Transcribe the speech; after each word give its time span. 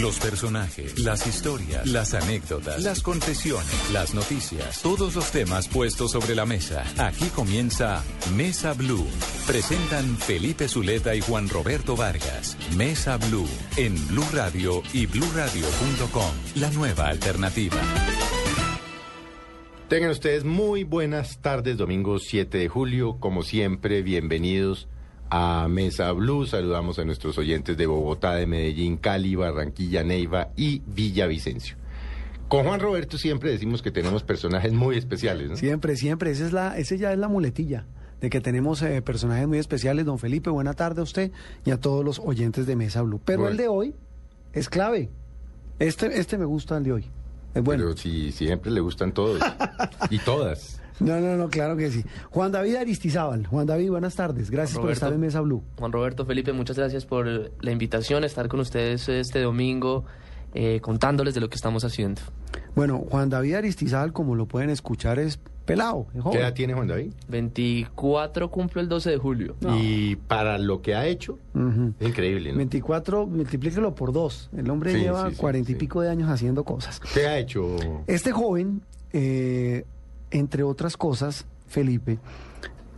Los 0.00 0.18
personajes, 0.18 0.98
las 0.98 1.24
historias, 1.24 1.86
las 1.86 2.14
anécdotas, 2.14 2.82
las 2.82 3.00
confesiones, 3.00 3.90
las 3.92 4.12
noticias, 4.12 4.82
todos 4.82 5.14
los 5.14 5.30
temas 5.30 5.68
puestos 5.68 6.10
sobre 6.10 6.34
la 6.34 6.44
mesa. 6.44 6.84
Aquí 6.98 7.26
comienza 7.26 8.02
Mesa 8.34 8.72
Blue. 8.72 9.06
Presentan 9.46 10.16
Felipe 10.16 10.66
Zuleta 10.66 11.14
y 11.14 11.20
Juan 11.20 11.48
Roberto 11.48 11.94
Vargas. 11.94 12.56
Mesa 12.76 13.18
Blue 13.18 13.46
en 13.76 13.94
Blue 14.08 14.26
Radio 14.32 14.82
y 14.92 15.06
bluradio.com. 15.06 16.32
La 16.56 16.70
nueva 16.70 17.06
alternativa. 17.06 17.80
Tengan 19.88 20.10
ustedes 20.10 20.42
muy 20.44 20.82
buenas 20.82 21.40
tardes, 21.40 21.76
domingo 21.76 22.18
7 22.18 22.58
de 22.58 22.68
julio. 22.68 23.18
Como 23.20 23.44
siempre, 23.44 24.02
bienvenidos 24.02 24.88
a 25.30 25.66
Mesa 25.68 26.12
Blue. 26.12 26.46
Saludamos 26.46 26.98
a 26.98 27.04
nuestros 27.04 27.36
oyentes 27.38 27.76
de 27.76 27.86
Bogotá, 27.86 28.34
de 28.34 28.46
Medellín, 28.46 28.96
Cali, 28.96 29.34
Barranquilla, 29.34 30.02
Neiva 30.04 30.48
y 30.56 30.82
Villavicencio. 30.86 31.76
Con 32.48 32.64
Juan 32.66 32.80
Roberto 32.80 33.18
siempre 33.18 33.50
decimos 33.50 33.82
que 33.82 33.90
tenemos 33.90 34.22
personajes 34.22 34.72
muy 34.72 34.96
especiales, 34.96 35.50
¿no? 35.50 35.56
Siempre, 35.56 35.96
siempre. 35.96 36.30
Esa, 36.30 36.44
es 36.46 36.52
la, 36.52 36.76
esa 36.78 36.94
ya 36.94 37.12
es 37.12 37.18
la 37.18 37.28
muletilla 37.28 37.86
de 38.20 38.30
que 38.30 38.40
tenemos 38.40 38.80
eh, 38.82 39.02
personajes 39.02 39.48
muy 39.48 39.58
especiales. 39.58 40.04
Don 40.04 40.18
Felipe, 40.18 40.50
buena 40.50 40.74
tarde 40.74 41.00
a 41.00 41.04
usted 41.04 41.32
y 41.64 41.70
a 41.70 41.80
todos 41.80 42.04
los 42.04 42.18
oyentes 42.20 42.66
de 42.66 42.76
Mesa 42.76 43.02
Blue. 43.02 43.20
Pero 43.24 43.40
Bueno. 43.40 43.52
el 43.52 43.56
de 43.56 43.68
hoy 43.68 43.94
es 44.52 44.68
clave. 44.68 45.08
Este, 45.78 46.18
este 46.20 46.38
me 46.38 46.44
gusta 46.44 46.76
el 46.76 46.84
de 46.84 46.92
hoy. 46.92 47.06
Es 47.54 47.62
bueno. 47.62 47.84
Pero 47.84 47.96
si 47.96 48.30
siempre 48.30 48.70
le 48.70 48.80
gustan 48.80 49.12
todos 49.12 49.40
y 50.10 50.18
todas. 50.18 50.73
No, 51.00 51.20
no, 51.20 51.36
no, 51.36 51.48
claro 51.48 51.76
que 51.76 51.90
sí. 51.90 52.04
Juan 52.30 52.52
David 52.52 52.76
Aristizábal. 52.76 53.46
Juan 53.46 53.66
David, 53.66 53.90
buenas 53.90 54.14
tardes. 54.14 54.50
Gracias 54.50 54.78
por 54.78 54.90
estar 54.90 55.12
en 55.12 55.20
Mesa 55.20 55.40
Blue. 55.40 55.62
Juan 55.78 55.92
Roberto 55.92 56.24
Felipe, 56.24 56.52
muchas 56.52 56.76
gracias 56.78 57.04
por 57.04 57.26
la 57.26 57.70
invitación 57.70 58.22
a 58.22 58.26
estar 58.26 58.48
con 58.48 58.60
ustedes 58.60 59.08
este 59.08 59.40
domingo 59.42 60.04
eh, 60.54 60.80
contándoles 60.80 61.34
de 61.34 61.40
lo 61.40 61.48
que 61.48 61.56
estamos 61.56 61.84
haciendo. 61.84 62.20
Bueno, 62.76 63.04
Juan 63.10 63.28
David 63.28 63.54
Aristizábal, 63.54 64.12
como 64.12 64.36
lo 64.36 64.46
pueden 64.46 64.70
escuchar, 64.70 65.18
es 65.18 65.40
pelado. 65.64 66.06
es 66.14 66.22
¿Qué 66.30 66.38
edad 66.38 66.52
tiene 66.54 66.74
Juan 66.74 66.86
David? 66.86 67.12
24 67.28 68.50
cumplo 68.50 68.80
el 68.80 68.88
12 68.88 69.10
de 69.10 69.16
julio. 69.18 69.56
Y 69.80 70.16
para 70.16 70.58
lo 70.58 70.80
que 70.82 70.94
ha 70.94 71.06
hecho, 71.06 71.38
es 71.98 72.06
increíble, 72.08 72.52
¿no? 72.52 72.58
24, 72.58 73.26
multiplíquelo 73.26 73.94
por 73.94 74.12
dos. 74.12 74.50
El 74.56 74.70
hombre 74.70 74.92
Sí, 74.92 75.00
lleva 75.00 75.28
sí, 75.28 75.34
sí, 75.34 75.40
cuarenta 75.40 75.70
y 75.72 75.74
sí. 75.74 75.78
pico 75.80 76.00
de 76.02 76.10
años 76.10 76.28
haciendo 76.30 76.62
cosas. 76.64 77.00
¿Qué 77.12 77.26
ha 77.26 77.38
hecho? 77.38 77.76
Este 78.06 78.30
joven, 78.30 78.82
eh, 79.12 79.84
entre 80.30 80.62
otras 80.62 80.96
cosas, 80.96 81.46
Felipe, 81.66 82.18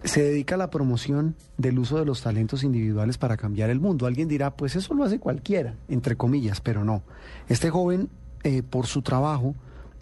se 0.05 0.23
dedica 0.23 0.55
a 0.55 0.59
la 0.59 0.71
promoción 0.71 1.35
del 1.59 1.79
uso 1.79 1.99
de 1.99 2.05
los 2.05 2.23
talentos 2.23 2.63
individuales 2.63 3.19
para 3.19 3.37
cambiar 3.37 3.71
el 3.71 3.81
mundo. 3.81 4.07
Alguien 4.07 4.29
dirá, 4.29 4.57
pues 4.57 4.77
eso 4.77 4.95
lo 4.95 5.05
hace 5.05 5.19
cualquiera, 5.19 5.75
entre 5.89 6.17
comillas, 6.17 6.61
pero 6.61 6.85
no. 6.85 7.03
Este 7.49 7.71
joven, 7.71 8.09
eh, 8.45 8.63
por 8.63 8.87
su 8.87 9.03
trabajo 9.03 9.55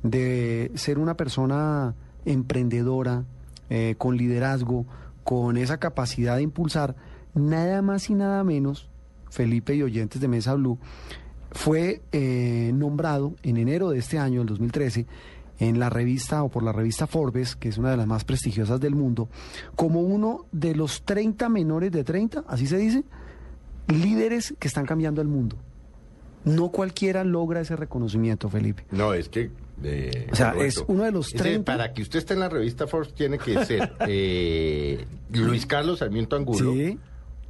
de 0.02 0.70
ser 0.74 0.98
una 0.98 1.16
persona 1.16 1.94
emprendedora, 2.24 3.24
eh, 3.70 3.94
con 3.96 4.16
liderazgo, 4.16 4.84
con 5.22 5.56
esa 5.56 5.78
capacidad 5.78 6.36
de 6.36 6.42
impulsar, 6.42 6.94
nada 7.34 7.80
más 7.80 8.10
y 8.10 8.14
nada 8.14 8.44
menos, 8.44 8.90
Felipe 9.30 9.74
y 9.74 9.82
oyentes 9.82 10.20
de 10.20 10.28
Mesa 10.28 10.54
Blue, 10.54 10.78
fue 11.50 12.02
eh, 12.12 12.72
nombrado 12.74 13.34
en 13.42 13.56
enero 13.56 13.90
de 13.90 13.98
este 13.98 14.18
año, 14.18 14.42
el 14.42 14.48
2013, 14.48 15.06
en 15.58 15.78
la 15.78 15.88
revista 15.90 16.42
o 16.42 16.48
por 16.48 16.62
la 16.62 16.72
revista 16.72 17.06
Forbes, 17.06 17.54
que 17.56 17.68
es 17.68 17.78
una 17.78 17.90
de 17.90 17.96
las 17.96 18.06
más 18.06 18.24
prestigiosas 18.24 18.80
del 18.80 18.94
mundo, 18.94 19.28
como 19.76 20.00
uno 20.00 20.46
de 20.52 20.74
los 20.74 21.02
30 21.02 21.48
menores 21.48 21.92
de 21.92 22.02
30, 22.04 22.44
así 22.48 22.66
se 22.66 22.76
dice, 22.76 23.04
líderes 23.88 24.54
que 24.58 24.68
están 24.68 24.86
cambiando 24.86 25.20
el 25.20 25.28
mundo. 25.28 25.56
No 26.44 26.68
cualquiera 26.70 27.24
logra 27.24 27.60
ese 27.60 27.74
reconocimiento, 27.76 28.48
Felipe. 28.50 28.84
No, 28.90 29.14
es 29.14 29.28
que... 29.30 29.50
eh, 29.82 30.28
O 30.30 30.36
sea, 30.36 30.50
Roberto, 30.52 30.66
es 30.80 30.84
uno 30.88 31.04
de 31.04 31.10
los 31.12 31.28
ese, 31.28 31.38
30. 31.38 31.72
Para 31.72 31.92
que 31.94 32.02
usted 32.02 32.18
esté 32.18 32.34
en 32.34 32.40
la 32.40 32.48
revista 32.50 32.86
Forbes 32.86 33.14
tiene 33.14 33.38
que 33.38 33.64
ser 33.64 33.94
eh, 34.08 35.06
Luis 35.32 35.64
Carlos 35.66 36.00
Sarmiento 36.00 36.36
Angulo 36.36 36.72
Sí, 36.74 36.98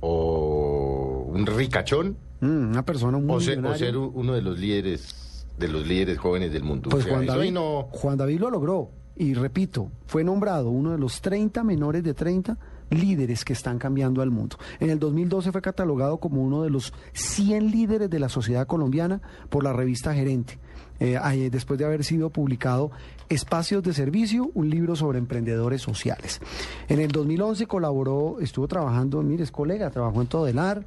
o 0.00 1.26
un 1.28 1.44
ricachón 1.47 2.16
mm, 2.41 2.47
una 2.71 2.84
persona 2.84 3.19
muy 3.19 3.34
o 3.36 3.41
ser, 3.41 3.65
o 3.65 3.75
ser 3.76 3.97
uno 3.97 4.32
de 4.34 4.42
los 4.42 4.59
líderes 4.59 5.23
de 5.59 5.69
los 5.69 5.87
líderes 5.87 6.19
jóvenes 6.19 6.53
del 6.53 6.65
mundo. 6.65 6.91
Pues 6.91 7.04
O 7.04 7.06
sea, 7.06 7.16
Juan 7.16 7.26
David, 7.26 7.53
no... 7.53 7.88
Juan 7.91 8.16
David 8.16 8.41
lo 8.41 8.50
logró. 8.50 8.91
Y 9.16 9.34
repito, 9.34 9.91
fue 10.06 10.25
nombrado 10.25 10.70
uno 10.70 10.91
de 10.91 10.98
los 10.98 11.20
30 11.20 11.62
menores 11.62 12.03
de 12.03 12.15
30 12.15 12.59
líderes 12.91 13.44
que 13.44 13.53
están 13.53 13.78
cambiando 13.78 14.22
al 14.22 14.31
mundo. 14.31 14.56
En 14.81 14.91
el 14.91 14.98
2012 14.98 15.53
fue 15.53 15.62
catalogado 15.62 16.19
como 16.19 16.42
uno 16.42 16.62
de 16.62 16.70
los 16.70 16.92
100 17.12 17.70
líderes 17.70 18.10
de 18.10 18.19
la 18.19 18.28
sociedad 18.28 18.66
colombiana 18.66 19.20
por 19.50 19.62
la 19.62 19.72
revista 19.72 20.15
Gerente. 20.15 20.59
Eh, 21.00 21.49
después 21.50 21.78
de 21.78 21.84
haber 21.84 22.05
sido 22.05 22.31
publicado 22.31 22.91
Espacios 23.28 23.82
de 23.82 23.93
Servicio, 23.94 24.50
un 24.55 24.71
libro 24.71 24.97
sobre 24.97 25.19
emprendedores 25.19 25.81
sociales. 25.82 26.41
En 26.88 27.00
el 27.00 27.10
2011 27.10 27.66
colaboró, 27.66 28.37
estuvo 28.41 28.69
trabajando, 28.69 29.22
mire, 29.22 29.43
es 29.44 29.50
colega, 29.50 29.91
trabajó 29.91 30.21
en 30.21 30.27
Todelar, 30.28 30.84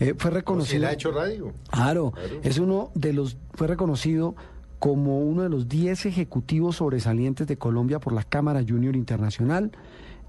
eh, 0.00 0.14
fue 0.16 0.30
¿O 0.30 0.32
se 0.32 0.38
reconocido. 0.38 0.86
ha 0.86 0.92
hecho 0.92 1.10
radio? 1.12 1.52
Claro, 1.70 2.12
Claro. 2.12 2.40
es 2.42 2.58
uno 2.58 2.90
de 2.94 3.12
los, 3.12 3.36
fue 3.54 3.66
reconocido 3.66 4.34
como 4.78 5.20
uno 5.20 5.42
de 5.42 5.48
los 5.48 5.68
10 5.68 6.06
ejecutivos 6.06 6.76
sobresalientes 6.76 7.46
de 7.46 7.56
Colombia 7.56 7.98
por 8.00 8.12
la 8.12 8.22
Cámara 8.22 8.62
Junior 8.66 8.94
Internacional. 8.96 9.72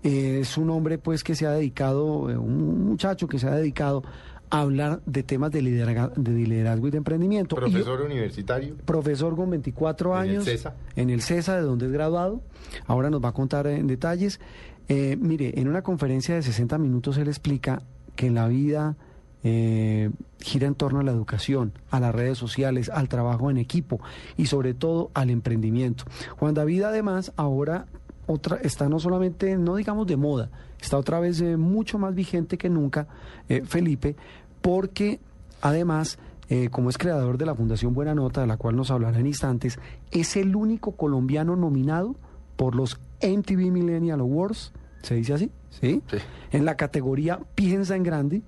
Eh, 0.04 0.40
es 0.42 0.58
un 0.58 0.70
hombre 0.70 0.98
pues 0.98 1.24
que 1.24 1.36
se 1.36 1.46
ha 1.48 1.52
dedicado, 1.52 2.06
un 2.06 2.86
muchacho 2.86 3.28
que 3.28 3.40
se 3.40 3.48
ha 3.48 3.56
dedicado 3.56 4.04
hablar 4.50 5.02
de 5.06 5.24
temas 5.24 5.52
de 5.52 5.62
liderazgo, 5.62 6.14
de 6.16 6.32
liderazgo 6.32 6.88
y 6.88 6.92
de 6.92 6.98
emprendimiento. 6.98 7.56
Profesor 7.56 8.02
universitario. 8.02 8.76
profesor 8.86 9.36
con 9.36 9.50
24 9.50 10.12
En 10.12 10.24
el 10.24 10.30
años. 10.30 10.46
CESA. 10.46 10.76
En 10.96 11.10
el 11.10 11.22
CESA, 11.22 11.56
de 11.56 11.62
donde 11.62 11.88
es 11.88 11.92
graduado. 11.92 12.42
Ahora 12.88 13.10
nos 13.10 13.24
va 13.24 13.30
a 13.30 13.34
contar 13.34 13.68
en 13.68 13.88
detalles. 13.88 14.40
Eh, 14.88 15.18
mire, 15.20 15.60
en 15.60 15.68
una 15.68 15.82
conferencia 15.82 16.36
de 16.36 16.44
60 16.44 16.78
minutos 16.78 17.18
él 17.18 17.28
explica 17.28 17.82
que 18.16 18.30
la 18.30 18.48
vida 18.48 18.96
eh, 19.44 20.10
gira 20.40 20.68
en 20.68 20.76
torno 20.76 21.00
a 21.00 21.04
la 21.04 21.12
educación, 21.12 21.74
a 21.92 22.00
las 22.00 22.14
redes 22.16 22.38
sociales, 22.38 22.90
al 22.90 23.10
trabajo 23.10 23.52
en 23.52 23.58
equipo 23.58 24.00
y 24.38 24.48
sobre 24.48 24.74
todo 24.74 25.12
al 25.14 25.30
emprendimiento. 25.30 26.06
Juan 26.38 26.54
David 26.54 26.84
además 26.84 27.32
ahora 27.36 27.86
otra, 28.28 28.58
está 28.58 28.90
no 28.90 29.00
solamente, 29.00 29.58
no 29.58 29.76
digamos 29.76 30.08
de 30.08 30.18
moda, 30.18 30.50
está 30.82 30.98
otra 30.98 31.20
vez 31.20 31.42
eh, 31.42 31.58
mucho 31.58 31.98
más 31.98 32.14
vigente 32.16 32.58
que 32.58 32.70
nunca, 32.70 33.08
eh, 33.50 33.62
Felipe, 33.66 34.16
porque 34.62 35.20
además, 35.62 36.18
eh, 36.50 36.70
como 36.70 36.90
es 36.90 36.98
creador 36.98 37.38
de 37.38 37.46
la 37.46 37.56
Fundación 37.56 37.94
Buena 37.94 38.16
Nota, 38.16 38.42
de 38.42 38.48
la 38.48 38.58
cual 38.58 38.76
nos 38.76 38.92
hablará 38.92 39.20
en 39.20 39.28
instantes, 39.28 39.80
es 40.12 40.36
el 40.36 40.56
único 40.56 40.94
colombiano 40.94 41.56
nominado 41.56 42.16
por 42.56 42.76
los 42.76 43.00
MTV 43.22 43.72
Millennial 43.72 44.20
Awards, 44.20 44.72
¿se 45.02 45.16
dice 45.16 45.34
así? 45.34 45.52
¿Sí? 45.80 46.02
Sí. 46.10 46.18
En 46.52 46.66
la 46.66 46.76
categoría 46.78 47.40
Piensa 47.56 47.96
en 47.96 48.04
Grande, 48.04 48.42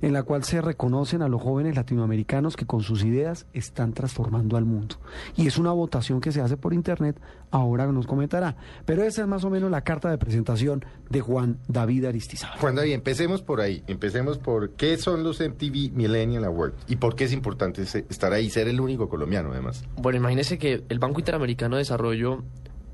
en 0.00 0.12
la 0.12 0.22
cual 0.22 0.44
se 0.44 0.60
reconocen 0.60 1.22
a 1.22 1.28
los 1.28 1.42
jóvenes 1.42 1.76
latinoamericanos 1.76 2.56
que 2.56 2.66
con 2.66 2.82
sus 2.82 3.04
ideas 3.04 3.46
están 3.52 3.92
transformando 3.92 4.56
al 4.56 4.64
mundo. 4.64 4.96
Y 5.36 5.46
es 5.46 5.58
una 5.58 5.72
votación 5.72 6.20
que 6.20 6.32
se 6.32 6.40
hace 6.40 6.56
por 6.56 6.72
internet, 6.72 7.20
ahora 7.50 7.86
nos 7.86 8.06
comentará. 8.06 8.56
Pero 8.84 9.02
esa 9.02 9.22
es 9.22 9.28
más 9.28 9.44
o 9.44 9.50
menos 9.50 9.70
la 9.70 9.82
carta 9.82 10.10
de 10.10 10.18
presentación 10.18 10.84
de 11.08 11.20
Juan 11.20 11.58
David 11.68 12.06
Aristizábal. 12.06 12.58
Juan 12.58 12.74
David, 12.74 12.92
empecemos 12.92 13.42
por 13.42 13.60
ahí. 13.60 13.82
Empecemos 13.86 14.38
por 14.38 14.70
qué 14.70 14.96
son 14.98 15.22
los 15.22 15.40
MTV 15.40 15.92
Millennial 15.92 16.44
Awards 16.44 16.76
y 16.86 16.96
por 16.96 17.16
qué 17.16 17.24
es 17.24 17.32
importante 17.32 17.82
estar 17.82 18.32
ahí, 18.32 18.50
ser 18.50 18.68
el 18.68 18.80
único 18.80 19.08
colombiano 19.08 19.52
además. 19.52 19.84
Bueno, 19.96 20.18
imagínense 20.18 20.58
que 20.58 20.84
el 20.88 20.98
Banco 20.98 21.20
Interamericano 21.20 21.76
de 21.76 21.80
Desarrollo 21.80 22.44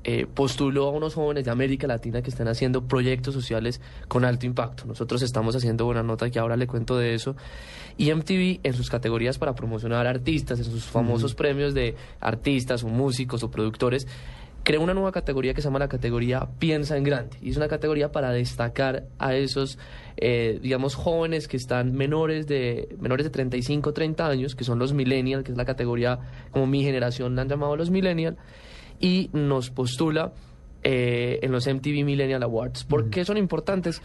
eh, 0.07 0.27
postuló 0.31 0.87
a 0.87 0.91
unos 0.91 1.15
jóvenes 1.15 1.45
de 1.45 1.51
América 1.51 1.87
Latina 1.87 2.21
que 2.21 2.29
están 2.29 2.47
haciendo 2.47 2.87
proyectos 2.87 3.33
sociales 3.33 3.81
con 4.07 4.23
alto 4.23 4.45
impacto. 4.45 4.85
Nosotros 4.85 5.23
estamos 5.23 5.55
haciendo 5.55 5.85
buena 5.85 6.03
nota 6.03 6.29
que 6.29 6.37
ahora 6.37 6.55
le 6.55 6.67
cuento 6.67 6.95
de 6.95 7.15
eso. 7.15 7.35
Y 7.97 8.13
MTV 8.13 8.59
en 8.61 8.73
sus 8.75 8.91
categorías 8.91 9.39
para 9.39 9.55
promocionar 9.55 10.05
artistas, 10.05 10.59
en 10.59 10.65
sus 10.65 10.83
famosos 10.83 11.33
premios 11.33 11.73
de 11.73 11.95
artistas 12.19 12.83
o 12.83 12.87
músicos 12.87 13.41
o 13.41 13.49
productores, 13.49 14.07
creó 14.61 14.81
una 14.81 14.93
nueva 14.93 15.11
categoría 15.11 15.55
que 15.55 15.61
se 15.61 15.69
llama 15.69 15.79
la 15.79 15.87
categoría 15.87 16.49
Piensa 16.59 16.97
en 16.97 17.03
Grande. 17.03 17.37
Y 17.41 17.49
es 17.49 17.57
una 17.57 17.67
categoría 17.67 18.11
para 18.11 18.29
destacar 18.29 19.05
a 19.17 19.33
esos, 19.33 19.79
eh, 20.17 20.59
digamos, 20.61 20.93
jóvenes 20.93 21.47
que 21.47 21.57
están 21.57 21.93
menores 21.93 22.45
de, 22.45 22.95
menores 22.99 23.23
de 23.23 23.31
35, 23.31 23.91
30 23.91 24.27
años, 24.27 24.55
que 24.55 24.63
son 24.63 24.77
los 24.77 24.93
millennials, 24.93 25.43
que 25.43 25.51
es 25.51 25.57
la 25.57 25.65
categoría 25.65 26.19
como 26.51 26.67
mi 26.67 26.83
generación 26.83 27.35
la 27.35 27.41
han 27.41 27.49
llamado 27.49 27.75
los 27.75 27.89
millennials, 27.89 28.37
y 28.99 29.29
nos 29.33 29.69
postula 29.69 30.33
eh, 30.83 31.39
en 31.41 31.51
los 31.51 31.67
MTV 31.67 32.03
Millennial 32.03 32.43
Awards. 32.43 32.83
¿Por 32.83 33.09
qué 33.09 33.25
son 33.25 33.37
importantes? 33.37 34.01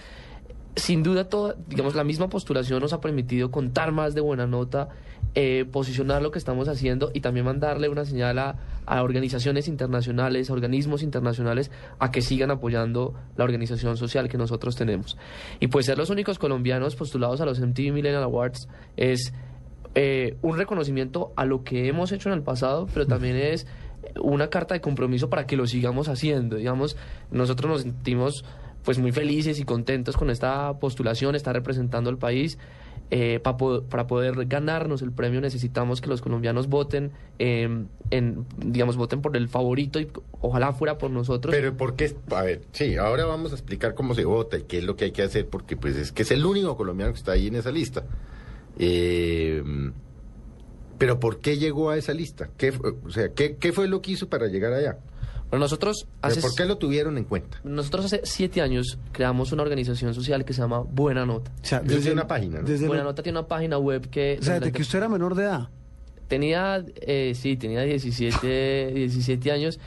Sin 0.76 1.02
duda, 1.02 1.28
toda, 1.28 1.56
digamos, 1.68 1.94
la 1.94 2.04
misma 2.04 2.28
postulación 2.28 2.80
nos 2.80 2.92
ha 2.92 3.00
permitido 3.00 3.50
contar 3.50 3.92
más 3.92 4.14
de 4.14 4.20
buena 4.20 4.46
nota, 4.46 4.88
eh, 5.34 5.64
posicionar 5.70 6.22
lo 6.22 6.30
que 6.30 6.38
estamos 6.38 6.68
haciendo 6.68 7.10
y 7.12 7.20
también 7.20 7.44
mandarle 7.44 7.88
una 7.88 8.04
señal 8.04 8.38
a, 8.38 8.56
a 8.86 9.02
organizaciones 9.02 9.68
internacionales, 9.68 10.48
a 10.48 10.52
organismos 10.52 11.02
internacionales, 11.02 11.70
a 11.98 12.10
que 12.10 12.22
sigan 12.22 12.50
apoyando 12.50 13.14
la 13.36 13.44
organización 13.44 13.96
social 13.96 14.28
que 14.28 14.38
nosotros 14.38 14.76
tenemos. 14.76 15.18
Y 15.58 15.66
pues 15.66 15.86
ser 15.86 15.98
los 15.98 16.08
únicos 16.08 16.38
colombianos 16.38 16.96
postulados 16.96 17.40
a 17.40 17.44
los 17.44 17.60
MTV 17.60 17.92
Millennial 17.92 18.22
Awards 18.22 18.68
es 18.96 19.32
eh, 19.96 20.36
un 20.42 20.56
reconocimiento 20.56 21.32
a 21.34 21.44
lo 21.44 21.64
que 21.64 21.88
hemos 21.88 22.12
hecho 22.12 22.28
en 22.28 22.36
el 22.36 22.42
pasado, 22.42 22.86
pero 22.94 23.06
también 23.06 23.36
es 23.36 23.66
una 24.22 24.48
carta 24.48 24.74
de 24.74 24.80
compromiso 24.80 25.28
para 25.30 25.46
que 25.46 25.56
lo 25.56 25.66
sigamos 25.66 26.08
haciendo. 26.08 26.56
Digamos, 26.56 26.96
nosotros 27.30 27.70
nos 27.70 27.82
sentimos 27.82 28.44
pues 28.84 28.98
muy 28.98 29.12
felices 29.12 29.60
y 29.60 29.64
contentos 29.64 30.16
con 30.16 30.30
esta 30.30 30.78
postulación, 30.78 31.34
está 31.34 31.52
representando 31.52 32.10
al 32.10 32.18
país. 32.18 32.58
Eh, 33.12 33.40
para, 33.42 34.06
poder 34.06 34.46
ganarnos 34.46 35.02
el 35.02 35.10
premio 35.10 35.40
necesitamos 35.40 36.00
que 36.00 36.06
los 36.06 36.20
colombianos 36.20 36.68
voten, 36.68 37.10
em, 37.40 37.88
en, 38.12 38.46
digamos, 38.56 38.96
voten 38.96 39.20
por 39.20 39.36
el 39.36 39.48
favorito 39.48 39.98
y 39.98 40.08
ojalá 40.40 40.72
fuera 40.72 40.96
por 40.96 41.10
nosotros. 41.10 41.52
Pero 41.52 41.76
¿por 41.76 41.96
qué? 41.96 42.14
A 42.30 42.42
ver, 42.42 42.62
sí, 42.70 42.96
ahora 42.96 43.24
vamos 43.24 43.50
a 43.50 43.56
explicar 43.56 43.94
cómo 43.94 44.14
se 44.14 44.24
vota 44.24 44.58
y 44.58 44.62
qué 44.62 44.78
es 44.78 44.84
lo 44.84 44.94
que 44.94 45.06
hay 45.06 45.10
que 45.10 45.22
hacer, 45.22 45.48
porque 45.48 45.76
pues 45.76 45.96
es 45.96 46.12
que 46.12 46.22
es 46.22 46.30
el 46.30 46.46
único 46.46 46.76
colombiano 46.76 47.12
que 47.12 47.18
está 47.18 47.32
ahí 47.32 47.48
en 47.48 47.56
esa 47.56 47.72
lista. 47.72 48.04
Eh, 48.78 49.60
pero 51.00 51.18
¿por 51.18 51.40
qué 51.40 51.56
llegó 51.56 51.88
a 51.88 51.96
esa 51.96 52.12
lista? 52.12 52.50
¿Qué, 52.58 52.74
o 53.06 53.08
sea, 53.08 53.30
¿qué, 53.32 53.56
¿qué 53.56 53.72
fue 53.72 53.88
lo 53.88 54.02
que 54.02 54.12
hizo 54.12 54.28
para 54.28 54.48
llegar 54.48 54.74
allá? 54.74 54.98
Bueno, 55.48 55.64
nosotros 55.64 56.06
hace, 56.20 56.42
¿Por 56.42 56.54
qué 56.54 56.66
lo 56.66 56.76
tuvieron 56.76 57.16
en 57.16 57.24
cuenta? 57.24 57.58
Nosotros 57.64 58.04
hace 58.04 58.20
siete 58.24 58.60
años 58.60 58.98
creamos 59.10 59.50
una 59.52 59.62
organización 59.62 60.12
social 60.12 60.44
que 60.44 60.52
se 60.52 60.60
llama 60.60 60.80
Buena 60.80 61.24
Nota. 61.24 61.52
O 61.62 61.64
sea, 61.64 61.80
desde, 61.80 62.12
una 62.12 62.26
página, 62.26 62.60
¿no? 62.60 62.68
desde 62.68 62.86
Buena 62.86 63.02
Nota 63.02 63.22
tiene 63.22 63.38
una 63.38 63.48
página 63.48 63.78
web 63.78 64.10
que... 64.10 64.36
O 64.42 64.44
sea, 64.44 64.60
desde 64.60 64.72
que 64.72 64.82
usted 64.82 64.98
era 64.98 65.08
menor 65.08 65.34
de 65.36 65.44
edad. 65.44 65.70
Tenía, 66.28 66.84
eh, 66.96 67.32
sí, 67.34 67.56
tenía 67.56 67.80
17, 67.80 68.92
17 68.92 69.52
años 69.52 69.80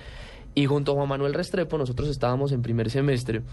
y 0.56 0.66
junto 0.66 0.94
a 0.94 0.96
Juan 0.96 1.10
Manuel 1.10 1.36
Restrepo 1.36 1.78
nosotros 1.78 2.10
estábamos 2.10 2.52
en 2.54 2.64
primer 2.64 2.90
semestre 2.90 3.44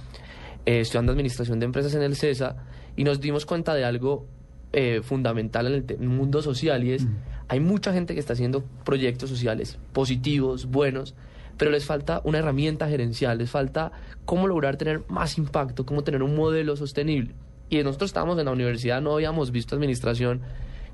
eh, 0.65 0.81
estudiando 0.81 1.13
Administración 1.13 1.59
de 1.61 1.67
Empresas 1.67 1.95
en 1.95 2.01
el 2.01 2.17
CESA 2.17 2.57
y 2.97 3.05
nos 3.05 3.21
dimos 3.21 3.45
cuenta 3.45 3.75
de 3.75 3.85
algo 3.85 4.27
eh, 4.73 5.03
fundamental 5.03 5.67
en 5.67 5.85
el 5.91 6.09
mundo 6.09 6.41
social 6.41 6.85
y 6.85 6.93
es, 6.93 7.05
hay 7.51 7.59
mucha 7.59 7.93
gente 7.93 8.15
que 8.15 8.21
está 8.21 8.35
haciendo 8.35 8.63
proyectos 8.85 9.29
sociales 9.29 9.77
positivos, 9.93 10.67
buenos, 10.67 11.17
pero 11.59 11.73
les 11.73 11.85
falta 11.85 12.21
una 12.23 12.39
herramienta 12.39 12.89
gerencial, 12.89 13.39
les 13.39 13.51
falta 13.51 13.91
cómo 14.25 14.47
lograr 14.47 14.77
tener 14.77 15.03
más 15.09 15.37
impacto, 15.37 15.85
cómo 15.85 16.05
tener 16.05 16.23
un 16.23 16.37
modelo 16.37 16.77
sostenible. 16.77 17.35
Y 17.69 17.83
nosotros 17.83 18.11
estábamos 18.11 18.39
en 18.39 18.45
la 18.45 18.53
universidad, 18.53 19.03
no 19.03 19.15
habíamos 19.15 19.51
visto 19.51 19.75
administración 19.75 20.43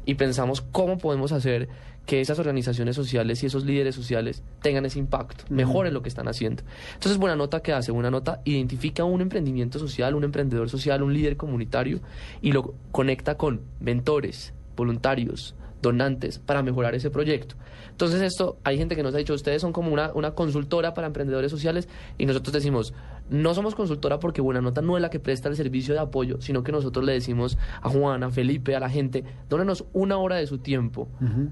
y 0.07 0.15
pensamos 0.15 0.63
cómo 0.63 0.97
podemos 0.97 1.31
hacer 1.31 1.69
que 2.07 2.23
esas 2.23 2.39
organizaciones 2.39 2.97
sociales 2.97 3.43
y 3.43 3.47
esos 3.47 3.67
líderes 3.67 3.95
sociales 3.95 4.43
tengan 4.63 4.87
ese 4.87 4.99
impacto, 4.99 5.45
mejoren 5.51 5.93
lo 5.93 6.01
que 6.01 6.09
están 6.09 6.27
haciendo. 6.27 6.63
Entonces, 6.95 7.19
Buena 7.19 7.37
Nota, 7.37 7.61
¿qué 7.61 7.75
hace? 7.75 7.93
Buena 7.93 8.11
Nota 8.11 8.41
identifica 8.47 9.05
un 9.05 9.21
emprendimiento 9.21 9.79
social, 9.79 10.15
un 10.15 10.25
emprendedor 10.25 10.71
social, 10.71 11.03
un 11.03 11.13
líder 11.13 11.37
comunitario 11.37 12.01
y 12.41 12.53
lo 12.53 12.73
conecta 12.93 13.37
con 13.37 13.61
mentores, 13.79 14.55
voluntarios, 14.75 15.55
donantes 15.83 16.39
para 16.39 16.63
mejorar 16.63 16.95
ese 16.95 17.11
proyecto. 17.11 17.55
Entonces 17.91 18.21
esto, 18.21 18.59
hay 18.65 18.77
gente 18.77 18.95
que 18.95 19.03
nos 19.03 19.15
ha 19.15 19.19
dicho, 19.19 19.35
ustedes 19.35 19.63
son 19.63 19.73
como 19.73 19.93
una, 19.93 20.13
una 20.13 20.33
consultora 20.33 20.95
para 20.95 21.07
emprendedores 21.07 21.51
sociales 21.51 21.89
y 22.19 22.27
nosotros 22.27 22.53
decimos, 22.53 22.93
no 23.31 23.55
somos 23.55 23.75
consultora 23.75 24.21
porque 24.21 24.41
Buena 24.41 24.61
Nota 24.61 24.83
no 24.83 24.97
es 24.97 25.03
la 25.03 25.11
que 25.11 25.19
presta 25.19 25.49
el 25.49 25.57
servicio 25.57 25.95
de 25.95 26.01
apoyo, 26.01 26.41
sino 26.41 26.63
que 26.63 26.73
nosotros 26.73 27.05
le 27.05 27.13
decimos 27.13 27.59
a 27.81 27.89
Juan, 27.89 28.23
a 28.23 28.31
Felipe, 28.31 28.77
a 28.77 28.81
la 28.81 28.91
gente, 28.91 29.25
dónenos 29.49 29.85
una 29.93 30.19
hora 30.19 30.37
de 30.37 30.47
su 30.47 30.59
tiempo, 30.59 31.09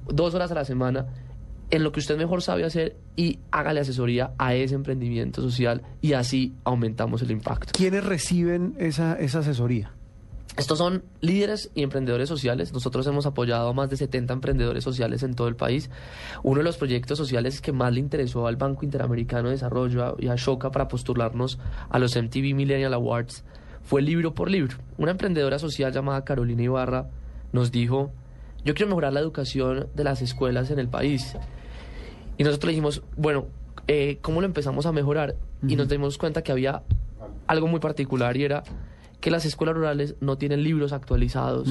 dos 0.07 0.35
horas 0.35 0.51
a 0.51 0.55
la 0.55 0.65
semana, 0.65 1.07
en 1.71 1.83
lo 1.83 1.93
que 1.93 2.01
usted 2.01 2.17
mejor 2.17 2.43
sabe 2.43 2.65
hacer 2.65 2.97
y 3.17 3.39
hágale 3.51 3.81
asesoría 3.81 4.33
a 4.39 4.55
ese 4.55 4.75
emprendimiento 4.75 5.43
social 5.43 5.83
y 6.01 6.13
así 6.13 6.55
aumentamos 6.65 7.23
el 7.23 7.31
impacto. 7.31 7.73
¿Quiénes 7.73 8.05
reciben 8.05 8.75
esa, 8.79 9.15
esa 9.15 9.41
asesoría? 9.41 9.93
Estos 10.57 10.79
son 10.79 11.03
líderes 11.21 11.73
y 11.75 11.83
emprendedores 11.83 12.29
sociales. 12.29 12.73
Nosotros 12.73 13.05
hemos 13.09 13.27
apoyado 13.27 13.69
a 13.69 13.73
más 13.73 13.91
de 13.91 13.97
70 13.97 14.35
emprendedores 14.35 14.85
sociales 14.85 15.25
en 15.25 15.35
todo 15.35 15.49
el 15.49 15.57
país. 15.57 15.91
Uno 16.45 16.59
de 16.59 16.65
los 16.65 16.77
proyectos 16.77 17.19
sociales 17.19 17.61
que 17.61 17.73
más 17.73 17.93
le 17.93 17.99
interesó 17.99 18.47
al 18.47 18.55
Banco 18.55 18.85
Interamericano 18.85 19.49
de 19.49 19.55
Desarrollo 19.55 20.17
y 20.21 20.29
a 20.29 20.37
Shoca 20.37 20.71
para 20.71 20.87
postularnos 20.87 21.59
a 21.91 21.99
los 21.99 22.15
MTV 22.15 22.55
Millennial 22.55 22.95
Awards 22.95 23.43
fue 23.83 24.01
libro 24.01 24.33
por 24.35 24.49
libro. 24.49 24.77
Una 24.97 25.11
emprendedora 25.11 25.59
social 25.59 25.93
llamada 25.93 26.25
Carolina 26.25 26.63
Ibarra 26.63 27.09
nos 27.53 27.73
dijo, 27.73 28.13
yo 28.65 28.75
quiero 28.75 28.91
mejorar 28.91 29.13
la 29.13 29.21
educación 29.21 29.89
de 29.95 30.05
las 30.05 30.23
escuelas 30.23 30.71
en 30.71 30.79
el 30.79 30.89
país. 30.89 31.37
Y 32.39 32.45
nosotros 32.45 32.71
dijimos, 32.71 33.03
bueno, 33.17 33.47
eh, 33.89 34.19
¿cómo 34.23 34.41
lo 34.41 34.47
empezamos 34.47 34.87
a 34.87 34.93
mejorar? 34.93 35.35
Y 35.67 35.75
nos 35.75 35.89
dimos 35.89 36.17
cuenta 36.17 36.43
que 36.43 36.53
había 36.53 36.83
algo 37.47 37.67
muy 37.67 37.81
particular 37.81 38.37
y 38.37 38.45
era 38.45 38.63
que 39.25 39.31
las 39.31 39.47
escuelas 39.47 39.75
rurales 39.75 40.17
no 40.21 40.37
tienen 40.37 40.63
libros 40.63 40.93
actualizados. 40.93 41.67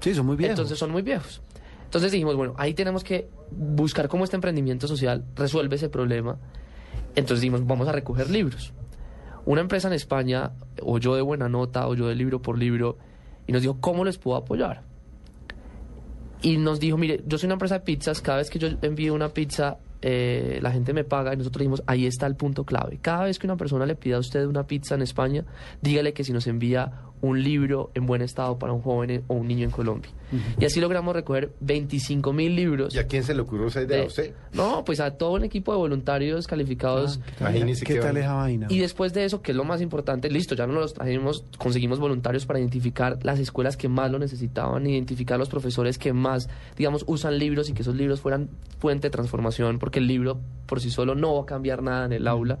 Sí, 0.00 0.14
son 0.14 0.24
muy 0.24 0.34
viejos. 0.34 0.52
Entonces 0.52 0.78
son 0.78 0.90
muy 0.90 1.02
viejos. 1.02 1.42
Entonces 1.84 2.10
dijimos, 2.10 2.36
bueno, 2.36 2.54
ahí 2.56 2.72
tenemos 2.72 3.04
que 3.04 3.28
buscar 3.50 4.08
cómo 4.08 4.24
este 4.24 4.36
emprendimiento 4.36 4.88
social 4.88 5.22
resuelve 5.34 5.76
ese 5.76 5.90
problema. 5.90 6.38
Entonces 7.14 7.42
dijimos, 7.42 7.66
vamos 7.66 7.86
a 7.88 7.92
recoger 7.92 8.30
libros. 8.30 8.72
Una 9.44 9.60
empresa 9.60 9.88
en 9.88 9.92
España, 9.92 10.52
o 10.80 10.96
yo 10.96 11.14
de 11.14 11.20
buena 11.20 11.50
nota, 11.50 11.86
o 11.86 11.94
yo 11.94 12.08
de 12.08 12.14
libro 12.14 12.40
por 12.40 12.56
libro, 12.56 12.96
y 13.46 13.52
nos 13.52 13.60
dijo, 13.60 13.76
¿cómo 13.78 14.02
les 14.02 14.16
puedo 14.16 14.38
apoyar? 14.38 14.80
Y 16.40 16.56
nos 16.56 16.80
dijo, 16.80 16.96
mire, 16.96 17.22
yo 17.26 17.36
soy 17.36 17.48
una 17.48 17.56
empresa 17.56 17.74
de 17.74 17.84
pizzas, 17.84 18.22
cada 18.22 18.38
vez 18.38 18.48
que 18.48 18.58
yo 18.58 18.68
envío 18.80 19.12
una 19.12 19.28
pizza, 19.28 19.76
eh, 20.08 20.60
la 20.62 20.70
gente 20.70 20.92
me 20.92 21.02
paga 21.02 21.34
y 21.34 21.36
nosotros 21.36 21.58
dijimos, 21.58 21.82
ahí 21.88 22.06
está 22.06 22.28
el 22.28 22.36
punto 22.36 22.64
clave. 22.64 23.00
Cada 23.02 23.24
vez 23.24 23.40
que 23.40 23.46
una 23.48 23.56
persona 23.56 23.86
le 23.86 23.96
pida 23.96 24.14
a 24.14 24.18
usted 24.20 24.46
una 24.46 24.64
pizza 24.64 24.94
en 24.94 25.02
España, 25.02 25.44
dígale 25.82 26.12
que 26.12 26.22
si 26.22 26.32
nos 26.32 26.46
envía 26.46 26.92
un 27.22 27.42
libro 27.42 27.90
en 27.94 28.06
buen 28.06 28.22
estado 28.22 28.58
para 28.58 28.72
un 28.72 28.82
joven 28.82 29.10
en- 29.10 29.24
o 29.28 29.34
un 29.34 29.48
niño 29.48 29.64
en 29.64 29.70
Colombia. 29.70 30.10
Y 30.58 30.64
así 30.64 30.80
logramos 30.80 31.14
recoger 31.14 31.52
25 31.60 32.32
mil 32.32 32.56
libros. 32.56 32.94
¿Y 32.94 32.98
a 32.98 33.06
quién 33.06 33.22
se 33.22 33.32
le 33.34 33.42
ocurrió 33.42 33.68
esa 33.68 33.82
idea? 33.82 33.98
de- 33.98 34.02
¿A 34.02 34.06
usted? 34.06 34.34
no, 34.52 34.84
pues 34.84 34.98
a 35.00 35.12
todo 35.12 35.32
un 35.34 35.44
equipo 35.44 35.70
de 35.72 35.78
voluntarios 35.78 36.46
calificados. 36.46 37.18
¿Qué 37.18 37.32
tal, 37.38 37.50
Imagínese 37.52 37.84
qué 37.86 37.94
qué 37.94 38.00
tal 38.00 38.16
esa 38.16 38.34
vaina? 38.34 38.66
Y 38.68 38.78
después 38.80 39.12
de 39.14 39.24
eso, 39.24 39.40
que 39.40 39.52
es 39.52 39.56
lo 39.56 39.64
más 39.64 39.80
importante, 39.80 40.28
listo, 40.30 40.54
ya 40.56 40.66
no 40.66 40.72
los 40.74 40.94
trajimos, 40.94 41.44
conseguimos 41.58 42.00
voluntarios 42.00 42.44
para 42.44 42.58
identificar 42.58 43.18
las 43.22 43.38
escuelas 43.38 43.76
que 43.76 43.88
más 43.88 44.10
lo 44.10 44.18
necesitaban, 44.18 44.84
identificar 44.86 45.38
los 45.38 45.48
profesores 45.48 45.96
que 45.98 46.12
más, 46.12 46.48
digamos, 46.76 47.04
usan 47.06 47.38
libros 47.38 47.70
y 47.70 47.72
que 47.72 47.82
esos 47.82 47.94
libros 47.94 48.20
fueran 48.20 48.48
fuente 48.80 49.06
de 49.06 49.10
transformación, 49.12 49.78
porque 49.78 50.00
el 50.00 50.08
libro 50.08 50.38
por 50.66 50.80
sí 50.80 50.90
solo 50.90 51.14
no 51.14 51.34
va 51.36 51.42
a 51.42 51.46
cambiar 51.46 51.82
nada 51.82 52.06
en 52.06 52.12
el 52.12 52.26
aula. 52.26 52.58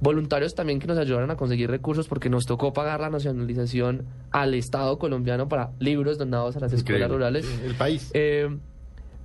Voluntarios 0.00 0.54
también 0.54 0.78
que 0.78 0.86
nos 0.86 0.96
ayudaran 0.98 1.30
a 1.32 1.36
conseguir 1.36 1.68
recursos 1.70 2.06
porque 2.06 2.28
nos 2.30 2.46
tocó 2.46 2.72
pagar 2.72 3.00
la 3.00 3.10
nacionalización 3.10 3.87
al 4.30 4.54
Estado 4.54 4.98
colombiano 4.98 5.48
para 5.48 5.70
libros 5.78 6.18
donados 6.18 6.56
a 6.56 6.60
las 6.60 6.72
escuelas 6.72 7.10
rurales. 7.10 7.46
El 7.64 7.74
país. 7.74 8.10
Eh, 8.14 8.48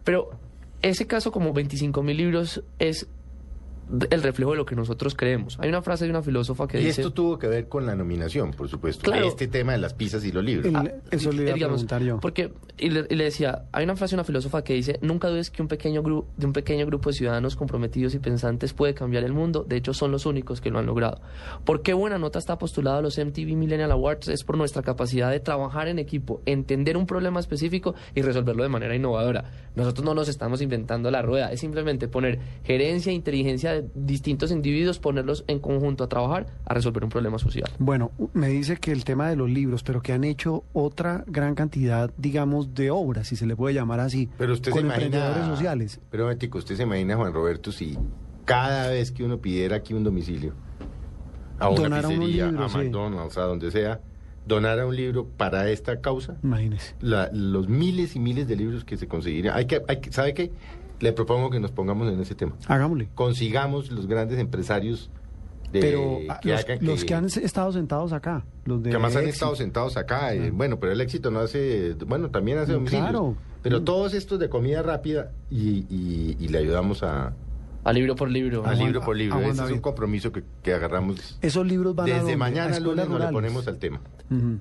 pero 0.03 0.31
ese 0.81 1.07
caso, 1.07 1.31
como 1.31 1.53
25 1.53 2.03
mil 2.03 2.17
libros, 2.17 2.63
es 2.79 3.07
el 4.09 4.23
reflejo 4.23 4.51
de 4.51 4.57
lo 4.57 4.65
que 4.65 4.75
nosotros 4.75 5.15
creemos. 5.15 5.57
Hay 5.59 5.69
una 5.69 5.81
frase 5.81 6.05
de 6.05 6.09
una 6.11 6.21
filósofa 6.21 6.67
que 6.67 6.79
y 6.81 6.85
dice... 6.85 7.01
esto 7.01 7.13
tuvo 7.13 7.37
que 7.37 7.47
ver 7.47 7.67
con 7.67 7.85
la 7.85 7.95
nominación, 7.95 8.51
por 8.51 8.67
supuesto. 8.69 9.03
Claro. 9.03 9.27
Este 9.27 9.47
tema 9.47 9.73
de 9.73 9.77
las 9.77 9.93
pizzas 9.93 10.23
y 10.25 10.31
los 10.31 10.43
libros. 10.43 10.65
El- 10.67 10.75
Ah, 10.75 10.85
eso 11.11 11.31
le 11.31 11.43
iba 11.43 11.51
a 11.51 11.53
digamos, 11.53 11.81
preguntar 11.85 12.01
yo. 12.01 12.19
Porque, 12.19 12.51
y 12.77 12.89
le, 12.89 13.05
y 13.09 13.15
le 13.15 13.25
decía, 13.25 13.65
hay 13.71 13.83
una 13.83 13.95
frase 13.95 14.11
de 14.15 14.17
una 14.17 14.23
filósofa 14.23 14.63
que 14.63 14.73
dice, 14.73 14.97
nunca 15.01 15.27
dudes 15.29 15.49
que 15.51 15.61
un 15.61 15.67
pequeño 15.67 16.01
grupo, 16.01 16.27
de 16.37 16.45
un 16.47 16.53
pequeño 16.53 16.85
grupo 16.85 17.09
de 17.09 17.13
ciudadanos 17.15 17.55
comprometidos 17.55 18.15
y 18.15 18.19
pensantes 18.19 18.73
puede 18.73 18.93
cambiar 18.93 19.23
el 19.23 19.33
mundo, 19.33 19.63
de 19.67 19.75
hecho 19.75 19.93
son 19.93 20.11
los 20.11 20.25
únicos 20.25 20.61
que 20.61 20.71
lo 20.71 20.79
han 20.79 20.85
logrado. 20.85 21.21
¿Por 21.65 21.81
qué 21.81 21.93
Buena 21.93 22.17
Nota 22.17 22.39
está 22.39 22.57
postulado 22.57 22.97
a 22.97 23.01
los 23.01 23.17
MTV 23.17 23.55
Millennial 23.55 23.91
Awards? 23.91 24.27
Es 24.29 24.43
por 24.43 24.57
nuestra 24.57 24.81
capacidad 24.81 25.29
de 25.29 25.39
trabajar 25.39 25.87
en 25.87 25.99
equipo, 25.99 26.41
entender 26.45 26.97
un 26.97 27.05
problema 27.05 27.39
específico 27.39 27.93
y 28.15 28.21
resolverlo 28.21 28.63
de 28.63 28.69
manera 28.69 28.95
innovadora. 28.95 29.51
Nosotros 29.75 30.05
no 30.05 30.13
nos 30.13 30.27
estamos 30.29 30.61
inventando 30.61 31.11
la 31.11 31.21
rueda, 31.21 31.51
es 31.51 31.59
simplemente 31.59 32.07
poner 32.07 32.39
gerencia 32.63 33.11
e 33.11 33.15
inteligencia 33.15 33.72
de 33.73 33.85
distintos 33.95 34.51
individuos, 34.51 34.99
ponerlos 34.99 35.43
en 35.47 35.59
conjunto 35.59 36.03
a 36.03 36.07
trabajar 36.09 36.45
a 36.65 36.73
resolver 36.73 37.03
un 37.03 37.09
problema 37.09 37.37
social. 37.39 37.69
Bueno, 37.79 38.11
me 38.33 38.47
dice 38.49 38.77
que 38.77 38.91
el 38.91 39.03
tema 39.03 39.29
de 39.29 39.35
los 39.35 39.49
libros, 39.49 39.83
pero 39.83 40.01
que 40.01 40.13
han 40.13 40.23
hecho 40.23 40.63
otra 40.73 41.23
gran 41.27 41.55
cantidad, 41.55 42.11
digamos, 42.17 42.73
de 42.73 42.91
obras, 42.91 43.27
si 43.27 43.35
se 43.35 43.45
le 43.45 43.55
puede 43.55 43.75
llamar 43.75 43.99
así, 43.99 44.29
Pero 44.37 44.53
usted 44.53 44.71
con 44.71 44.81
se 44.81 44.85
imagina. 44.87 45.05
emprendedores 45.05 45.45
sociales. 45.45 45.99
Pero, 46.09 46.27
Mético, 46.27 46.57
usted 46.59 46.75
se 46.77 46.83
imagina, 46.83 47.15
Juan 47.15 47.33
Roberto, 47.33 47.71
si 47.71 47.97
cada 48.45 48.87
vez 48.89 49.11
que 49.11 49.23
uno 49.23 49.37
pidiera 49.39 49.77
aquí 49.77 49.93
un 49.93 50.03
domicilio, 50.03 50.53
a 51.59 51.69
una 51.69 52.01
pizzería, 52.01 52.47
libros, 52.47 52.75
a 52.75 52.77
sí. 52.79 52.85
McDonald's, 52.85 53.37
a 53.37 53.41
donde 53.43 53.71
sea, 53.71 54.01
donara 54.45 54.85
un 54.85 54.95
libro 54.95 55.25
para 55.37 55.69
esta 55.69 56.01
causa, 56.01 56.35
Imagínese. 56.43 56.95
la- 56.99 57.29
los 57.31 57.69
miles 57.69 58.15
y 58.15 58.19
miles 58.19 58.47
de 58.47 58.55
libros 58.57 58.83
que 58.83 58.97
se 58.97 59.07
conseguirían. 59.07 59.55
Hay 59.55 59.65
que, 59.65 59.81
hay 59.87 60.01
que, 60.01 60.11
¿Sabe 60.11 60.33
qué? 60.33 60.51
Le 61.03 61.11
propongo 61.13 61.49
que 61.49 61.59
nos 61.59 61.71
pongamos 61.71 62.11
en 62.11 62.19
ese 62.21 62.33
tema. 62.33 62.53
Hagámosle. 62.67 63.09
Consigamos 63.13 63.91
los 63.91 64.07
grandes 64.07 64.39
empresarios 64.39 65.09
de, 65.71 65.79
Pero 65.81 66.19
ah, 66.29 66.39
que 66.41 66.49
los, 66.49 66.63
hagan 66.63 66.77
los 66.81 67.03
que 67.03 67.13
han 67.13 67.25
estado 67.25 67.71
sentados 67.73 68.13
acá, 68.13 68.45
los 68.65 68.81
de 68.81 68.91
que 68.91 68.97
más 68.97 69.15
han 69.15 69.27
estado 69.27 69.55
sentados 69.55 69.97
acá. 69.97 70.33
eh, 70.33 70.51
bueno, 70.51 70.79
pero 70.79 70.91
el 70.93 71.01
éxito 71.01 71.29
no 71.31 71.39
hace, 71.41 71.93
bueno, 72.07 72.29
también 72.29 72.57
hace 72.59 72.71
Mm, 72.71 72.75
domicilios. 72.75 73.09
claro. 73.09 73.35
Pero 73.63 73.81
Mm. 73.81 73.85
todos 73.85 74.13
estos 74.13 74.39
de 74.39 74.49
comida 74.49 74.81
rápida 74.81 75.31
y, 75.49 75.85
y- 75.89 76.37
y 76.39 76.47
le 76.49 76.57
ayudamos 76.59 77.01
a, 77.03 77.33
A 77.85 77.91
libro 77.93 78.15
por 78.15 78.29
libro. 78.29 78.65
A 78.65 78.73
libro 78.73 79.01
por 79.01 79.15
libro. 79.17 79.37
a 79.37 79.41
Ese 79.47 79.63
es 79.65 79.71
un 79.71 79.79
compromiso 79.81 80.31
que, 80.31 80.43
que 80.61 80.73
agarramos 80.73 81.37
Esos 81.41 81.65
libros 81.67 81.93
van 81.95 82.09
a 82.09 82.13
desde 82.15 82.37
mañana 82.37 82.75
a 82.75 82.79
lunes 82.79 83.03
escuelas 83.05 83.09
nos 83.09 83.19
le 83.19 83.27
ponemos 83.33 83.67
al 83.67 83.77
tema. 83.77 83.99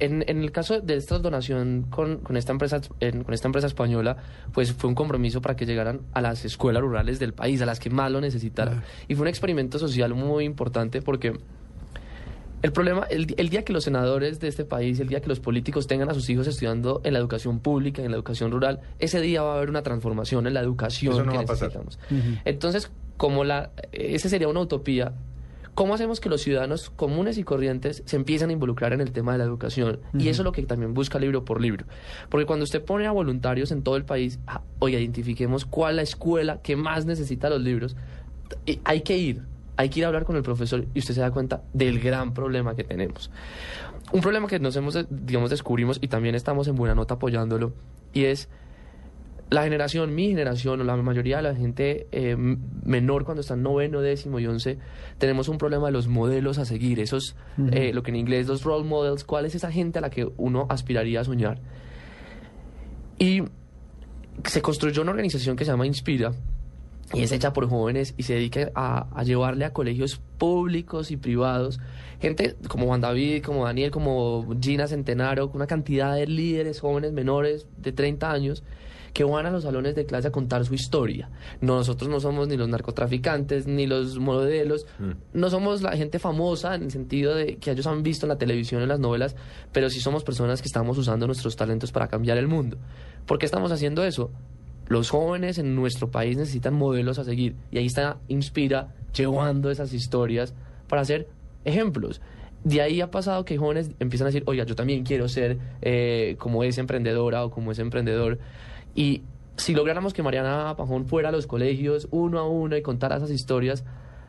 En, 0.00 0.25
en 0.29 0.43
el 0.43 0.52
caso 0.52 0.81
de 0.81 0.97
esta 0.97 1.19
donación 1.19 1.87
con, 1.88 2.19
con 2.19 2.37
esta 2.37 2.52
empresa 2.52 2.81
en- 3.00 3.25
con 3.25 3.33
esta 3.33 3.49
empresa 3.49 3.67
española, 3.69 4.17
pues 4.52 4.73
fue 4.73 4.88
un 4.88 4.95
compromiso 4.95 5.41
para 5.41 5.57
que 5.57 5.64
llegaran 5.64 6.00
a 6.12 6.21
las 6.21 6.45
escuelas 6.45 6.83
rurales 6.83 7.19
del 7.19 7.33
país, 7.33 7.62
a 7.62 7.67
las 7.67 7.79
que 7.81 7.88
más 7.88 8.11
lo 8.12 8.21
necesitaran. 8.21 8.83
Y 9.09 9.14
fue 9.14 9.23
un 9.23 9.29
experimento 9.29 9.79
social 9.79 10.12
muy 10.14 10.45
importante 10.45 11.00
porque 11.00 11.38
el 12.62 12.73
problema, 12.73 13.04
el, 13.11 13.35
el 13.37 13.49
día 13.49 13.64
que 13.64 13.73
los 13.73 13.85
senadores 13.85 14.38
de 14.38 14.49
este 14.49 14.64
país, 14.64 15.00
el 15.00 15.09
día 15.09 15.21
que 15.21 15.28
los 15.28 15.40
políticos 15.40 15.87
tengan 15.87 16.09
a 16.09 16.14
sus 16.14 16.31
hijos 16.31 16.47
estudiando 16.47 17.00
en 17.04 17.12
la 17.12 17.19
educación 17.19 17.59
pública, 17.59 18.02
en 18.02 18.11
la 18.11 18.16
educación 18.16 18.52
rural, 18.52 18.81
ese 19.00 19.21
día 19.21 19.42
va 19.42 19.54
a 19.54 19.57
haber 19.57 19.69
una 19.69 19.83
transformación 19.83 20.47
en 20.47 20.54
la 20.54 20.61
educación 20.61 21.14
Eso 21.14 21.25
no 21.25 21.33
que 21.33 21.38
va 21.38 21.45
a 21.45 21.47
pasar. 21.47 21.69
necesitamos. 21.69 21.99
Entonces, 22.45 22.90
como 23.16 23.45
la, 23.45 23.71
ese 23.90 24.28
sería 24.28 24.47
una 24.47 24.61
utopía, 24.61 25.12
¿cómo 25.75 25.95
hacemos 25.95 26.21
que 26.21 26.28
los 26.28 26.40
ciudadanos 26.40 26.90
comunes 26.90 27.37
y 27.37 27.45
corrientes 27.45 28.02
se 28.07 28.16
empiecen 28.16 28.50
a 28.50 28.52
involucrar 28.52 28.92
en 28.92 29.00
el 29.00 29.11
tema 29.11 29.33
de 29.33 29.38
la 29.38 29.45
educación? 29.45 29.99
Y 30.16 30.28
eso 30.28 30.42
es 30.42 30.45
lo 30.45 30.52
que 30.52 30.62
también 30.62 30.95
busca 30.95 31.19
libro 31.19 31.45
por 31.45 31.61
libro. 31.61 31.87
Porque 32.28 32.47
cuando 32.47 32.62
usted 32.62 32.85
pone 32.85 33.07
a 33.07 33.11
voluntarios 33.11 33.73
en 33.73 33.83
todo 33.83 33.97
el 33.97 34.04
país, 34.04 34.38
ah, 34.47 34.62
oye, 34.78 35.00
identifiquemos 35.00 35.64
cuál 35.64 35.92
es 35.92 35.97
la 35.97 36.02
escuela 36.02 36.61
que 36.62 36.76
más 36.76 37.07
necesita 37.07 37.50
los 37.50 37.61
libros, 37.61 37.97
hay 38.85 39.00
que 39.00 39.19
ir. 39.19 39.42
Hay 39.76 39.88
que 39.88 40.00
ir 40.00 40.05
a 40.05 40.09
hablar 40.09 40.25
con 40.25 40.37
el 40.37 40.43
profesor 40.43 40.87
y 40.95 40.99
usted 40.99 41.14
se 41.14 41.21
da 41.21 41.31
cuenta 41.31 41.62
del 41.73 41.99
gran 41.99 42.35
problema 42.35 42.75
que 42.75 42.85
tenemos. 42.85 43.31
Un 44.12 44.21
problema 44.21 44.47
que 44.47 44.59
nos 44.59 44.76
hemos, 44.76 44.99
digamos, 45.09 45.50
descubrimos 45.50 45.99
y 46.00 46.09
también 46.09 46.35
estamos 46.35 46.69
en 46.69 46.76
buena 46.76 46.95
nota 46.95 47.14
apoyándolo, 47.14 47.73
y 48.12 48.25
es 48.25 48.49
la 49.52 49.64
generación, 49.64 50.14
mi 50.14 50.29
generación, 50.29 50.81
o 50.81 50.85
la 50.85 50.97
mayoría 50.97 51.37
de 51.37 51.43
la 51.43 51.55
gente 51.55 52.07
eh, 52.11 52.37
menor 52.37 53.25
cuando 53.25 53.43
está 53.43 53.55
en 53.55 53.62
noveno, 53.62 54.00
décimo 54.00 54.41
y 54.41 54.47
once, 54.47 54.79
tenemos 55.19 55.49
un 55.49 55.59
problema 55.59 55.87
de 55.87 55.93
los 55.93 56.09
modelos 56.09 56.59
a 56.59 56.64
seguir, 56.64 57.00
esos, 57.00 57.37
eh, 57.71 57.93
lo 57.93 58.02
que 58.02 58.11
en 58.11 58.17
inglés 58.17 58.47
los 58.49 58.64
role 58.64 58.85
models, 58.85 59.25
cuál 59.25 59.45
es 59.45 59.55
esa 59.55 59.71
gente 59.71 59.99
a 59.99 60.02
la 60.02 60.11
que 60.11 60.26
uno 60.37 60.67
aspiraría 60.71 61.21
a 61.21 61.25
soñar. 61.25 61.61
Y 63.19 63.43
se 64.45 64.62
construyó 64.62 65.02
una 65.02 65.11
organización 65.11 65.55
que 65.55 65.64
se 65.64 65.71
llama 65.71 65.87
Inspira, 65.87 66.33
y 67.12 67.23
es 67.23 67.32
hecha 67.32 67.52
por 67.52 67.68
jóvenes 67.68 68.14
y 68.16 68.23
se 68.23 68.35
dedica 68.35 68.71
a, 68.75 69.09
a 69.14 69.23
llevarle 69.23 69.64
a 69.64 69.73
colegios 69.73 70.21
públicos 70.38 71.11
y 71.11 71.16
privados, 71.16 71.80
gente 72.21 72.56
como 72.68 72.87
Juan 72.87 73.00
David, 73.00 73.42
como 73.42 73.64
Daniel, 73.64 73.90
como 73.90 74.47
Gina 74.61 74.87
Centenaro, 74.87 75.50
una 75.54 75.66
cantidad 75.66 76.14
de 76.14 76.26
líderes 76.26 76.80
jóvenes 76.80 77.12
menores 77.12 77.66
de 77.76 77.92
30 77.92 78.30
años 78.30 78.62
que 79.12 79.25
van 79.25 79.47
a 79.47 79.50
los 79.50 79.64
salones 79.64 79.94
de 79.94 80.06
clase 80.06 80.28
a 80.28 80.32
contar 80.32 80.64
su 80.64 80.75
historia. 80.75 81.30
No, 81.61 81.76
nosotros 81.76 82.11
no 82.11 82.21
somos 82.21 82.49
ni 82.49 82.56
los 82.56 82.68
narcotraficantes, 82.68 83.66
ni 83.66 83.87
los 83.87 84.18
modelos, 84.18 84.87
no 85.32 85.50
somos 85.50 85.82
la 85.82 85.97
gente 85.97 86.18
famosa 86.18 86.75
en 86.75 86.85
el 86.85 86.90
sentido 86.90 87.35
de 87.35 87.56
que 87.56 87.71
ellos 87.71 87.87
han 87.87 88.02
visto 88.02 88.26
en 88.26 88.30
la 88.30 88.38
televisión, 88.38 88.82
en 88.82 88.88
las 88.88 89.00
novelas, 89.00 89.37
pero 89.73 89.90
sí 89.90 90.00
somos 90.00 90.25
personas 90.25 90.62
que 90.62 90.66
estamos 90.66 90.97
usando 90.99 91.26
nuestros 91.26 91.56
talentos 91.56 91.92
para 91.92 92.09
cambiar 92.09 92.38
el 92.38 92.49
mundo. 92.49 92.78
¿Por 93.26 93.38
qué 93.38 93.47
estamos 93.47 93.71
haciendo 93.71 94.04
eso? 94.04 94.30
Los 94.89 95.11
jóvenes 95.11 95.59
en 95.59 95.75
nuestro 95.75 96.11
país 96.11 96.37
necesitan 96.37 96.75
modelos 96.75 97.19
a 97.19 97.25
seguir 97.25 97.57
y 97.71 97.79
ahí 97.79 97.87
está 97.87 98.19
Inspira 98.29 98.95
llevando 99.15 99.71
esas 99.71 99.93
historias 99.93 100.55
para 100.89 101.03
hacer 101.03 101.29
ejemplos. 101.65 102.21
De 102.65 102.81
ahí 102.81 103.01
ha 103.01 103.11
pasado 103.11 103.45
que 103.45 103.59
jóvenes 103.59 103.91
empiezan 103.99 104.27
a 104.27 104.31
decir, 104.31 104.45
oiga, 104.47 104.65
yo 104.65 104.77
también 104.77 105.05
quiero 105.05 105.29
ser 105.29 105.59
eh, 105.81 106.37
como 106.39 106.62
esa 106.62 106.81
emprendedora 106.81 107.45
o 107.45 107.51
como 107.51 107.73
ese 107.73 107.83
emprendedor. 107.83 108.39
Y 108.95 109.23
si 109.57 109.75
lográramos 109.75 110.12
que 110.12 110.23
Mariana 110.23 110.75
Pajón 110.77 111.07
fuera 111.07 111.31
a 111.31 111.33
los 111.33 111.47
colegios 111.47 112.09
uno 112.11 112.39
a 112.39 112.49
uno 112.49 112.77
y 112.77 112.83
contara 112.83 113.17
esas 113.17 113.31
historias, 113.31 113.85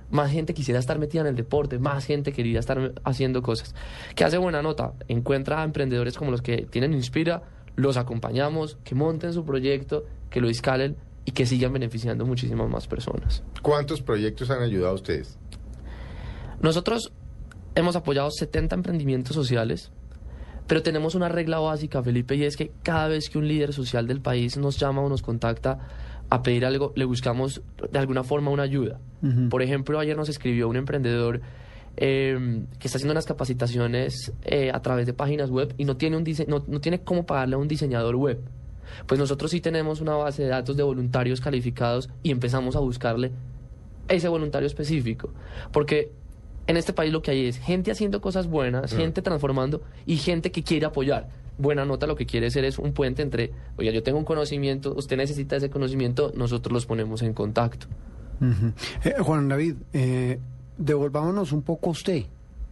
más 0.09 0.31
gente 0.31 0.53
quisiera 0.53 0.79
estar 0.79 0.99
metida 0.99 1.21
en 1.21 1.27
el 1.27 1.35
deporte, 1.35 1.79
más 1.79 2.05
gente 2.05 2.33
quería 2.33 2.59
estar 2.59 2.93
haciendo 3.03 3.41
cosas. 3.41 3.73
Que 4.15 4.23
hace 4.23 4.37
buena 4.37 4.61
nota, 4.61 4.93
encuentra 5.07 5.61
a 5.61 5.63
emprendedores 5.63 6.17
como 6.17 6.31
los 6.31 6.41
que 6.41 6.67
tienen 6.69 6.93
Inspira, 6.93 7.41
los 7.75 7.97
acompañamos, 7.97 8.77
que 8.83 8.95
monten 8.95 9.33
su 9.33 9.43
proyecto, 9.43 10.05
que 10.33 10.41
lo 10.41 10.49
escalen 10.49 10.97
y 11.25 11.31
que 11.31 11.45
sigan 11.45 11.71
beneficiando 11.71 12.25
muchísimas 12.25 12.67
más 12.69 12.87
personas. 12.87 13.43
¿Cuántos 13.61 14.01
proyectos 14.01 14.49
han 14.49 14.61
ayudado 14.63 14.89
a 14.91 14.95
ustedes? 14.95 15.37
Nosotros 16.61 17.11
hemos 17.75 17.95
apoyado 17.95 18.29
70 18.31 18.75
emprendimientos 18.75 19.35
sociales, 19.35 19.91
pero 20.67 20.81
tenemos 20.81 21.15
una 21.15 21.29
regla 21.29 21.59
básica, 21.59 22.01
Felipe, 22.01 22.35
y 22.35 22.43
es 22.43 22.55
que 22.57 22.71
cada 22.83 23.07
vez 23.09 23.29
que 23.29 23.37
un 23.37 23.47
líder 23.47 23.73
social 23.73 24.07
del 24.07 24.21
país 24.21 24.57
nos 24.57 24.77
llama 24.79 25.01
o 25.01 25.09
nos 25.09 25.21
contacta 25.21 25.79
a 26.29 26.41
pedir 26.41 26.65
algo, 26.65 26.93
le 26.95 27.05
buscamos 27.05 27.61
de 27.91 27.99
alguna 27.99 28.23
forma 28.23 28.49
una 28.49 28.63
ayuda. 28.63 28.99
Por 29.49 29.61
ejemplo, 29.61 29.99
ayer 29.99 30.17
nos 30.17 30.29
escribió 30.29 30.67
un 30.67 30.75
emprendedor 30.77 31.41
eh, 31.95 32.65
que 32.79 32.87
está 32.87 32.97
haciendo 32.97 33.11
unas 33.11 33.25
capacitaciones 33.25 34.33
eh, 34.43 34.71
a 34.73 34.81
través 34.81 35.05
de 35.05 35.13
páginas 35.13 35.49
web 35.51 35.73
y 35.77 35.85
no 35.85 35.95
tiene, 35.95 36.17
un 36.17 36.25
dise- 36.25 36.47
no, 36.47 36.63
no 36.67 36.81
tiene 36.81 37.03
cómo 37.03 37.25
pagarle 37.25 37.55
a 37.55 37.57
un 37.59 37.67
diseñador 37.67 38.15
web. 38.15 38.41
Pues 39.07 39.19
nosotros 39.19 39.51
sí 39.51 39.61
tenemos 39.61 40.01
una 40.01 40.15
base 40.15 40.43
de 40.43 40.49
datos 40.49 40.77
de 40.77 40.83
voluntarios 40.83 41.41
calificados 41.41 42.09
y 42.21 42.31
empezamos 42.31 42.75
a 42.75 42.79
buscarle 42.79 43.31
ese 44.07 44.27
voluntario 44.27 44.67
específico. 44.67 45.29
Porque 45.71 46.11
en 46.67 46.77
este 46.77 46.93
país 46.93 47.11
lo 47.11 47.21
que 47.21 47.31
hay 47.31 47.45
es 47.45 47.57
gente 47.57 47.91
haciendo 47.91 48.21
cosas 48.21 48.47
buenas, 48.47 48.93
gente 48.93 49.21
transformando 49.21 49.81
y 50.05 50.17
gente 50.17 50.51
que 50.51 50.63
quiere 50.63 50.85
apoyar. 50.85 51.29
Buena 51.57 51.85
nota 51.85 52.07
lo 52.07 52.15
que 52.15 52.25
quiere 52.25 52.49
ser 52.49 52.65
es 52.65 52.79
un 52.79 52.93
puente 52.93 53.21
entre, 53.21 53.51
oiga, 53.77 53.91
yo 53.91 54.01
tengo 54.01 54.17
un 54.17 54.25
conocimiento, 54.25 54.93
usted 54.95 55.17
necesita 55.17 55.55
ese 55.55 55.69
conocimiento, 55.69 56.31
nosotros 56.35 56.73
los 56.73 56.85
ponemos 56.85 57.21
en 57.21 57.33
contacto. 57.33 57.87
Eh, 59.03 59.15
Juan 59.19 59.47
David, 59.47 59.75
eh, 59.93 60.39
devolvámonos 60.77 61.51
un 61.51 61.61
poco 61.61 61.89
a 61.89 61.91
usted, 61.91 62.23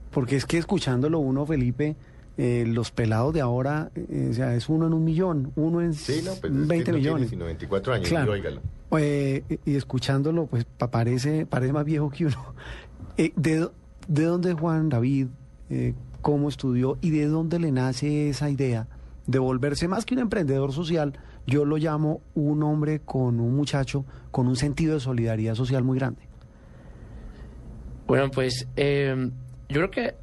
porque 0.09 0.35
es 0.35 0.45
que 0.45 0.57
escuchándolo 0.57 1.19
uno, 1.19 1.45
Felipe, 1.45 1.95
eh, 2.43 2.65
los 2.67 2.89
pelados 2.91 3.33
de 3.35 3.41
ahora, 3.41 3.91
eh, 3.93 4.29
o 4.31 4.33
sea, 4.33 4.55
es 4.55 4.67
uno 4.67 4.87
en 4.87 4.93
un 4.93 5.03
millón, 5.03 5.51
uno 5.55 5.79
en 5.81 5.93
Sí, 5.93 6.21
no, 6.25 6.31
pues 6.41 6.51
es 6.53 6.59
que 6.61 6.65
20 6.65 6.75
no 6.77 6.83
tiene 6.83 6.97
millones. 6.97 7.29
sino 7.29 7.45
24 7.45 7.93
años, 7.93 8.09
Claro. 8.09 8.35
y 8.35 8.39
óigalo. 8.39 8.61
Eh, 8.97 9.43
y 9.65 9.75
escuchándolo, 9.75 10.47
pues 10.47 10.65
pa- 10.65 10.89
parece, 10.89 11.45
parece 11.45 11.71
más 11.73 11.85
viejo 11.85 12.09
que 12.09 12.25
uno. 12.25 12.37
Eh, 13.17 13.33
¿de, 13.35 13.69
¿De 14.07 14.23
dónde 14.23 14.53
Juan 14.53 14.89
David? 14.89 15.27
Eh, 15.69 15.93
¿Cómo 16.21 16.49
estudió? 16.49 16.97
¿Y 17.01 17.11
de 17.11 17.27
dónde 17.27 17.59
le 17.59 17.71
nace 17.71 18.29
esa 18.29 18.49
idea 18.49 18.87
de 19.27 19.37
volverse 19.37 19.87
más 19.87 20.05
que 20.05 20.15
un 20.15 20.21
emprendedor 20.21 20.71
social? 20.71 21.13
Yo 21.45 21.65
lo 21.65 21.77
llamo 21.77 22.21
un 22.35 22.63
hombre 22.63 22.99
con 23.01 23.39
un 23.39 23.55
muchacho 23.55 24.05
con 24.31 24.47
un 24.47 24.55
sentido 24.55 24.93
de 24.95 24.99
solidaridad 25.01 25.53
social 25.55 25.83
muy 25.83 25.99
grande. 25.99 26.21
Bueno, 28.07 28.31
pues 28.31 28.65
eh, 28.77 29.29
yo 29.69 29.75
creo 29.75 29.91
que, 29.91 30.15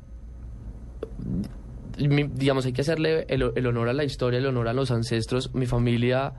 digamos, 1.98 2.64
hay 2.66 2.72
que 2.72 2.80
hacerle 2.82 3.26
el, 3.28 3.52
el 3.54 3.66
honor 3.66 3.88
a 3.88 3.92
la 3.92 4.04
historia, 4.04 4.38
el 4.38 4.46
honor 4.46 4.68
a 4.68 4.72
los 4.72 4.90
ancestros. 4.90 5.54
Mi 5.54 5.66
familia 5.66 6.32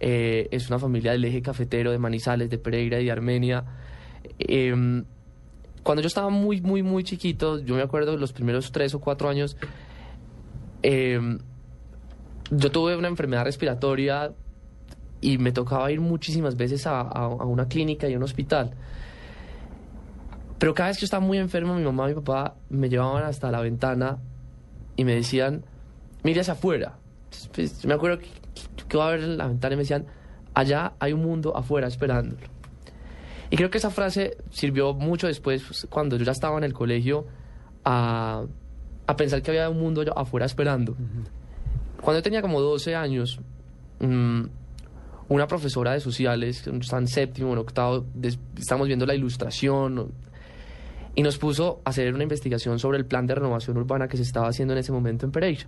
eh, 0.00 0.48
es 0.50 0.68
una 0.68 0.78
familia 0.78 1.12
del 1.12 1.24
eje 1.24 1.40
cafetero, 1.40 1.90
de 1.92 1.98
Manizales, 1.98 2.50
de 2.50 2.58
Pereira 2.58 3.00
y 3.00 3.04
de 3.06 3.12
Armenia. 3.12 3.64
Eh, 4.38 5.02
cuando 5.82 6.00
yo 6.02 6.08
estaba 6.08 6.30
muy, 6.30 6.60
muy, 6.60 6.82
muy 6.82 7.04
chiquito, 7.04 7.60
yo 7.60 7.74
me 7.76 7.82
acuerdo 7.82 8.16
los 8.16 8.32
primeros 8.32 8.72
tres 8.72 8.94
o 8.94 9.00
cuatro 9.00 9.28
años, 9.28 9.56
eh, 10.82 11.38
yo 12.50 12.70
tuve 12.70 12.96
una 12.96 13.08
enfermedad 13.08 13.44
respiratoria 13.44 14.32
y 15.20 15.38
me 15.38 15.52
tocaba 15.52 15.90
ir 15.92 16.00
muchísimas 16.00 16.56
veces 16.56 16.86
a, 16.86 17.00
a- 17.00 17.24
a 17.26 17.44
una 17.44 17.68
clínica 17.68 18.08
y 18.08 18.14
a 18.14 18.16
un 18.16 18.22
hospital. 18.22 18.72
Pero 20.58 20.74
cada 20.74 20.88
vez 20.88 20.96
que 20.98 21.02
yo 21.02 21.06
estaba 21.06 21.24
muy 21.24 21.38
enfermo, 21.38 21.74
mi 21.74 21.82
mamá 21.84 22.06
y 22.10 22.14
mi 22.14 22.20
papá 22.20 22.54
me 22.70 22.88
llevaban 22.88 23.22
hasta 23.24 23.50
la 23.50 23.60
ventana 23.60 24.18
y 24.96 25.04
me 25.04 25.14
decían, 25.14 25.64
hacia 26.24 26.52
afuera. 26.52 26.98
Pues, 27.52 27.84
me 27.84 27.94
acuerdo 27.94 28.18
que, 28.18 28.26
que, 28.26 28.84
que 28.88 28.96
iba 28.96 29.06
a 29.06 29.10
ver 29.10 29.20
en 29.20 29.36
la 29.36 29.48
ventana 29.48 29.74
y 29.74 29.76
me 29.76 29.82
decían, 29.82 30.06
allá 30.54 30.94
hay 30.98 31.12
un 31.12 31.22
mundo 31.22 31.56
afuera 31.56 31.86
esperándolo. 31.88 32.46
Y 33.50 33.56
creo 33.56 33.70
que 33.70 33.78
esa 33.78 33.90
frase 33.90 34.36
sirvió 34.50 34.94
mucho 34.94 35.26
después, 35.26 35.62
pues, 35.62 35.86
cuando 35.90 36.16
yo 36.16 36.24
ya 36.24 36.32
estaba 36.32 36.58
en 36.58 36.64
el 36.64 36.72
colegio, 36.72 37.26
a, 37.84 38.44
a 39.06 39.16
pensar 39.16 39.42
que 39.42 39.50
había 39.50 39.68
un 39.68 39.78
mundo 39.78 40.02
afuera 40.16 40.46
esperando. 40.46 40.96
Cuando 42.00 42.18
yo 42.18 42.22
tenía 42.22 42.42
como 42.42 42.60
12 42.60 42.94
años, 42.94 43.38
mm, 44.00 44.42
una 45.28 45.46
profesora 45.46 45.92
de 45.92 46.00
sociales, 46.00 46.62
que 46.62 46.70
está 46.70 46.98
en 46.98 47.08
séptimo, 47.08 47.52
en 47.52 47.58
octavo, 47.58 48.06
estamos 48.56 48.86
viendo 48.86 49.06
la 49.06 49.14
ilustración. 49.14 50.12
Y 51.14 51.22
nos 51.22 51.38
puso 51.38 51.80
a 51.84 51.90
hacer 51.90 52.12
una 52.14 52.22
investigación 52.22 52.78
sobre 52.78 52.98
el 52.98 53.06
plan 53.06 53.26
de 53.26 53.34
renovación 53.34 53.76
urbana 53.76 54.08
que 54.08 54.16
se 54.16 54.22
estaba 54.22 54.48
haciendo 54.48 54.74
en 54.74 54.78
ese 54.78 54.92
momento 54.92 55.26
en 55.26 55.32
Pereira, 55.32 55.66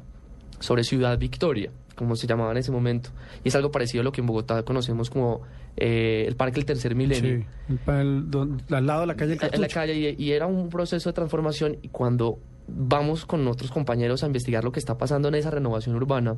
sobre 0.58 0.84
Ciudad 0.84 1.18
Victoria, 1.18 1.70
como 1.94 2.16
se 2.16 2.26
llamaba 2.26 2.50
en 2.52 2.58
ese 2.58 2.72
momento. 2.72 3.10
Y 3.44 3.48
es 3.48 3.54
algo 3.54 3.70
parecido 3.70 4.00
a 4.00 4.04
lo 4.04 4.12
que 4.12 4.20
en 4.20 4.26
Bogotá 4.26 4.62
conocemos 4.64 5.10
como 5.10 5.42
eh, 5.76 6.24
el 6.26 6.36
Parque 6.36 6.60
El 6.60 6.66
Tercer 6.66 6.94
Milenio. 6.94 7.46
al 7.86 8.86
lado 8.86 9.00
de 9.02 9.06
la 9.06 9.14
calle 9.14 9.36
del 9.36 9.54
en 9.54 9.60
la 9.60 9.68
calle 9.68 10.14
y, 10.18 10.22
y 10.22 10.32
era 10.32 10.46
un 10.46 10.68
proceso 10.68 11.10
de 11.10 11.12
transformación 11.12 11.76
y 11.82 11.88
cuando 11.88 12.38
vamos 12.68 13.26
con 13.26 13.46
otros 13.46 13.70
compañeros 13.70 14.24
a 14.24 14.26
investigar 14.26 14.64
lo 14.64 14.72
que 14.72 14.80
está 14.80 14.98
pasando 14.98 15.28
en 15.28 15.36
esa 15.36 15.50
renovación 15.50 15.94
urbana, 15.94 16.36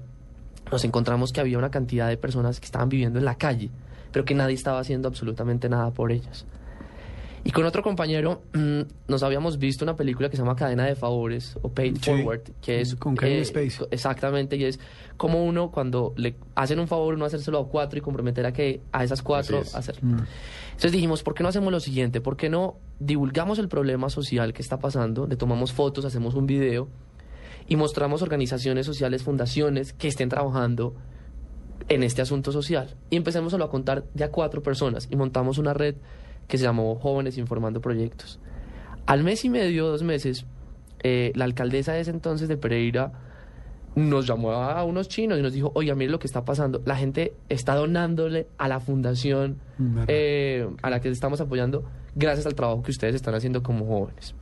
nos 0.71 0.85
encontramos 0.85 1.33
que 1.33 1.41
había 1.41 1.59
una 1.59 1.71
cantidad 1.71 2.09
de 2.09 2.17
personas 2.17 2.61
que 2.61 2.67
estaban 2.67 2.89
viviendo 2.89 3.19
en 3.19 3.25
la 3.25 3.37
calle, 3.37 3.71
pero 4.13 4.25
que 4.25 4.35
nadie 4.35 4.55
estaba 4.55 4.81
haciendo 4.81 5.09
absolutamente 5.09 5.69
nada 5.69 5.91
por 5.93 6.13
ellas. 6.13 6.47
Y 7.45 7.51
con 7.53 7.65
otro 7.65 7.83
compañero 7.83 8.43
mm, 8.53 8.81
nos 9.09 9.23
habíamos 9.23 9.59
visto 9.59 9.85
una 9.85 9.97
película 9.97 10.29
que 10.29 10.37
se 10.37 10.43
llama 10.43 10.57
Cadena 10.57 10.85
de 10.85 10.97
Favores 10.97 11.57
o 11.63 11.69
Paid 11.69 11.97
Sí, 11.97 12.11
Forward, 12.11 12.43
que 12.61 12.81
es... 12.81 12.95
con 12.97 13.17
Kevin 13.17 13.39
eh, 13.39 13.45
Spacey. 13.45 13.87
Exactamente, 13.91 14.57
y 14.57 14.65
es 14.65 14.81
como 15.17 15.45
uno 15.45 15.71
cuando 15.71 16.15
le 16.17 16.35
hacen 16.55 16.79
un 16.81 16.89
favor, 16.89 17.15
uno 17.15 17.25
hacérselo 17.25 17.59
a 17.59 17.69
cuatro 17.69 17.99
y 17.99 18.03
comprometer 18.03 18.47
a 18.47 18.53
que 18.53 18.81
a 18.93 19.05
esas 19.05 19.23
cuatro 19.23 19.61
es. 19.61 19.75
hacer. 19.75 20.03
Mm. 20.03 20.19
Entonces 20.69 20.93
dijimos, 20.93 21.23
¿por 21.23 21.35
qué 21.35 21.43
no 21.43 21.49
hacemos 21.49 21.73
lo 21.73 21.81
siguiente? 21.81 22.21
¿Por 22.21 22.37
qué 22.37 22.49
no 22.49 22.77
divulgamos 23.01 23.59
el 23.59 23.69
problema 23.69 24.11
social 24.11 24.53
que 24.53 24.63
está 24.63 24.79
pasando? 24.79 25.27
Le 25.27 25.37
tomamos 25.37 25.73
fotos, 25.73 26.05
hacemos 26.05 26.35
un 26.35 26.47
video 26.47 26.89
y 27.67 27.77
mostramos 27.77 28.23
organizaciones 28.23 28.87
sociales, 28.87 29.23
fundaciones 29.23 29.93
que 29.93 30.09
estén 30.09 30.29
trabajando 30.29 30.95
en 31.89 32.03
este 32.03 32.23
asunto 32.23 32.53
social. 32.53 32.95
Y 33.11 33.17
empecemos 33.17 33.55
a 33.55 33.59
contar 33.69 34.05
de 34.15 34.25
a 34.25 34.31
cuatro 34.31 34.63
personas 34.63 35.09
y 35.11 35.17
montamos 35.17 35.59
una 35.59 35.75
red 35.75 35.97
que 36.49 36.59
se 36.59 36.65
llamó 36.65 36.97
Jóvenes 36.97 37.39
Informando 37.39 37.81
Proyectos. 37.81 38.41
Al 39.07 39.23
mes 39.23 39.45
y 39.45 39.51
medio, 39.51 39.87
dos 39.87 40.03
meses, 40.03 40.47
eh, 41.03 41.33
la 41.35 41.45
alcaldesa 41.45 41.93
de 41.93 42.01
ese 42.01 42.11
entonces 42.11 42.49
de 42.49 42.57
Pereira 42.57 43.13
nos 43.95 44.27
llamó 44.27 44.53
a 44.53 44.83
unos 44.85 45.09
chinos 45.09 45.39
y 45.39 45.43
nos 45.43 45.53
dijo, 45.53 45.73
oiga, 45.75 45.95
mire 45.95 46.11
lo 46.11 46.19
que 46.19 46.27
está 46.27 46.45
pasando. 46.45 46.83
La 46.85 46.97
gente 46.97 47.35
está 47.49 47.75
donándole 47.75 48.47
a 48.59 48.69
la 48.69 48.81
fundación 48.81 49.59
eh, 50.07 50.69
a 50.83 50.91
la 50.91 51.01
que 51.01 51.09
estamos 51.09 51.41
apoyando 51.41 51.85
gracias 52.15 52.47
al 52.47 52.55
trabajo 52.55 52.83
que 52.83 52.91
ustedes 52.91 53.15
están 53.15 53.35
haciendo 53.35 53.63
como 53.63 53.87
jóvenes. 53.87 54.35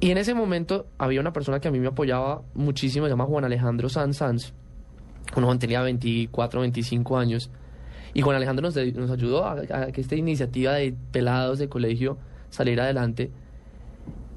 Y 0.00 0.10
en 0.10 0.18
ese 0.18 0.34
momento 0.34 0.86
había 0.98 1.20
una 1.20 1.32
persona 1.32 1.60
que 1.60 1.68
a 1.68 1.70
mí 1.70 1.80
me 1.80 1.88
apoyaba 1.88 2.42
muchísimo, 2.54 3.06
se 3.06 3.10
llama 3.10 3.24
Juan 3.24 3.44
Alejandro 3.44 3.88
Sanz 3.88 4.18
Sanz. 4.18 4.52
Un 5.36 5.44
joven 5.44 5.58
tenía 5.58 5.80
24, 5.82 6.60
25 6.60 7.16
años. 7.18 7.50
Y 8.14 8.22
Juan 8.22 8.36
Alejandro 8.36 8.62
nos, 8.62 8.76
nos 8.76 9.10
ayudó 9.10 9.44
a, 9.44 9.52
a 9.70 9.92
que 9.92 10.00
esta 10.00 10.14
iniciativa 10.14 10.72
de 10.74 10.94
pelados 11.12 11.58
de 11.58 11.68
colegio 11.68 12.16
saliera 12.48 12.84
adelante. 12.84 13.30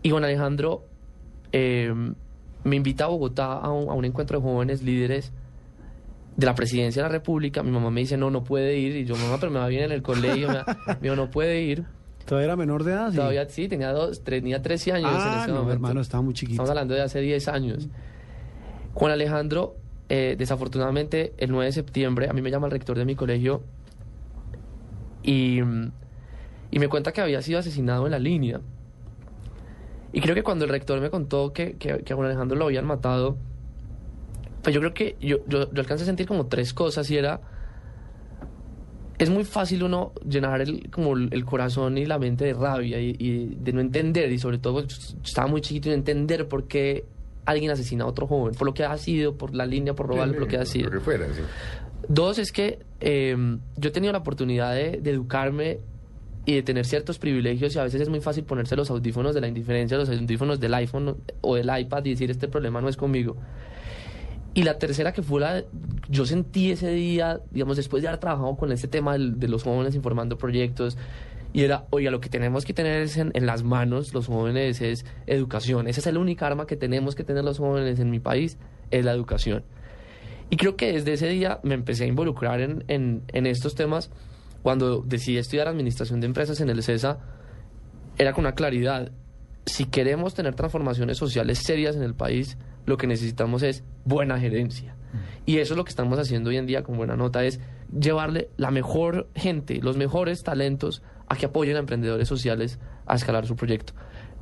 Y 0.04 0.10
Juan 0.10 0.24
Alejandro 0.24 0.86
eh, 1.52 1.94
me 2.64 2.76
invita 2.76 3.06
a 3.06 3.08
Bogotá 3.08 3.54
a 3.54 3.72
un, 3.72 3.90
a 3.90 3.94
un 3.94 4.04
encuentro 4.06 4.40
de 4.40 4.44
jóvenes 4.44 4.82
líderes 4.82 5.32
de 6.36 6.46
la 6.46 6.56
presidencia 6.56 7.02
de 7.04 7.10
la 7.10 7.12
República. 7.12 7.64
Mi 7.64 7.72
mamá 7.72 7.90
me 7.92 8.02
dice, 8.02 8.18
no, 8.18 8.30
no 8.32 8.44
puede 8.44 8.78
ir. 8.78 8.96
Y 8.96 9.06
yo, 9.06 9.16
mamá, 9.16 9.38
pero 9.40 9.52
me 9.52 9.60
va 9.60 9.68
bien 9.68 9.84
en 9.84 9.92
el 9.92 10.02
colegio. 10.02 10.48
Me, 10.50 10.56
me 10.88 11.00
dijo, 11.02 11.16
no 11.16 11.30
puede 11.30 11.62
ir. 11.62 11.86
¿Todavía 12.26 12.46
era 12.46 12.56
menor 12.56 12.84
de 12.84 12.92
edad? 12.94 13.10
Sí. 13.12 13.16
Todavía 13.16 13.48
sí, 13.48 13.68
tenía, 13.68 13.92
dos, 13.92 14.22
tres- 14.24 14.42
tenía 14.42 14.62
13 14.62 14.92
años 14.94 15.12
en 15.12 15.18
Ah, 15.18 15.38
ese 15.42 15.48
no, 15.50 15.54
momento. 15.60 15.74
hermano, 15.74 16.02
estaba 16.02 16.22
muy 16.24 16.34
chiquito. 16.34 16.54
Estamos 16.56 16.70
hablando 16.72 16.94
de 16.94 17.02
hace 17.02 17.22
10 17.22 17.48
años. 17.48 17.88
Juan 18.94 19.12
Alejandro, 19.14 19.76
eh, 20.10 20.36
desafortunadamente, 20.38 21.34
el 21.38 21.52
9 21.52 21.66
de 21.66 21.72
septiembre, 21.72 22.30
a 22.30 22.34
mí 22.34 22.42
me 22.42 22.50
llama 22.50 22.68
el 22.68 22.72
rector 22.72 22.98
de 22.98 23.06
mi 23.06 23.16
colegio 23.16 23.62
y, 25.24 25.62
mm, 25.62 25.92
y 26.72 26.80
me 26.80 26.88
cuenta 26.88 27.12
que 27.12 27.22
había 27.22 27.42
sido 27.42 27.60
asesinado 27.60 28.06
en 28.06 28.12
la 28.12 28.20
línea. 28.20 28.62
Y 30.14 30.22
creo 30.22 30.34
que 30.34 30.44
cuando 30.44 30.66
el 30.66 30.72
rector 30.72 31.00
me 31.02 31.10
contó 31.10 31.52
que, 31.52 31.76
que, 31.78 31.92
a 31.92 32.16
Juan 32.16 32.28
Alejandro 32.28 32.58
lo 32.58 32.66
habían 32.66 32.86
matado, 32.86 33.38
pues 34.64 34.74
yo 34.74 34.80
creo 34.82 34.94
que 34.94 35.18
yo, 35.20 35.38
yo, 35.48 35.72
yo 35.72 35.82
alcancé 35.82 36.04
a 36.04 36.08
sentir 36.08 36.28
como 36.28 36.48
tres 36.48 36.74
cosas 36.74 37.10
y 37.12 37.18
era... 37.18 37.42
Es 39.18 39.32
muy 39.32 39.44
fácil 39.46 39.82
uno 39.82 40.14
llenar 40.28 40.62
el, 40.62 40.92
como 40.92 41.18
el 41.18 41.44
corazón 41.44 41.98
y 41.98 42.06
la 42.06 42.20
mente 42.20 42.46
de 42.46 42.54
rabia 42.54 43.00
y, 43.00 43.56
de 43.60 43.74
no 43.74 43.82
entender, 43.82 44.32
y 44.32 44.38
sobre 44.38 44.60
todo 44.60 44.84
pues, 44.84 45.18
estaba 45.24 45.48
muy 45.48 45.60
chiquito 45.62 45.90
y 45.90 45.92
no 45.92 45.96
entender 45.96 46.48
por 46.48 46.68
qué 46.68 47.04
alguien 47.48 47.72
asesina 47.72 48.04
a 48.04 48.08
otro 48.08 48.28
joven, 48.28 48.54
por 48.54 48.68
lo 48.68 48.74
que 48.74 48.84
ha 48.84 48.98
sido, 48.98 49.38
por 49.38 49.56
la 49.56 49.66
línea, 49.66 49.96
por 49.96 50.08
robarle, 50.08 50.34
por 50.34 50.44
lo 50.44 50.48
que 50.48 50.58
ha 50.58 50.66
sido. 50.66 50.86
Lo 50.90 50.92
que 50.92 51.00
fuera, 51.00 51.26
sí. 51.34 51.42
Dos 52.08 52.38
es 52.38 52.52
que 52.52 52.80
eh, 53.00 53.36
yo 53.78 53.90
he 53.90 53.92
tenido 53.92 54.14
la 54.14 54.20
oportunidad 54.20 54.76
de, 54.76 55.00
de 55.02 55.12
educarme 55.12 55.80
y 56.46 56.56
de 56.56 56.64
tener 56.64 56.86
ciertos 56.86 57.20
privilegios 57.20 57.76
y 57.76 57.80
a 57.80 57.84
veces 57.84 58.02
es 58.02 58.10
muy 58.10 58.22
fácil 58.22 58.44
ponerse 58.44 58.76
los 58.76 58.90
audífonos 58.90 59.34
de 59.34 59.42
la 59.42 59.48
indiferencia, 59.48 59.98
los 59.98 60.10
audífonos 60.10 60.60
del 60.60 60.74
iPhone 60.76 61.18
o 61.42 61.56
del 61.56 61.70
iPad 61.78 62.06
y 62.06 62.12
decir 62.12 62.32
este 62.32 62.48
problema 62.48 62.80
no 62.80 62.90
es 62.90 62.96
conmigo. 62.96 63.36
Y 64.54 64.64
la 64.64 64.78
tercera 64.78 65.12
que 65.14 65.22
fue 65.22 65.42
la, 65.42 65.64
yo 66.10 66.26
sentí 66.26 66.72
ese 66.72 66.90
día, 66.90 67.42
digamos, 67.52 67.78
después 67.78 68.02
de 68.02 68.08
haber 68.08 68.20
trabajado 68.20 68.56
con 68.58 68.72
este 68.72 68.88
tema 68.88 69.18
de 69.18 69.48
los 69.48 69.64
jóvenes 69.64 69.94
informando 69.94 70.38
proyectos, 70.38 70.98
y 71.54 71.64
era, 71.64 71.86
oiga, 71.90 72.12
lo 72.12 72.20
que 72.20 72.30
tenemos 72.30 72.66
que 72.66 72.74
tener 72.74 73.02
es 73.02 73.18
en, 73.18 73.32
en 73.34 73.46
las 73.46 73.64
manos 73.64 74.14
los 74.14 74.28
jóvenes 74.28 74.82
es 74.82 75.06
educación. 75.26 75.88
Esa 75.88 76.02
es 76.02 76.14
la 76.14 76.20
única 76.20 76.46
arma 76.46 76.68
que 76.68 76.76
tenemos 76.76 77.16
que 77.16 77.24
tener 77.24 77.44
los 77.44 77.58
jóvenes 77.58 78.00
en 78.00 78.10
mi 78.10 78.20
país, 78.20 78.58
es 78.92 79.06
la 79.06 79.14
educación. 79.14 79.64
Y 80.50 80.58
creo 80.58 80.76
que 80.76 80.94
desde 80.94 81.14
ese 81.14 81.28
día 81.28 81.60
me 81.64 81.74
empecé 81.74 82.06
a 82.06 82.08
involucrar 82.08 82.62
en, 82.62 82.84
en, 82.88 83.24
en 83.34 83.46
estos 83.48 83.76
temas. 83.76 84.12
Cuando 84.64 85.02
decidí 85.02 85.38
estudiar 85.38 85.68
administración 85.68 86.20
de 86.20 86.28
empresas 86.28 86.60
en 86.62 86.70
el 86.70 86.84
CESA, 86.84 87.20
era 88.18 88.34
con 88.34 88.46
una 88.46 88.56
claridad. 88.56 89.12
Si 89.66 89.86
queremos 89.86 90.34
tener 90.34 90.56
transformaciones 90.56 91.18
sociales 91.18 91.60
serias 91.60 91.96
en 91.96 92.04
el 92.04 92.16
país, 92.16 92.58
lo 92.86 92.98
que 92.98 93.08
necesitamos 93.08 93.64
es 93.64 93.84
buena 94.06 94.40
gerencia. 94.40 94.96
Y 95.46 95.58
eso 95.58 95.74
es 95.74 95.78
lo 95.78 95.84
que 95.84 95.90
estamos 95.90 96.20
haciendo 96.20 96.50
hoy 96.50 96.58
en 96.58 96.66
día 96.66 96.84
con 96.84 96.98
Buena 96.98 97.16
Nota, 97.16 97.44
es 97.44 97.60
llevarle 97.98 98.50
la 98.58 98.72
mejor 98.72 99.30
gente, 99.36 99.80
los 99.82 99.98
mejores 99.98 100.44
talentos 100.44 101.02
a 101.28 101.36
que 101.36 101.46
apoyen 101.46 101.76
a 101.76 101.80
emprendedores 101.80 102.28
sociales 102.28 102.80
a 103.06 103.16
escalar 103.16 103.46
su 103.46 103.56
proyecto. 103.56 103.94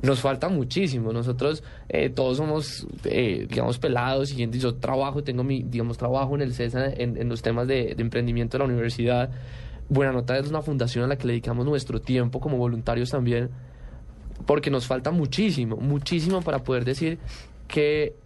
Nos 0.02 0.20
falta 0.20 0.48
muchísimo. 0.48 1.12
Nosotros 1.12 1.62
eh, 1.88 2.10
todos 2.10 2.36
somos, 2.36 2.86
eh, 3.04 3.46
digamos, 3.48 3.78
pelados 3.78 4.32
y. 4.32 4.48
Yo 4.50 4.74
trabajo, 4.74 5.24
tengo 5.24 5.42
mi, 5.42 5.62
digamos, 5.62 5.96
trabajo 5.96 6.34
en 6.34 6.42
el 6.42 6.52
CESA 6.52 6.92
en, 6.92 7.16
en 7.16 7.28
los 7.28 7.42
temas 7.42 7.66
de, 7.66 7.94
emprendimiento 7.98 8.58
de 8.58 8.64
la 8.64 8.70
universidad. 8.70 9.30
Buena 9.88 10.12
Nota 10.12 10.36
es 10.36 10.48
una 10.48 10.62
fundación 10.62 11.04
a 11.04 11.06
la 11.06 11.16
que 11.16 11.26
le 11.26 11.34
dedicamos 11.34 11.64
nuestro 11.64 12.00
tiempo 12.00 12.40
como 12.40 12.58
voluntarios 12.58 13.10
también, 13.10 13.50
porque 14.44 14.70
nos 14.70 14.86
falta 14.86 15.12
muchísimo, 15.12 15.76
muchísimo 15.76 16.42
para 16.42 16.62
poder 16.62 16.84
decir 16.84 17.18
que, 17.68 18.16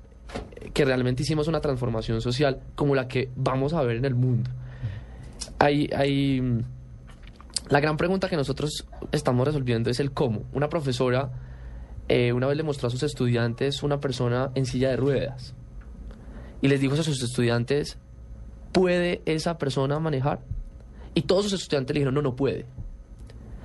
que 0.72 0.84
realmente 0.84 1.22
hicimos 1.22 1.48
una 1.48 1.60
transformación 1.60 2.20
social 2.20 2.60
como 2.74 2.94
la 2.94 3.08
que 3.08 3.30
vamos 3.36 3.74
a 3.74 3.82
ver 3.82 3.96
en 3.96 4.06
el 4.06 4.14
mundo. 4.14 4.50
Hay, 5.58 5.88
hay, 5.94 6.42
la 7.70 7.80
gran 7.80 7.96
pregunta 7.96 8.28
que 8.28 8.36
nosotros 8.36 8.86
estamos 9.12 9.46
resolviendo 9.46 9.90
es 9.90 10.00
el 10.00 10.12
cómo. 10.12 10.42
Una 10.52 10.68
profesora 10.68 11.30
eh, 12.12 12.32
una 12.32 12.48
vez 12.48 12.56
le 12.56 12.64
mostró 12.64 12.88
a 12.88 12.90
sus 12.90 13.04
estudiantes 13.04 13.84
una 13.84 14.00
persona 14.00 14.50
en 14.56 14.66
silla 14.66 14.90
de 14.90 14.96
ruedas 14.96 15.54
y 16.60 16.66
les 16.66 16.80
dijo 16.80 16.94
a 16.94 17.02
sus 17.04 17.22
estudiantes, 17.22 17.98
¿puede 18.72 19.22
esa 19.26 19.58
persona 19.58 20.00
manejar? 20.00 20.40
Y 21.14 21.22
todos 21.22 21.44
sus 21.44 21.62
estudiantes 21.62 21.94
le 21.94 22.00
dijeron, 22.00 22.14
no, 22.14 22.22
no 22.22 22.34
puede. 22.34 22.66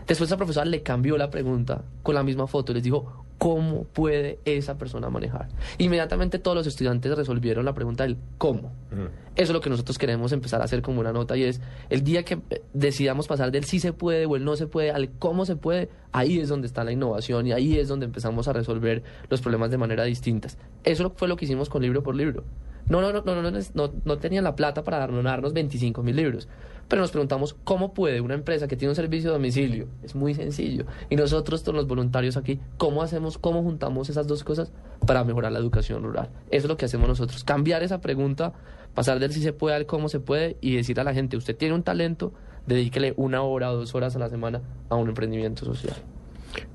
Después 0.05 0.29
esa 0.29 0.37
profesora 0.37 0.67
le 0.67 0.83
cambió 0.83 1.17
la 1.17 1.31
pregunta 1.31 1.83
con 2.03 2.13
la 2.13 2.21
misma 2.21 2.45
foto 2.45 2.71
y 2.71 2.75
les 2.75 2.83
dijo, 2.83 3.24
¿cómo 3.37 3.83
puede 3.83 4.39
esa 4.45 4.77
persona 4.77 5.09
manejar? 5.09 5.49
Inmediatamente 5.77 6.39
todos 6.39 6.57
los 6.57 6.67
estudiantes 6.67 7.15
resolvieron 7.15 7.65
la 7.65 7.73
pregunta 7.73 8.03
del 8.03 8.17
cómo. 8.37 8.71
Eso 8.91 9.09
es 9.35 9.49
lo 9.49 9.61
que 9.61 9.69
nosotros 9.69 9.97
queremos 9.97 10.31
empezar 10.31 10.61
a 10.61 10.65
hacer 10.65 10.81
como 10.81 11.01
una 11.01 11.11
nota 11.11 11.35
y 11.35 11.43
es 11.43 11.61
el 11.89 12.03
día 12.03 12.23
que 12.23 12.39
eh, 12.49 12.61
decidamos 12.73 13.27
pasar 13.27 13.51
del 13.51 13.65
sí 13.65 13.79
se 13.79 13.91
puede 13.91 14.25
o 14.25 14.37
el 14.37 14.45
no 14.45 14.55
se 14.55 14.67
puede 14.67 14.91
al 14.91 15.09
cómo 15.19 15.45
se 15.45 15.57
puede, 15.57 15.89
ahí 16.13 16.39
es 16.39 16.47
donde 16.47 16.67
está 16.67 16.85
la 16.85 16.93
innovación 16.93 17.45
y 17.45 17.51
ahí 17.51 17.77
es 17.77 17.89
donde 17.89 18.05
empezamos 18.05 18.47
a 18.47 18.53
resolver 18.53 19.03
los 19.29 19.41
problemas 19.41 19.71
de 19.71 19.77
manera 19.77 20.05
distintas. 20.05 20.57
Eso 20.83 21.11
fue 21.15 21.27
lo 21.27 21.35
que 21.35 21.45
hicimos 21.45 21.67
con 21.67 21.81
libro 21.81 22.01
por 22.01 22.15
libro. 22.15 22.45
No, 22.87 23.01
no, 23.01 23.11
no, 23.11 23.21
no, 23.25 23.41
no, 23.41 23.51
no, 23.51 23.59
no, 23.73 23.93
no 24.05 24.17
tenían 24.19 24.43
la 24.43 24.55
plata 24.55 24.83
para 24.83 25.05
donarnos 25.07 25.53
25 25.53 26.03
mil 26.03 26.15
libros. 26.15 26.47
Pero 26.87 27.01
nos 27.01 27.11
preguntamos 27.11 27.55
cómo 27.63 27.93
puede 27.93 28.21
una 28.21 28.35
empresa 28.35 28.67
que 28.67 28.75
tiene 28.75 28.91
un 28.91 28.95
servicio 28.95 29.29
de 29.29 29.37
domicilio, 29.37 29.87
es 30.03 30.15
muy 30.15 30.35
sencillo, 30.35 30.85
y 31.09 31.15
nosotros, 31.15 31.63
todos 31.63 31.75
los 31.75 31.87
voluntarios 31.87 32.37
aquí, 32.37 32.59
¿cómo 32.77 33.01
hacemos, 33.01 33.37
cómo 33.37 33.63
juntamos 33.63 34.09
esas 34.09 34.27
dos 34.27 34.43
cosas 34.43 34.71
para 35.07 35.23
mejorar 35.23 35.51
la 35.51 35.59
educación 35.59 36.03
rural? 36.03 36.29
Eso 36.51 36.65
es 36.65 36.69
lo 36.69 36.77
que 36.77 36.85
hacemos 36.85 37.07
nosotros, 37.07 37.43
cambiar 37.43 37.81
esa 37.81 38.01
pregunta, 38.01 38.53
pasar 38.93 39.19
del 39.19 39.33
si 39.33 39.41
se 39.41 39.51
puede 39.51 39.75
al 39.75 39.85
cómo 39.85 40.09
se 40.09 40.19
puede 40.19 40.57
y 40.61 40.75
decir 40.75 40.99
a 40.99 41.03
la 41.03 41.13
gente, 41.13 41.37
usted 41.37 41.55
tiene 41.55 41.73
un 41.73 41.83
talento, 41.83 42.33
dedíquele 42.67 43.13
una 43.17 43.41
hora 43.41 43.71
o 43.71 43.77
dos 43.77 43.95
horas 43.95 44.15
a 44.15 44.19
la 44.19 44.29
semana 44.29 44.61
a 44.89 44.95
un 44.95 45.09
emprendimiento 45.09 45.65
social. 45.65 45.95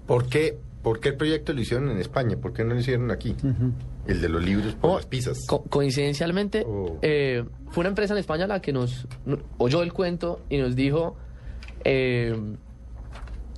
¿Por 0.06 0.26
qué, 0.28 0.58
¿Por 0.82 1.00
qué 1.00 1.10
el 1.10 1.16
proyecto 1.16 1.52
lo 1.52 1.60
hicieron 1.60 1.90
en 1.90 1.98
España? 1.98 2.36
¿Por 2.36 2.52
qué 2.52 2.64
no 2.64 2.74
lo 2.74 2.80
hicieron 2.80 3.10
aquí? 3.10 3.36
Ujú. 3.42 3.72
El 4.06 4.20
de 4.20 4.28
los 4.28 4.42
libros 4.42 4.74
por 4.74 4.90
Oh, 4.90 4.96
las 4.96 5.06
pizzas. 5.06 5.38
co- 5.46 5.62
coincidencialmente, 5.64 6.64
Oh. 6.66 6.98
eh, 7.02 7.44
fue 7.70 7.82
una 7.82 7.90
empresa 7.90 8.14
en 8.14 8.18
España 8.18 8.46
la 8.46 8.60
que 8.60 8.72
nos, 8.72 9.06
no- 9.26 9.38
oyó 9.58 9.82
el 9.82 9.92
cuento 9.92 10.40
y 10.48 10.58
nos 10.58 10.74
dijo, 10.74 11.16
eh, 11.84 12.34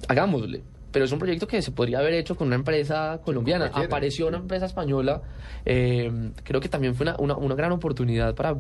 hagámosle. 0.09 0.63
Pero 0.91 1.05
es 1.07 1.13
un 1.13 1.19
proyecto 1.19 1.47
que 1.47 1.63
se 1.63 1.71
podría 1.71 2.01
haber 2.01 2.13
hecho 2.15 2.37
con 2.37 2.49
una 2.49 2.57
empresa 2.57 3.21
colombiana. 3.25 3.71
Apareció 3.73 4.29
una 4.29 4.37
empresa 4.39 4.67
española. 4.67 5.23
eh, 5.65 6.33
creo 6.43 6.61
que 6.61 6.69
también 6.69 6.95
fue 6.95 7.05
una, 7.05 7.17
una, 7.19 7.37
una 7.37 7.55
gran 7.55 7.73
oportunidad 7.73 8.35
para 8.35 8.57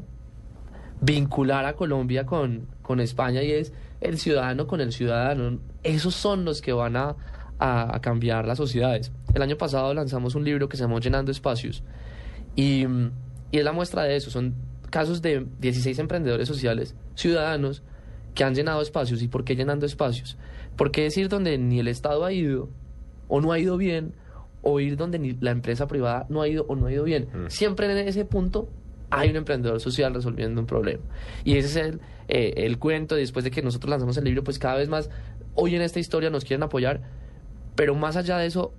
vincular 1.00 1.64
a 1.66 1.74
Colombia 1.74 2.24
con, 2.24 2.68
con 2.80 3.00
España 3.00 3.42
y 3.42 3.50
es 3.50 3.72
el 4.00 4.18
ciudadano 4.18 4.66
con 4.66 4.80
el 4.80 4.92
ciudadano. 4.92 5.58
Esos 5.82 6.14
son 6.14 6.44
los 6.44 6.62
que 6.62 6.72
van 6.72 6.96
a, 6.96 7.16
a- 7.58 7.96
a 7.96 8.00
cambiar 8.00 8.46
las 8.46 8.58
sociedades. 8.58 9.10
El 9.34 9.42
año 9.42 9.56
pasado 9.56 9.92
lanzamos 9.94 10.34
un 10.34 10.44
libro 10.44 10.68
que 10.68 10.76
se 10.76 10.82
llamó 10.82 11.00
Llenando 11.00 11.30
Espacios 11.30 11.82
y, 12.54 12.86
mm, 12.86 13.10
y 13.50 13.58
es 13.58 13.64
la 13.64 13.72
muestra 13.72 14.04
de 14.04 14.16
eso. 14.16 14.30
Son 14.30 14.54
casos 14.90 15.22
de 15.22 15.46
16 15.60 15.98
emprendedores 15.98 16.48
sociales, 16.48 16.94
ciudadanos, 17.14 17.82
que 18.34 18.44
han 18.44 18.54
llenado 18.54 18.80
espacios. 18.82 19.22
¿Y 19.22 19.28
por 19.28 19.44
qué 19.44 19.56
llenando 19.56 19.86
espacios? 19.86 20.36
Porque 20.76 21.06
es 21.06 21.16
ir 21.16 21.28
donde 21.28 21.58
ni 21.58 21.80
el 21.80 21.88
Estado 21.88 22.24
ha 22.24 22.32
ido 22.32 22.68
o 23.28 23.40
no 23.40 23.52
ha 23.52 23.58
ido 23.58 23.76
bien, 23.76 24.14
o 24.62 24.78
ir 24.80 24.96
donde 24.96 25.18
ni 25.18 25.32
la 25.32 25.50
empresa 25.50 25.86
privada 25.86 26.26
no 26.28 26.42
ha 26.42 26.48
ido 26.48 26.64
o 26.68 26.76
no 26.76 26.86
ha 26.86 26.92
ido 26.92 27.04
bien. 27.04 27.28
Mm. 27.32 27.48
Siempre 27.48 27.90
en 27.90 28.06
ese 28.06 28.24
punto 28.24 28.68
hay 29.10 29.30
un 29.30 29.36
emprendedor 29.36 29.80
social 29.80 30.14
resolviendo 30.14 30.60
un 30.60 30.66
problema. 30.66 31.02
Y 31.44 31.56
ese 31.56 31.68
es 31.68 31.76
el, 31.86 32.00
eh, 32.28 32.54
el 32.56 32.78
cuento. 32.78 33.14
Después 33.14 33.44
de 33.44 33.50
que 33.50 33.60
nosotros 33.60 33.90
lanzamos 33.90 34.16
el 34.16 34.24
libro, 34.24 34.44
pues 34.44 34.58
cada 34.58 34.76
vez 34.76 34.88
más, 34.88 35.10
hoy 35.54 35.74
en 35.74 35.82
esta 35.82 35.98
historia 35.98 36.30
nos 36.30 36.44
quieren 36.44 36.62
apoyar, 36.62 37.02
pero 37.74 37.94
más 37.94 38.16
allá 38.16 38.38
de 38.38 38.46
eso, 38.46 38.72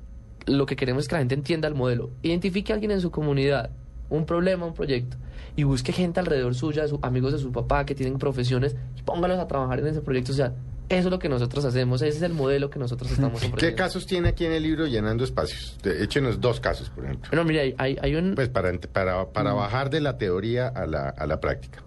lo 0.45 0.65
que 0.65 0.75
queremos 0.75 1.03
es 1.03 1.07
que 1.07 1.15
la 1.15 1.19
gente 1.19 1.35
entienda 1.35 1.67
el 1.67 1.75
modelo. 1.75 2.11
Identifique 2.21 2.71
a 2.71 2.75
alguien 2.75 2.91
en 2.91 3.01
su 3.01 3.11
comunidad, 3.11 3.69
un 4.09 4.25
problema, 4.25 4.65
un 4.65 4.73
proyecto, 4.73 5.17
y 5.55 5.63
busque 5.63 5.91
gente 5.91 6.19
alrededor 6.19 6.55
suya, 6.55 6.87
su- 6.87 6.99
amigos 7.01 7.33
de 7.33 7.39
su 7.39 7.51
papá 7.51 7.85
que 7.85 7.95
tienen 7.95 8.17
profesiones, 8.17 8.75
y 8.97 9.01
póngalos 9.03 9.39
a 9.39 9.47
trabajar 9.47 9.79
en 9.79 9.87
ese 9.87 10.01
proyecto 10.01 10.31
social. 10.33 10.53
Eso 10.89 11.07
es 11.07 11.11
lo 11.11 11.17
que 11.17 11.29
nosotros 11.29 11.63
hacemos, 11.65 12.01
ese 12.01 12.17
es 12.17 12.23
el 12.23 12.33
modelo 12.33 12.69
que 12.69 12.77
nosotros 12.77 13.09
estamos 13.09 13.35
ofreciendo. 13.37 13.57
¿Qué 13.57 13.73
casos 13.73 14.05
tiene 14.05 14.29
aquí 14.29 14.45
en 14.45 14.51
el 14.51 14.63
libro 14.63 14.85
llenando 14.85 15.23
espacios? 15.23 15.77
De- 15.81 16.03
Échenos 16.03 16.41
dos 16.41 16.59
casos, 16.59 16.89
por 16.89 17.05
ejemplo. 17.05 17.29
Bueno, 17.31 17.45
mire, 17.45 17.73
hay, 17.77 17.97
hay, 18.01 18.15
un... 18.15 18.35
Pues 18.35 18.49
para, 18.49 18.71
ent- 18.71 18.87
para, 18.89 19.23
Mm. 19.23 19.31
para 19.31 19.53
bajar 19.53 19.89
de 19.89 20.01
la 20.01 20.17
teoría 20.17 20.67
a 20.67 20.85
la, 20.85 21.09
a 21.09 21.25
la 21.25 21.39
práctica. 21.39 21.81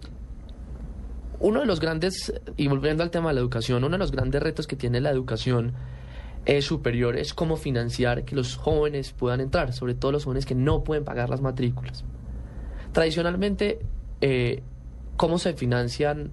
Uno 1.39 1.59
de 1.59 1.67
los 1.67 1.79
grandes, 1.79 2.33
y 2.57 2.67
volviendo 2.67 3.03
al 3.03 3.11
tema 3.11 3.29
de 3.29 3.35
la 3.35 3.41
educación, 3.41 3.83
uno 3.83 3.91
de 3.93 3.99
los 3.99 4.11
grandes 4.11 4.41
retos 4.41 4.65
que 4.65 4.75
tiene 4.75 4.99
la 4.99 5.11
educación 5.11 5.73
eh, 6.47 6.61
superior 6.61 7.17
es 7.17 7.33
cómo 7.33 7.57
financiar 7.57 8.23
que 8.23 8.33
los 8.33 8.55
jóvenes 8.55 9.11
puedan 9.11 9.41
entrar, 9.41 9.73
sobre 9.73 9.95
todo 9.95 10.13
los 10.13 10.23
jóvenes 10.23 10.45
que 10.45 10.55
no 10.55 10.81
pueden 10.81 11.03
pagar 11.03 11.29
las 11.29 11.41
matrículas. 11.41 12.05
Tradicionalmente, 12.93 13.79
eh, 14.21 14.63
¿cómo 15.17 15.39
se 15.39 15.51
financian, 15.55 16.31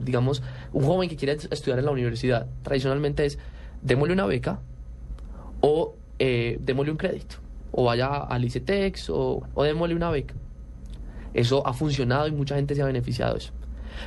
digamos, 0.00 0.42
un 0.74 0.84
joven 0.84 1.08
que 1.08 1.16
quiere 1.16 1.32
estudiar 1.50 1.78
en 1.78 1.86
la 1.86 1.90
universidad? 1.92 2.46
Tradicionalmente 2.62 3.24
es, 3.24 3.38
démosle 3.80 4.12
una 4.12 4.26
beca 4.26 4.60
o 5.62 5.94
eh, 6.18 6.58
démosle 6.60 6.92
un 6.92 6.98
crédito, 6.98 7.36
o 7.72 7.84
vaya 7.84 8.08
al 8.18 8.44
ICETEX 8.44 9.08
o, 9.08 9.42
o 9.54 9.64
démosle 9.64 9.94
una 9.94 10.10
beca. 10.10 10.34
Eso 11.32 11.66
ha 11.66 11.72
funcionado 11.72 12.28
y 12.28 12.32
mucha 12.32 12.54
gente 12.56 12.74
se 12.74 12.82
ha 12.82 12.86
beneficiado 12.86 13.32
de 13.32 13.38
eso. 13.38 13.52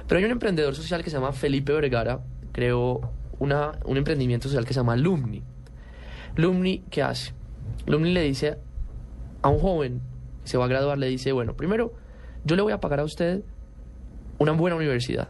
Pero 0.07 0.19
hay 0.19 0.25
un 0.25 0.31
emprendedor 0.31 0.75
social 0.75 1.03
que 1.03 1.09
se 1.09 1.17
llama 1.17 1.33
Felipe 1.33 1.73
Vergara, 1.73 2.19
creó 2.51 3.09
una, 3.41 3.71
un 3.85 3.97
emprendimiento 3.97 4.47
social 4.47 4.65
que 4.65 4.73
se 4.73 4.79
llama 4.79 4.95
Lumni. 4.95 5.43
Lumni, 6.35 6.83
¿qué 6.89 7.01
hace? 7.01 7.33
Lumni 7.87 8.13
le 8.13 8.21
dice 8.23 8.57
a 9.41 9.49
un 9.49 9.59
joven 9.59 10.01
que 10.43 10.49
se 10.49 10.57
va 10.57 10.65
a 10.65 10.67
graduar, 10.67 10.97
le 10.97 11.07
dice, 11.07 11.31
bueno, 11.31 11.55
primero, 11.55 11.93
yo 12.45 12.55
le 12.55 12.61
voy 12.61 12.71
a 12.71 12.79
pagar 12.79 12.99
a 12.99 13.03
usted 13.03 13.41
una 14.37 14.51
buena 14.53 14.75
universidad. 14.75 15.29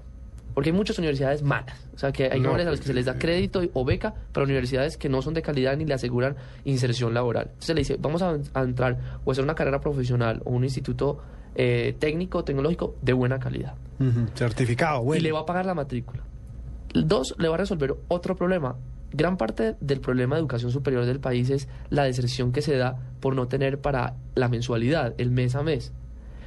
Porque 0.54 0.70
hay 0.72 0.76
muchas 0.76 0.98
universidades 1.00 1.44
malas. 1.44 1.88
O 1.96 1.98
sea, 1.98 2.12
que 2.12 2.26
hay 2.26 2.42
No, 2.42 2.50
jóvenes 2.50 2.68
a 2.68 2.72
los 2.72 2.80
pues, 2.80 2.82
que 2.82 2.88
se 2.88 2.94
les 2.94 3.06
da 3.06 3.18
crédito 3.18 3.62
o 3.74 3.86
beca, 3.86 4.14
pero 4.34 4.44
universidades 4.44 4.98
que 4.98 5.08
no 5.08 5.22
son 5.22 5.34
de 5.34 5.42
calidad 5.42 5.78
ni 5.78 5.86
le 5.86 5.94
aseguran 5.94 6.36
inserción 6.66 7.14
laboral. 7.14 7.46
Entonces 7.54 7.74
le 7.76 7.80
dice, 7.82 7.98
vamos 7.98 8.22
a, 8.22 8.38
a 8.54 8.62
entrar 8.64 9.20
o 9.24 9.32
hacer 9.32 9.44
una 9.46 9.56
carrera 9.56 9.80
profesional 9.80 10.42
o 10.44 10.50
un 10.52 10.66
instituto 10.66 11.22
eh, 11.56 11.96
técnico, 12.00 12.44
tecnológico 12.44 12.96
de 13.02 13.14
buena 13.14 13.40
calidad 13.40 13.76
Certificado, 14.36 15.04
bueno. 15.04 15.20
y 15.20 15.24
le 15.24 15.32
va 15.32 15.40
a 15.42 15.46
pagar 15.46 15.66
la 15.66 15.74
matrícula. 15.74 16.24
Dos, 16.94 17.36
le 17.38 17.48
va 17.48 17.56
a 17.56 17.58
resolver 17.58 17.96
otro 18.08 18.36
problema. 18.36 18.76
Gran 19.14 19.38
parte 19.38 19.76
del 19.82 20.00
problema 20.00 20.36
de 20.36 20.40
educación 20.42 20.72
superior 20.72 21.06
del 21.06 21.20
país 21.20 21.50
es 21.50 21.68
la 21.90 22.04
deserción 22.04 22.52
que 22.52 22.62
se 22.62 22.76
da 22.78 22.98
por 23.20 23.36
no 23.36 23.48
tener 23.48 23.80
para 23.80 24.16
la 24.36 24.48
mensualidad, 24.48 25.14
el 25.18 25.32
mes 25.32 25.56
a 25.56 25.64
mes. 25.64 25.92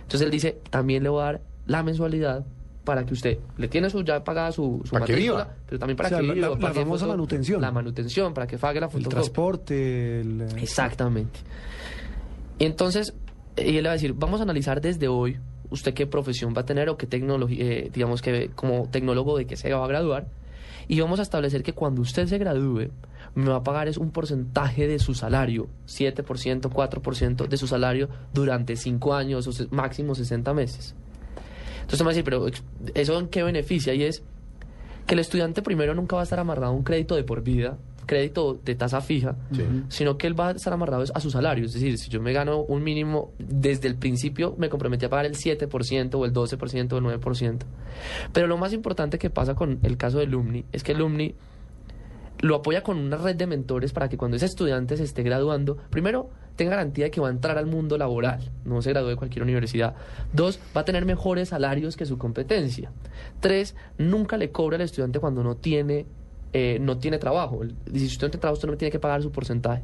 Entonces 0.02 0.22
él 0.22 0.30
dice, 0.30 0.58
también 0.70 1.02
le 1.02 1.08
voy 1.10 1.22
a 1.22 1.24
dar 1.24 1.40
la 1.66 1.82
mensualidad 1.82 2.44
para 2.84 3.04
que 3.06 3.14
usted 3.14 3.38
le 3.56 3.68
tiene 3.68 3.88
su 3.88 4.02
ya 4.02 4.22
pagada 4.24 4.52
su, 4.52 4.82
su 4.84 4.90
Para 4.92 5.06
que 5.06 5.14
viva. 5.14 5.48
pero 5.66 5.78
también 5.78 5.96
para 5.96 6.08
O 6.08 6.10
sea, 6.10 6.18
que 6.20 6.26
la- 6.26 6.34
viva, 6.34 6.48
la- 6.48 6.54
para 6.56 6.68
la 6.68 6.74
que 6.74 6.80
famosa 6.80 7.06
manutención. 7.06 7.60
La 7.62 7.70
manutención, 7.72 8.34
para 8.34 8.46
que 8.46 8.58
pague 8.58 8.80
la 8.80 8.86
el 8.86 8.92
fotocopia. 8.92 9.16
transporte, 9.20 10.20
el, 10.20 10.40
eh, 10.42 10.46
Exactamente. 10.58 11.40
Y 12.58 12.64
entonces, 12.66 13.14
y 13.56 13.76
él 13.76 13.82
le 13.84 13.88
va 13.88 13.90
a 13.90 13.92
decir, 13.94 14.12
vamos 14.14 14.40
a 14.40 14.42
analizar 14.42 14.80
desde 14.82 15.08
hoy 15.08 15.38
usted 15.74 15.94
qué 15.94 16.06
profesión 16.06 16.54
va 16.56 16.62
a 16.62 16.64
tener 16.64 16.88
o 16.88 16.96
qué 16.96 17.06
tecnología, 17.06 17.64
eh, 17.64 17.90
digamos 17.92 18.22
que 18.22 18.50
como 18.54 18.88
tecnólogo 18.90 19.36
de 19.36 19.46
qué 19.46 19.56
se 19.56 19.72
va 19.72 19.84
a 19.84 19.88
graduar. 19.88 20.26
Y 20.88 21.00
vamos 21.00 21.18
a 21.18 21.22
establecer 21.22 21.62
que 21.62 21.72
cuando 21.72 22.02
usted 22.02 22.26
se 22.26 22.38
gradúe, 22.38 22.90
me 23.34 23.50
va 23.50 23.56
a 23.56 23.62
pagar 23.62 23.88
es 23.88 23.96
un 23.96 24.10
porcentaje 24.10 24.86
de 24.86 24.98
su 24.98 25.14
salario, 25.14 25.68
7%, 25.86 26.70
4% 26.70 27.48
de 27.48 27.56
su 27.56 27.66
salario 27.66 28.08
durante 28.32 28.76
5 28.76 29.14
años 29.14 29.46
o 29.46 29.74
máximo 29.74 30.14
60 30.14 30.52
meses. 30.54 30.94
Entonces 31.76 32.00
me 32.00 32.04
va 32.04 32.10
a 32.10 32.14
decir, 32.14 32.24
pero 32.24 32.46
¿eso 32.94 33.18
en 33.18 33.28
qué 33.28 33.42
beneficia? 33.42 33.94
Y 33.94 34.04
es 34.04 34.22
que 35.06 35.14
el 35.14 35.20
estudiante 35.20 35.62
primero 35.62 35.94
nunca 35.94 36.16
va 36.16 36.22
a 36.22 36.24
estar 36.24 36.38
amarrado 36.38 36.72
a 36.72 36.76
un 36.76 36.84
crédito 36.84 37.14
de 37.14 37.24
por 37.24 37.42
vida, 37.42 37.78
crédito 38.06 38.58
de 38.64 38.74
tasa 38.74 39.00
fija, 39.00 39.36
Sí. 39.52 39.62
sino 39.88 40.16
que 40.18 40.26
él 40.26 40.38
va 40.38 40.48
a 40.48 40.50
estar 40.52 40.72
amarrado 40.72 41.04
a 41.14 41.20
su 41.20 41.30
salario. 41.30 41.64
Es 41.64 41.72
decir, 41.72 41.98
si 41.98 42.08
yo 42.10 42.20
me 42.20 42.32
gano 42.32 42.60
un 42.60 42.82
mínimo, 42.82 43.32
desde 43.38 43.88
el 43.88 43.96
principio 43.96 44.54
me 44.58 44.68
comprometí 44.68 45.04
a 45.06 45.10
pagar 45.10 45.26
el 45.26 45.36
7% 45.36 46.14
o 46.18 46.24
el 46.24 46.32
12% 46.32 46.92
o 46.94 46.98
el 46.98 47.04
9%. 47.04 47.66
Pero 48.32 48.46
lo 48.46 48.56
más 48.56 48.72
importante 48.72 49.18
que 49.18 49.30
pasa 49.30 49.54
con 49.54 49.78
el 49.82 49.96
caso 49.96 50.18
de 50.18 50.26
Lumni 50.26 50.64
es 50.72 50.82
que 50.82 50.92
el 50.92 50.98
Lumni 50.98 51.34
lo 52.40 52.56
apoya 52.56 52.82
con 52.82 52.98
una 52.98 53.16
red 53.16 53.36
de 53.36 53.46
mentores 53.46 53.92
para 53.92 54.08
que 54.08 54.18
cuando 54.18 54.36
ese 54.36 54.46
estudiante 54.46 54.96
se 54.96 55.04
esté 55.04 55.22
graduando, 55.22 55.78
primero 55.88 56.28
tenga 56.56 56.72
garantía 56.72 57.06
de 57.06 57.10
que 57.10 57.20
va 57.20 57.28
a 57.28 57.30
entrar 57.30 57.56
al 57.58 57.66
mundo 57.66 57.96
laboral, 57.96 58.50
no 58.64 58.82
se 58.82 58.90
gradúe 58.90 59.08
de 59.10 59.16
cualquier 59.16 59.42
universidad. 59.44 59.94
Dos, 60.32 60.60
va 60.76 60.82
a 60.82 60.84
tener 60.84 61.06
mejores 61.06 61.48
salarios 61.48 61.96
que 61.96 62.04
su 62.06 62.18
competencia. 62.18 62.92
Tres, 63.40 63.74
nunca 63.98 64.36
le 64.36 64.50
cobra 64.50 64.76
al 64.76 64.82
estudiante 64.82 65.20
cuando 65.20 65.42
no 65.42 65.56
tiene, 65.56 66.06
eh, 66.54 66.78
no 66.80 66.96
tiene 66.96 67.18
trabajo. 67.18 67.62
El- 67.62 67.74
Si 67.92 68.06
usted 68.06 68.26
no 68.28 68.30
tiene 68.30 68.40
trabajo, 68.40 68.54
usted 68.54 68.68
no 68.68 68.76
tiene 68.78 68.90
que 68.92 68.98
pagar 68.98 69.20
su 69.22 69.30
porcentaje. 69.30 69.82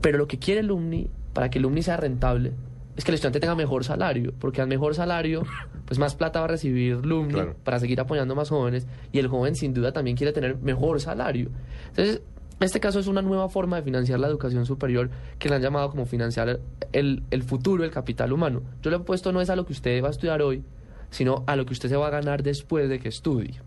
Pero 0.00 0.18
lo 0.18 0.26
que 0.26 0.38
quiere 0.38 0.60
el 0.60 0.66
Lumni, 0.66 1.08
para 1.32 1.50
que 1.50 1.58
el 1.58 1.62
Lumni 1.62 1.82
sea 1.82 1.96
rentable, 1.96 2.52
es 2.96 3.04
que 3.04 3.10
el 3.10 3.14
estudiante 3.14 3.40
tenga 3.40 3.54
mejor 3.54 3.84
salario, 3.84 4.32
porque 4.38 4.60
al 4.60 4.68
mejor 4.68 4.94
salario, 4.94 5.42
pues 5.86 5.98
más 5.98 6.14
plata 6.14 6.40
va 6.40 6.44
a 6.46 6.48
recibir 6.48 7.04
Lumni 7.06 7.32
Claro. 7.34 7.56
para 7.64 7.78
seguir 7.78 8.00
apoyando 8.00 8.34
más 8.34 8.48
jóvenes, 8.50 8.86
y 9.12 9.18
el 9.18 9.28
joven 9.28 9.54
sin 9.54 9.72
duda 9.74 9.92
también 9.92 10.16
quiere 10.16 10.32
tener 10.32 10.56
mejor 10.58 11.00
salario. 11.00 11.50
Entonces, 11.88 12.20
este 12.60 12.80
caso 12.80 13.00
es 13.00 13.06
una 13.06 13.22
nueva 13.22 13.48
forma 13.48 13.76
de 13.76 13.82
financiar 13.82 14.20
la 14.20 14.28
educación 14.28 14.66
superior 14.66 15.10
que 15.38 15.48
le 15.48 15.56
han 15.56 15.62
llamado 15.62 15.90
como 15.90 16.04
financiar 16.06 16.60
el, 16.92 17.22
el 17.30 17.42
futuro, 17.42 17.82
el 17.82 17.90
capital 17.90 18.32
humano. 18.32 18.62
Yo 18.82 18.90
le 18.90 18.98
he 18.98 19.00
puesto 19.00 19.32
no 19.32 19.40
es 19.40 19.50
a 19.50 19.56
lo 19.56 19.64
que 19.66 19.72
usted 19.72 20.02
va 20.02 20.08
a 20.08 20.10
estudiar 20.12 20.42
hoy, 20.42 20.62
sino 21.10 21.42
a 21.46 21.56
lo 21.56 21.64
que 21.66 21.72
usted 21.72 21.88
se 21.88 21.96
va 21.96 22.06
a 22.06 22.10
ganar 22.10 22.42
después 22.42 22.88
de 22.88 22.98
que 23.00 23.08
estudie. 23.08 23.60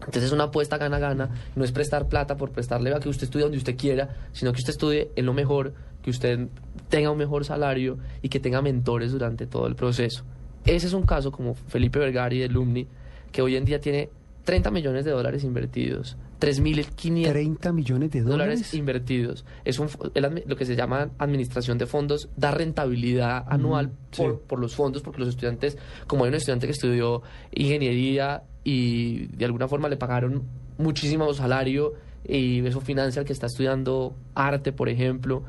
Entonces 0.00 0.24
es 0.24 0.32
una 0.32 0.44
apuesta 0.44 0.78
gana-gana, 0.78 1.30
no 1.56 1.64
es 1.64 1.72
prestar 1.72 2.08
plata 2.08 2.36
por 2.36 2.50
prestarle 2.50 2.94
a 2.94 3.00
que 3.00 3.08
usted 3.08 3.24
estudie 3.24 3.42
donde 3.42 3.58
usted 3.58 3.76
quiera, 3.76 4.16
sino 4.32 4.52
que 4.52 4.58
usted 4.58 4.70
estudie 4.70 5.10
en 5.16 5.26
lo 5.26 5.34
mejor, 5.34 5.74
que 6.02 6.10
usted 6.10 6.48
tenga 6.88 7.10
un 7.10 7.18
mejor 7.18 7.44
salario 7.44 7.98
y 8.22 8.28
que 8.28 8.40
tenga 8.40 8.62
mentores 8.62 9.12
durante 9.12 9.46
todo 9.46 9.66
el 9.66 9.74
proceso. 9.74 10.24
Ese 10.64 10.86
es 10.86 10.92
un 10.92 11.02
caso 11.02 11.32
como 11.32 11.54
Felipe 11.54 11.98
Vergari 11.98 12.38
de 12.38 12.48
Lumni, 12.48 12.86
que 13.32 13.42
hoy 13.42 13.56
en 13.56 13.64
día 13.64 13.80
tiene 13.80 14.10
30 14.44 14.70
millones 14.70 15.04
de 15.04 15.10
dólares 15.10 15.44
invertidos, 15.44 16.16
3.500 16.40 17.30
30 17.30 17.72
millones 17.72 18.10
de 18.12 18.20
dólares 18.20 18.60
dólares. 18.60 18.74
invertidos. 18.74 19.44
Es 19.64 19.78
un, 19.78 19.88
el 20.14 20.44
lo 20.46 20.56
que 20.56 20.64
se 20.64 20.76
llama 20.76 21.10
administración 21.18 21.78
de 21.78 21.86
fondos, 21.86 22.28
da 22.36 22.50
rentabilidad 22.52 23.44
anual 23.48 23.90
por, 24.16 24.40
por 24.42 24.58
los 24.60 24.74
fondos, 24.76 25.02
porque 25.02 25.18
los 25.20 25.28
estudiantes, 25.30 25.76
como 26.06 26.24
hay 26.24 26.28
un 26.28 26.34
estudiante 26.36 26.66
que 26.66 26.72
estudió 26.72 27.22
ingeniería 27.52 28.44
y 28.64 29.26
de 29.36 29.44
alguna 29.44 29.66
forma 29.68 29.88
le 29.88 29.96
pagaron 29.96 30.44
muchísimo 30.78 31.32
salario 31.34 31.94
y 32.26 32.64
eso 32.66 32.80
financia 32.80 33.20
al 33.20 33.26
que 33.26 33.32
está 33.32 33.46
estudiando 33.46 34.14
arte, 34.34 34.72
por 34.72 34.88
ejemplo. 34.88 35.42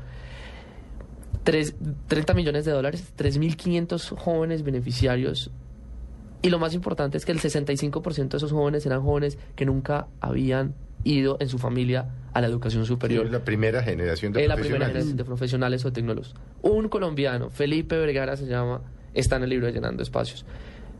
Tres- 1.44 1.74
30 2.08 2.34
millones 2.34 2.64
de 2.64 2.72
dólares, 2.72 3.12
3.500 3.16 4.16
jóvenes 4.16 4.62
beneficiarios 4.62 5.50
y 6.42 6.50
lo 6.50 6.58
más 6.58 6.74
importante 6.74 7.16
es 7.18 7.24
que 7.24 7.32
el 7.32 7.38
65% 7.40 8.28
de 8.28 8.36
esos 8.36 8.52
jóvenes 8.52 8.86
eran 8.86 9.02
jóvenes 9.02 9.38
que 9.56 9.66
nunca 9.66 10.06
habían 10.20 10.74
ido 11.04 11.36
en 11.40 11.48
su 11.48 11.58
familia 11.58 12.08
a 12.32 12.40
la 12.40 12.46
educación 12.46 12.84
superior. 12.86 13.26
Es 13.26 13.32
la 13.32 13.44
primera 13.44 13.82
generación 13.82 14.32
de 14.32 14.42
Es 14.42 14.48
la 14.48 14.54
primera 14.54 14.76
profesionales. 14.76 14.92
generación 14.92 15.16
de 15.16 15.24
profesionales 15.24 15.84
o 15.84 15.92
tecnólogos. 15.92 16.34
Un 16.62 16.88
colombiano, 16.88 17.50
Felipe 17.50 17.96
Vergara 17.98 18.36
se 18.36 18.46
llama, 18.46 18.82
está 19.14 19.36
en 19.36 19.44
el 19.44 19.50
libro 19.50 19.66
de 19.66 19.72
Llenando 19.72 20.02
Espacios. 20.02 20.44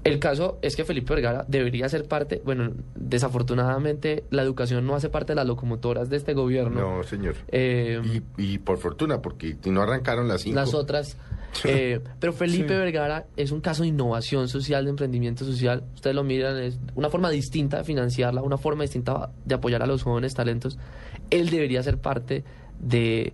El 0.03 0.19
caso 0.19 0.59
es 0.63 0.77
que 0.77 0.85
Felipe 0.85 1.13
Vergara 1.15 1.45
debería 1.47 1.89
ser 1.89 2.07
parte, 2.09 2.41
bueno, 2.45 2.73
desafortunadamente 2.95 4.25
la 4.31 4.43
educación 4.43 4.87
no 4.87 4.95
hace 4.95 5.09
parte 5.09 5.33
de 5.33 5.37
las 5.37 5.47
locomotoras 5.47 6.09
de 6.09 6.17
este 6.17 6.35
gobierno. 6.35 6.97
No, 6.99 7.03
señor. 7.03 7.35
Eh, 7.49 8.01
Y, 8.37 8.43
y 8.55 8.59
por 8.59 8.79
fortuna, 8.79 9.21
porque 9.21 9.57
no 9.67 9.83
arrancaron 9.83 10.29
las 10.29 10.43
cinco. 10.43 10.57
las 10.57 10.75
otras. 10.75 11.17
eh, 11.65 12.01
pero 12.19 12.33
Felipe 12.33 12.69
Sí. 12.69 12.75
Vergara 12.75 13.27
es 13.37 13.51
un 13.51 13.61
caso 13.61 13.83
de 13.83 13.89
innovación 13.89 14.49
social, 14.49 14.85
de 14.85 14.91
emprendimiento 14.91 15.45
social. 15.45 15.83
Ustedes 15.95 16.15
lo 16.17 16.23
miran, 16.25 16.57
es 16.59 16.79
una 16.95 17.11
forma 17.11 17.29
distinta 17.31 17.79
de 17.79 17.85
financiarla, 17.85 18.43
una 18.43 18.57
forma 18.57 18.83
distinta 18.85 19.31
de 19.45 19.55
apoyar 19.55 19.83
a 19.83 19.87
los 19.87 20.03
jóvenes 20.03 20.35
talentos. 20.35 20.79
Él 21.31 21.51
debería 21.51 21.83
ser 21.83 21.99
parte 21.99 22.45
de, 22.79 23.33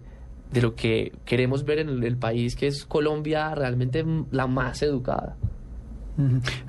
de 0.50 0.62
lo 0.62 0.74
que 0.74 1.12
queremos 1.26 1.64
ver 1.64 1.78
en 1.80 1.90
el, 1.90 2.04
el 2.04 2.16
país, 2.16 2.56
que 2.56 2.66
es 2.66 2.84
Colombia 2.86 3.54
realmente 3.54 4.04
la 4.30 4.46
más 4.46 4.82
educada. 4.82 5.36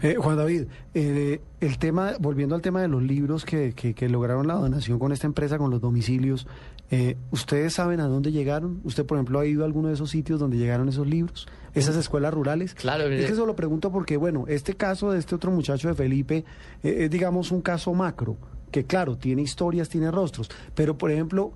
Eh, 0.01 0.15
Juan 0.19 0.35
David, 0.37 0.63
eh, 0.93 1.41
el 1.61 1.77
tema, 1.77 2.13
volviendo 2.19 2.55
al 2.55 2.61
tema 2.61 2.81
de 2.81 2.87
los 2.87 3.01
libros 3.01 3.45
que, 3.45 3.73
que- 3.73 3.93
que 3.93 4.09
lograron 4.09 4.47
la 4.47 4.55
donación 4.55 4.99
con 4.99 5.11
esta 5.11 5.25
empresa, 5.27 5.57
con 5.57 5.71
los 5.71 5.79
domicilios, 5.81 6.47
eh, 6.91 7.15
¿ustedes 7.31 7.73
saben 7.73 7.99
a 7.99 8.07
dónde 8.07 8.31
llegaron? 8.31 8.81
¿Usted, 8.83 9.05
por 9.05 9.17
ejemplo, 9.17 9.39
ha 9.39 9.45
ido 9.45 9.63
a 9.63 9.65
alguno 9.65 9.87
de 9.87 9.93
esos 9.93 10.09
sitios 10.09 10.39
donde 10.39 10.57
llegaron 10.57 10.89
esos 10.89 11.07
libros? 11.07 11.47
¿Esas 11.73 11.95
escuelas 11.95 12.33
rurales? 12.33 12.73
Claro, 12.73 13.05
Es 13.05 13.25
que 13.25 13.33
eso 13.33 13.45
lo 13.45 13.55
pregunto 13.55 13.91
porque, 13.91 14.17
bueno, 14.17 14.45
este 14.47 14.73
caso 14.75 15.11
de 15.11 15.19
este 15.19 15.35
otro 15.35 15.51
muchacho 15.51 15.87
de 15.87 15.93
Felipe 15.93 16.43
eh, 16.83 16.95
es, 17.05 17.09
digamos, 17.09 17.51
un 17.51 17.61
caso 17.61 17.93
macro, 17.93 18.35
que 18.71 18.83
claro, 18.85 19.17
tiene 19.17 19.43
historias, 19.43 19.87
tiene 19.87 20.11
rostros, 20.11 20.49
pero, 20.75 20.97
por 20.97 21.11
ejemplo, 21.11 21.53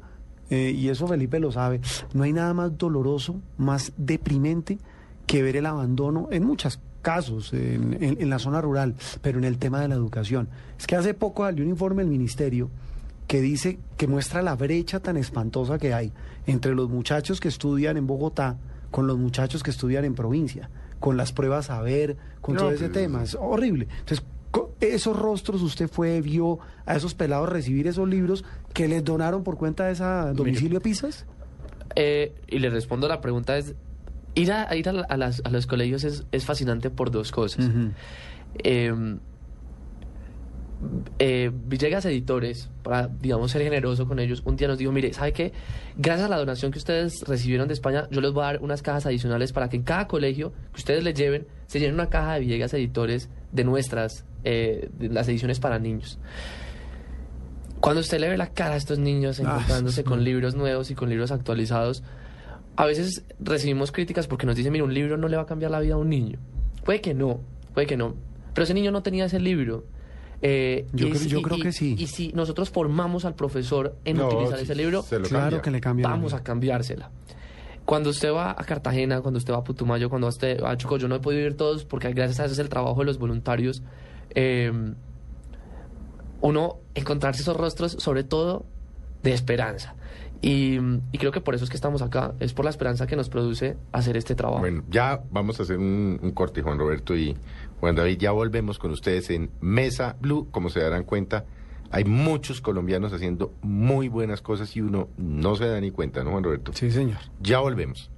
eh, 0.49 0.71
y 0.75 0.89
eso 0.89 1.07
Felipe 1.07 1.39
lo 1.39 1.51
sabe, 1.51 1.81
no 2.13 2.23
hay 2.23 2.33
nada 2.33 2.53
más 2.53 2.77
doloroso, 2.77 3.39
más 3.57 3.93
deprimente 3.97 4.77
que 5.25 5.41
ver 5.43 5.55
el 5.57 5.65
abandono 5.65 6.27
en 6.31 6.43
muchos 6.43 6.79
casos 7.01 7.53
en, 7.53 7.97
en- 8.01 8.17
en 8.21 8.29
la 8.29 8.39
zona 8.39 8.61
rural, 8.61 8.95
pero 9.21 9.37
en 9.37 9.43
el 9.43 9.57
tema 9.57 9.81
de 9.81 9.87
la 9.87 9.95
educación. 9.95 10.47
Es 10.79 10.87
que 10.87 10.95
hace 10.95 11.13
poco 11.13 11.43
salió 11.43 11.63
un 11.63 11.69
informe 11.69 12.03
del 12.03 12.11
ministerio 12.11 12.69
que 13.27 13.41
dice 13.41 13.79
que 13.97 14.07
muestra 14.07 14.41
la 14.41 14.55
brecha 14.55 14.99
tan 14.99 15.17
espantosa 15.17 15.77
que 15.77 15.93
hay 15.93 16.11
entre 16.47 16.75
los 16.75 16.89
muchachos 16.89 17.39
que 17.39 17.47
estudian 17.47 17.97
en 17.97 18.07
Bogotá 18.07 18.57
con 18.91 19.07
los 19.07 19.17
muchachos 19.17 19.63
que 19.63 19.71
estudian 19.71 20.03
en 20.05 20.15
provincia, 20.15 20.69
con 20.99 21.15
las 21.15 21.31
pruebas 21.31 21.69
a 21.69 21.81
ver, 21.81 22.17
con 22.41 22.55
No, 22.55 22.61
todo 22.61 22.71
ese 22.71 22.89
tema. 22.89 23.23
Es 23.23 23.35
horrible. 23.39 23.87
Entonces, 23.99 24.25
esos 24.81 25.17
rostros 25.17 25.61
usted 25.61 25.87
fue, 25.89 26.19
vio 26.19 26.59
a 26.85 26.95
esos 26.97 27.13
pelados 27.13 27.47
recibir 27.47 27.87
esos 27.87 28.09
libros 28.09 28.43
que 28.73 28.89
les 28.89 29.01
donaron 29.03 29.43
por 29.45 29.55
cuenta 29.57 29.85
de 29.85 29.93
esa 29.93 30.33
domicilio 30.33 30.79
de 30.79 30.81
Pisas. 30.83 31.25
Eh, 31.95 32.33
y 32.47 32.59
le 32.59 32.69
respondo 32.69 33.07
la 33.07 33.21
pregunta 33.21 33.57
es, 33.57 33.75
ir 34.35 34.51
a, 34.51 34.75
ir 34.75 34.87
a, 34.89 34.91
a 34.91 35.17
las- 35.17 35.41
a 35.45 35.49
los 35.49 35.67
colegios 35.67 36.03
es, 36.03 36.25
es 36.31 36.45
fascinante 36.45 36.89
por 36.89 37.11
dos 37.11 37.31
cosas. 37.31 37.69
Eh, 38.63 38.93
eh, 41.19 41.51
Villegas 41.67 42.05
Editores, 42.05 42.69
para, 42.81 43.07
digamos, 43.07 43.51
ser 43.51 43.61
generoso 43.61 44.07
con 44.07 44.17
ellos, 44.19 44.41
un 44.45 44.55
día 44.55 44.67
nos 44.67 44.79
dijo, 44.79 44.91
mire, 44.91 45.13
¿sabe 45.13 45.31
qué? 45.31 45.53
Gracias 45.95 46.25
a 46.25 46.29
la 46.29 46.37
donación 46.37 46.71
que 46.71 46.79
ustedes 46.79 47.21
recibieron 47.27 47.67
de 47.67 47.75
España, 47.75 48.07
yo 48.09 48.19
les 48.19 48.31
voy 48.31 48.43
a 48.43 48.47
dar 48.47 48.61
unas 48.63 48.81
cajas 48.81 49.05
adicionales 49.05 49.53
para 49.53 49.69
que 49.69 49.77
en 49.77 49.83
cada 49.83 50.07
colegio 50.07 50.51
que 50.73 50.77
ustedes 50.79 51.03
les 51.03 51.13
lleven, 51.13 51.45
se 51.67 51.79
llenen 51.79 51.93
una 51.95 52.09
caja 52.09 52.33
de 52.33 52.39
Villegas 52.41 52.73
Editores 52.73 53.29
de 53.51 53.63
nuestras, 53.63 54.25
eh, 54.43 54.89
de 54.97 55.09
las 55.09 55.27
ediciones 55.27 55.59
para 55.59 55.77
niños. 55.77 56.17
Cuando 57.79 58.01
usted 58.01 58.19
le 58.19 58.29
ve 58.29 58.37
la 58.37 58.47
cara 58.51 58.73
a 58.73 58.77
estos 58.77 58.97
niños 58.97 59.39
Ah, 59.39 59.43
encontrándose 59.43 59.97
sí. 60.01 60.03
con 60.03 60.23
libros 60.23 60.55
nuevos 60.55 60.89
y 60.89 60.95
con 60.95 61.09
libros 61.09 61.31
actualizados, 61.31 62.03
a 62.75 62.85
veces 62.85 63.23
recibimos 63.39 63.91
críticas 63.91 64.27
porque 64.27 64.45
nos 64.45 64.55
dicen, 64.55 64.71
mire, 64.71 64.83
un 64.83 64.93
libro 64.93 65.17
no 65.17 65.27
le 65.27 65.37
va 65.37 65.43
a 65.43 65.45
cambiar 65.45 65.71
la 65.71 65.79
vida 65.79 65.95
a 65.95 65.97
un 65.97 66.09
niño. 66.09 66.39
Puede 66.85 67.01
que 67.01 67.13
no, 67.13 67.39
puede 67.73 67.87
que 67.87 67.97
no. 67.97 68.15
Pero 68.53 68.63
ese 68.63 68.73
niño 68.73 68.91
no 68.91 69.03
tenía 69.03 69.25
ese 69.25 69.39
libro. 69.39 69.85
Eh, 70.41 70.87
Yo 70.93 71.07
y 71.07 71.09
creo- 71.11 71.21
si- 71.21 71.29
yo 71.29 71.39
y- 71.39 71.41
creo 71.43 71.57
y- 71.57 71.61
que 71.61 71.71
sí. 71.71 71.95
Y 71.97 72.07
si 72.07 72.31
nosotros 72.33 72.69
formamos 72.71 73.25
al 73.25 73.35
profesor 73.35 73.95
en 74.05 74.17
No, 74.17 74.27
utilizar 74.27 74.59
ese 74.59 74.73
libro, 74.75 75.03
Claro 75.03 75.27
cambia. 75.29 75.61
que 75.61 75.71
le 75.71 75.79
cambia. 75.81 76.07
vamos 76.07 76.33
a 76.33 76.41
cambiársela. 76.43 77.11
Cuando 77.85 78.09
usted 78.09 78.31
va 78.33 78.51
a 78.51 78.63
Cartagena, 78.63 79.21
cuando 79.21 79.37
usted 79.37 79.53
va 79.53 79.57
a 79.57 79.63
Putumayo, 79.63 80.09
cuando 80.09 80.27
usted 80.27 80.61
va 80.63 80.71
a 80.71 80.77
Chocó, 80.77 80.97
yo 80.97 81.07
no 81.07 81.15
he 81.15 81.19
podido 81.19 81.45
ir 81.45 81.57
todos 81.57 81.83
porque 81.85 82.11
gracias 82.13 82.39
a 82.39 82.45
eso 82.45 82.53
es 82.53 82.59
el 82.59 82.69
trabajo 82.69 82.99
de 82.99 83.05
los 83.05 83.17
voluntarios. 83.19 83.83
eh, 84.33 84.71
uno 86.41 86.77
encontrarse 86.95 87.41
esos 87.43 87.55
rostros, 87.55 87.91
sobre 87.99 88.23
todo 88.23 88.65
de 89.23 89.33
esperanza. 89.33 89.95
Y, 90.41 90.79
y 91.11 91.17
creo 91.19 91.31
que 91.31 91.39
por 91.39 91.53
eso 91.53 91.63
es 91.63 91.69
que 91.69 91.75
estamos 91.75 92.01
acá, 92.01 92.33
es 92.39 92.53
por 92.53 92.65
la 92.65 92.71
esperanza 92.71 93.05
que 93.05 93.15
nos 93.15 93.29
produce 93.29 93.77
hacer 93.91 94.17
este 94.17 94.33
trabajo. 94.33 94.61
Bueno, 94.61 94.83
ya 94.89 95.21
vamos 95.29 95.59
a 95.59 95.63
hacer 95.63 95.77
un, 95.77 96.19
un 96.21 96.31
corte, 96.31 96.63
Juan 96.63 96.79
Roberto 96.79 97.15
y 97.15 97.37
Juan 97.79 97.95
David. 97.95 98.17
Ya 98.17 98.31
volvemos 98.31 98.79
con 98.79 98.91
ustedes 98.91 99.29
en 99.29 99.51
Mesa 99.61 100.15
Blue. 100.19 100.47
Como 100.49 100.69
se 100.69 100.79
darán 100.79 101.03
cuenta, 101.03 101.45
hay 101.91 102.05
muchos 102.05 102.59
colombianos 102.59 103.13
haciendo 103.13 103.53
muy 103.61 104.07
buenas 104.07 104.41
cosas 104.41 104.75
y 104.75 104.81
uno 104.81 105.09
no 105.17 105.55
se 105.55 105.67
da 105.67 105.79
ni 105.79 105.91
cuenta, 105.91 106.23
¿no, 106.23 106.31
Juan 106.31 106.43
Roberto? 106.43 106.71
Sí, 106.73 106.89
señor. 106.89 107.19
Ya 107.39 107.59
volvemos. 107.59 108.09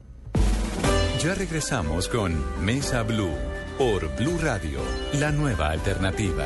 Ya 1.21 1.33
regresamos 1.35 2.07
con 2.07 2.33
Mesa 2.63 3.03
Blue 3.03 3.35
por 3.77 4.13
Blue 4.17 4.37
Radio, 4.41 4.79
la 5.19 5.31
nueva 5.31 5.71
alternativa. 5.71 6.45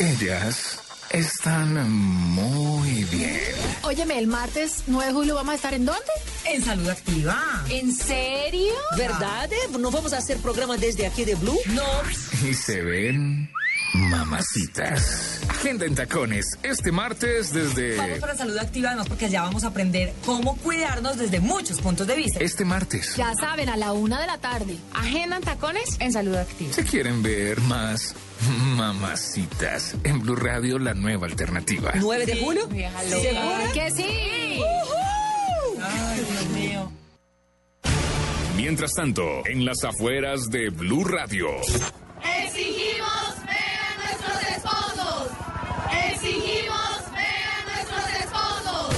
Ellas 0.00 0.83
están 1.10 1.90
muy 1.90 3.04
bien. 3.04 3.40
Óyeme, 3.82 4.18
el 4.18 4.26
martes 4.26 4.84
9 4.86 5.06
de 5.06 5.12
julio 5.12 5.34
vamos 5.34 5.52
a 5.52 5.56
estar 5.56 5.74
en 5.74 5.84
dónde? 5.84 6.00
En 6.46 6.62
Salud 6.64 6.88
Activa. 6.88 7.64
¿En 7.70 7.92
serio? 7.94 8.72
¿Verdad? 8.96 9.50
eh? 9.52 9.78
¿No 9.78 9.90
vamos 9.90 10.12
a 10.12 10.18
hacer 10.18 10.38
programa 10.38 10.76
desde 10.76 11.06
aquí 11.06 11.24
de 11.24 11.34
Blue? 11.36 11.58
No, 11.66 11.82
Y 12.48 12.54
se 12.54 12.80
ven 12.82 13.48
mamacitas. 13.94 15.40
Agenda 15.48 15.86
en 15.86 15.94
tacones 15.94 16.58
este 16.64 16.90
martes 16.90 17.52
vamos 17.54 17.74
desde... 17.76 18.18
para 18.20 18.36
Salud 18.36 18.58
Activa 18.58 18.88
además 18.88 19.08
porque 19.08 19.26
allá 19.26 19.42
vamos 19.42 19.62
a 19.64 19.68
aprender 19.68 20.12
cómo 20.26 20.56
cuidarnos 20.56 21.16
desde 21.16 21.38
muchos 21.40 21.80
puntos 21.80 22.06
de 22.06 22.16
vista. 22.16 22.40
Este 22.40 22.64
martes. 22.64 23.14
Ya 23.16 23.32
saben, 23.34 23.68
a 23.68 23.76
la 23.76 23.92
una 23.92 24.20
de 24.20 24.26
la 24.26 24.38
tarde. 24.38 24.76
Agenda 24.92 25.36
en 25.36 25.42
tacones 25.42 25.96
en 26.00 26.12
Salud 26.12 26.34
Activa. 26.34 26.72
Se 26.72 26.82
quieren 26.84 27.22
ver 27.22 27.60
más 27.62 28.14
mamacitas 28.76 29.96
en 30.04 30.20
Blue 30.20 30.36
Radio, 30.36 30.78
la 30.78 30.94
nueva 30.94 31.26
alternativa. 31.26 31.92
¿9 31.94 32.24
de 32.26 32.36
julio? 32.36 32.68
¿Segura? 32.68 33.70
¡Que 33.72 33.90
sí! 33.90 34.62
Ay, 35.82 36.26
Dios 36.30 36.46
mío. 36.50 36.92
Mientras 38.56 38.92
tanto, 38.94 39.46
en 39.46 39.64
las 39.64 39.82
afueras 39.84 40.48
de 40.50 40.70
Blue 40.70 41.04
Radio. 41.04 41.48
Exigimos 41.60 43.36
ver 43.44 43.78
a 43.80 43.94
nuestros 43.98 44.42
esposos. 44.56 45.30
Exigimos 46.10 47.12
ver 47.12 47.44
a 47.50 47.64
nuestros 47.68 48.06
esposos. 48.20 48.94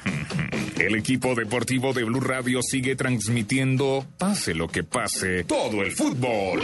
El 0.80 0.94
equipo 0.94 1.34
deportivo 1.34 1.92
de 1.92 2.04
Blue 2.04 2.20
Radio 2.20 2.62
sigue 2.62 2.96
transmitiendo, 2.96 4.06
pase 4.16 4.54
lo 4.54 4.66
que 4.66 4.82
pase, 4.82 5.44
todo 5.44 5.82
el 5.82 5.92
fútbol. 5.92 6.62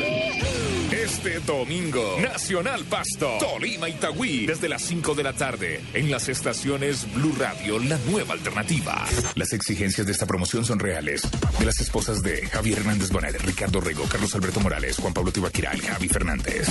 Este 0.91 1.39
domingo, 1.41 2.17
Nacional 2.23 2.85
Pasto, 2.85 3.37
Tolima 3.39 3.91
Itagüí, 3.91 4.47
desde 4.47 4.71
las 4.71 4.81
5 4.85 5.15
de 5.15 5.23
la 5.23 5.35
tarde, 5.35 5.83
en 5.93 6.11
las 6.11 6.31
estaciones 6.31 7.07
Blue 7.13 7.35
Radio, 7.39 7.79
la 7.79 7.99
nueva 8.11 8.33
alternativa. 8.33 9.05
Las 9.35 9.53
exigencias 9.53 10.07
de 10.07 10.15
esta 10.15 10.25
promoción 10.25 10.65
son 10.65 10.79
reales. 10.79 11.29
De 11.59 11.67
las 11.67 11.79
esposas 11.81 12.23
de 12.23 12.47
Javier 12.47 12.79
Hernández 12.79 13.11
Bonet, 13.11 13.39
Ricardo 13.43 13.83
Rego, 13.83 14.05
Carlos 14.05 14.35
Alberto 14.35 14.61
Morales, 14.61 14.97
Juan 14.97 15.13
Pablo 15.13 15.31
Tibaquirá 15.31 15.73
Javi 15.77 16.09
Fernández. 16.09 16.69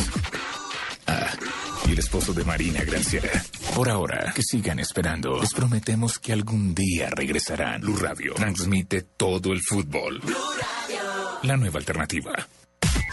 Ah, 1.05 1.31
y 1.87 1.91
el 1.91 1.99
esposo 1.99 2.33
de 2.33 2.43
Marina 2.43 2.83
Granciera. 2.83 3.29
Por 3.75 3.89
ahora, 3.89 4.31
que 4.33 4.41
sigan 4.41 4.79
esperando. 4.79 5.37
Les 5.41 5.53
prometemos 5.53 6.17
que 6.17 6.31
algún 6.31 6.73
día 6.73 7.09
regresarán. 7.09 7.81
Blue 7.81 7.97
Radio 7.97 8.33
transmite 8.33 9.01
todo 9.17 9.51
el 9.51 9.59
fútbol. 9.61 10.21
La 11.43 11.57
nueva 11.57 11.79
alternativa. 11.79 12.31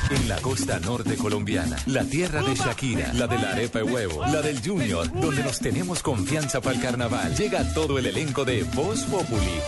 En 0.08 0.28
la 0.28 0.36
costa 0.36 0.78
norte 0.78 1.16
colombiana, 1.16 1.76
la 1.86 2.04
tierra 2.04 2.42
de 2.42 2.54
Shakira, 2.54 3.12
la 3.12 3.26
de 3.26 3.38
la 3.38 3.50
arepa 3.50 3.82
huevo, 3.82 4.24
la 4.24 4.40
del 4.40 4.62
Junior, 4.64 5.10
donde 5.12 5.42
nos 5.42 5.58
tenemos 5.58 6.00
confianza 6.00 6.60
para 6.60 6.76
el 6.76 6.82
carnaval, 6.82 7.34
llega 7.34 7.74
todo 7.74 7.98
el 7.98 8.06
elenco 8.06 8.44
de 8.44 8.62
Voz 8.62 9.02
Populi. 9.06 9.58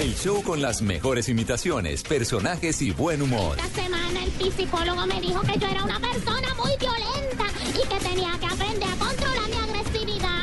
El 0.00 0.14
show 0.14 0.42
con 0.42 0.62
las 0.62 0.80
mejores 0.80 1.28
imitaciones, 1.28 2.02
personajes 2.04 2.80
y 2.80 2.90
buen 2.90 3.20
humor. 3.20 3.58
Esta 3.58 3.82
semana 3.82 4.20
el 4.40 4.52
psicólogo 4.52 5.06
me 5.06 5.20
dijo 5.20 5.42
que 5.42 5.58
yo 5.58 5.68
era 5.68 5.84
una 5.84 6.00
persona 6.00 6.54
muy 6.54 6.72
violenta 6.78 7.51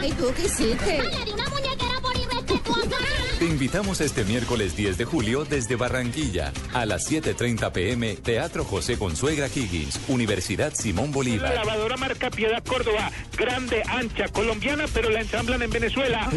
¿Y 0.01 0.11
tú 0.13 0.33
qué 0.35 0.45
hiciste? 0.45 0.99
Ah, 0.99 1.17
le 1.17 1.25
di 1.25 1.31
una 1.31 1.49
muñequera 1.49 1.99
por 2.01 2.15
irrespetuosa. 2.15 3.18
Te 3.39 3.45
invitamos 3.45 4.01
este 4.01 4.25
miércoles 4.25 4.75
10 4.75 4.97
de 4.97 5.05
julio 5.05 5.45
desde 5.45 5.77
Barranquilla 5.77 6.51
a 6.73 6.85
las 6.85 7.09
7.30 7.09 7.71
pm, 7.71 8.15
Teatro 8.17 8.65
José 8.65 8.97
Consuegra 8.97 9.47
Higgins, 9.47 9.97
Universidad 10.09 10.73
Simón 10.73 11.13
Bolívar. 11.13 11.55
lavadora 11.55 11.95
marca 11.95 12.29
Piedad 12.29 12.61
Córdoba, 12.65 13.09
grande, 13.37 13.81
ancha, 13.87 14.27
colombiana, 14.27 14.87
pero 14.93 15.09
la 15.09 15.21
ensamblan 15.21 15.61
en 15.61 15.69
Venezuela. 15.69 16.29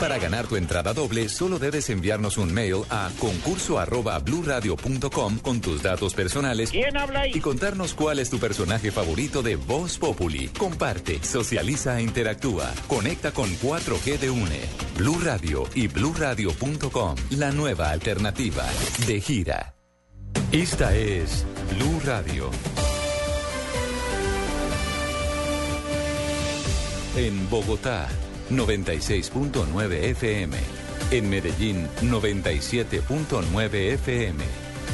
Para 0.00 0.18
ganar 0.18 0.48
tu 0.48 0.56
entrada 0.56 0.92
doble, 0.92 1.28
solo 1.28 1.60
debes 1.60 1.88
enviarnos 1.88 2.36
un 2.36 2.52
mail 2.52 2.82
a 2.90 3.10
concurso 3.20 3.78
arroba 3.78 4.20
con 5.42 5.60
tus 5.60 5.82
datos 5.84 6.14
personales 6.14 6.70
¿Quién 6.70 6.96
habla 6.96 7.28
y 7.28 7.34
ahí? 7.34 7.40
contarnos 7.40 7.94
cuál 7.94 8.18
es 8.18 8.28
tu 8.28 8.40
personaje 8.40 8.90
favorito 8.90 9.42
de 9.42 9.54
Voz 9.54 9.98
Populi. 9.98 10.48
Comparte, 10.48 11.22
socializa 11.22 12.00
e 12.00 12.02
interactúa. 12.02 12.72
Conecta 12.88 13.30
con 13.30 13.48
4G 13.58 14.18
de 14.18 14.30
UNE. 14.30 14.87
Blue 14.98 15.20
Radio 15.22 15.62
y 15.76 15.86
bluradio.com. 15.86 17.14
La 17.30 17.52
nueva 17.52 17.90
alternativa. 17.90 18.64
De 19.06 19.20
gira. 19.20 19.72
Esta 20.50 20.92
es 20.92 21.46
Blue 21.72 22.00
Radio. 22.04 22.50
En 27.16 27.48
Bogotá, 27.48 28.08
96.9 28.50 29.92
FM. 29.92 30.56
En 31.12 31.30
Medellín 31.30 31.86
97.9 32.02 33.74
FM. 33.92 34.44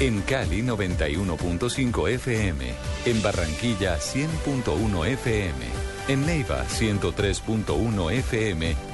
En 0.00 0.20
Cali 0.20 0.60
91.5 0.60 2.10
FM. 2.10 2.74
En 3.06 3.22
Barranquilla 3.22 3.98
100.1 3.98 5.06
FM. 5.06 5.64
En 6.08 6.26
Neiva 6.26 6.66
103.1 6.68 8.12
FM. 8.12 8.93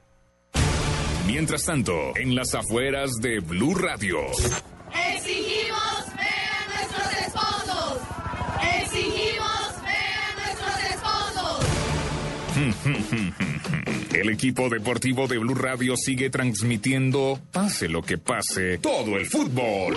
Mientras 1.31 1.63
tanto, 1.63 2.13
en 2.17 2.35
las 2.35 2.53
afueras 2.53 3.21
de 3.21 3.39
Blue 3.39 3.73
Radio. 3.73 4.17
Exigimos 5.15 6.05
ver 6.17 6.51
a 6.51 6.65
nuestros 6.67 7.07
esposos. 7.25 8.01
Exigimos 8.81 9.81
ver 9.81 10.17
a 10.19 10.35
nuestros 10.35 10.75
esposos. 10.91 11.65
El 14.13 14.29
equipo 14.29 14.67
deportivo 14.67 15.29
de 15.29 15.37
Blue 15.37 15.55
Radio 15.55 15.95
sigue 15.95 16.29
transmitiendo, 16.29 17.39
pase 17.53 17.87
lo 17.87 18.01
que 18.01 18.17
pase, 18.17 18.79
todo 18.79 19.15
el 19.15 19.25
fútbol. 19.25 19.95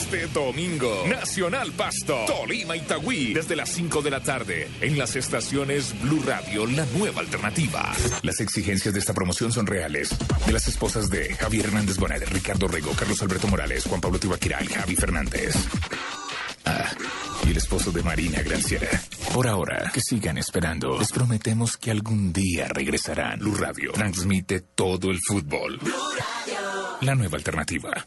Este 0.00 0.26
domingo, 0.28 1.04
Nacional 1.06 1.72
Pasto, 1.72 2.24
Tolima 2.26 2.74
Itagüí, 2.74 3.34
desde 3.34 3.54
las 3.54 3.68
5 3.68 4.00
de 4.00 4.10
la 4.10 4.20
tarde, 4.22 4.66
en 4.80 4.96
las 4.96 5.14
estaciones 5.14 5.94
Blue 6.00 6.22
Radio, 6.26 6.66
la 6.66 6.86
nueva 6.96 7.20
alternativa. 7.20 7.92
Las 8.22 8.40
exigencias 8.40 8.94
de 8.94 8.98
esta 8.98 9.12
promoción 9.12 9.52
son 9.52 9.66
reales. 9.66 10.16
De 10.46 10.52
las 10.52 10.66
esposas 10.68 11.10
de 11.10 11.34
Javier 11.34 11.66
Hernández 11.66 11.98
Bonet, 11.98 12.26
Ricardo 12.30 12.66
Rego, 12.66 12.92
Carlos 12.92 13.20
Alberto 13.20 13.46
Morales, 13.46 13.84
Juan 13.84 14.00
Pablo 14.00 14.18
Tibaquira 14.18 14.58
y 14.64 14.68
Javi 14.68 14.96
Fernández. 14.96 15.54
Ah, 16.64 16.90
y 17.46 17.50
el 17.50 17.58
esposo 17.58 17.92
de 17.92 18.02
Marina 18.02 18.40
Granciera. 18.42 18.88
Por 19.34 19.46
ahora, 19.46 19.90
que 19.92 20.00
sigan 20.00 20.38
esperando. 20.38 20.98
Les 20.98 21.12
prometemos 21.12 21.76
que 21.76 21.90
algún 21.90 22.32
día 22.32 22.68
regresarán. 22.68 23.38
Blue 23.38 23.54
Radio 23.54 23.92
transmite 23.92 24.60
todo 24.74 25.10
el 25.10 25.18
fútbol. 25.28 25.78
La 27.02 27.14
nueva 27.14 27.36
alternativa. 27.36 28.06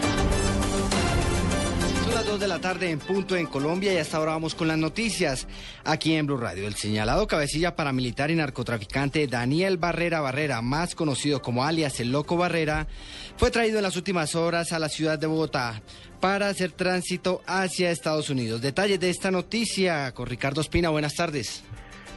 Son 2.31 2.39
las 2.39 2.47
2 2.47 2.49
de 2.49 2.55
la 2.55 2.61
tarde 2.61 2.89
en 2.89 2.99
punto 2.99 3.35
en 3.35 3.45
Colombia 3.45 3.93
y 3.93 3.97
hasta 3.97 4.15
ahora 4.15 4.31
vamos 4.31 4.55
con 4.55 4.69
las 4.69 4.77
noticias 4.77 5.47
aquí 5.83 6.13
en 6.13 6.27
Blue 6.27 6.37
Radio. 6.37 6.65
El 6.65 6.75
señalado 6.75 7.27
cabecilla 7.27 7.75
paramilitar 7.75 8.31
y 8.31 8.35
narcotraficante 8.35 9.27
Daniel 9.27 9.77
Barrera 9.77 10.21
Barrera, 10.21 10.61
más 10.61 10.95
conocido 10.95 11.41
como 11.41 11.65
alias 11.65 11.99
El 11.99 12.13
Loco 12.13 12.37
Barrera, 12.37 12.87
fue 13.35 13.51
traído 13.51 13.79
en 13.79 13.83
las 13.83 13.97
últimas 13.97 14.35
horas 14.35 14.71
a 14.71 14.79
la 14.79 14.87
ciudad 14.87 15.19
de 15.19 15.27
Bogotá 15.27 15.81
para 16.21 16.47
hacer 16.47 16.71
tránsito 16.71 17.41
hacia 17.47 17.91
Estados 17.91 18.29
Unidos. 18.29 18.61
Detalles 18.61 19.01
de 19.01 19.09
esta 19.09 19.29
noticia 19.29 20.13
con 20.13 20.25
Ricardo 20.27 20.61
Espina. 20.61 20.87
Buenas 20.87 21.15
tardes. 21.15 21.63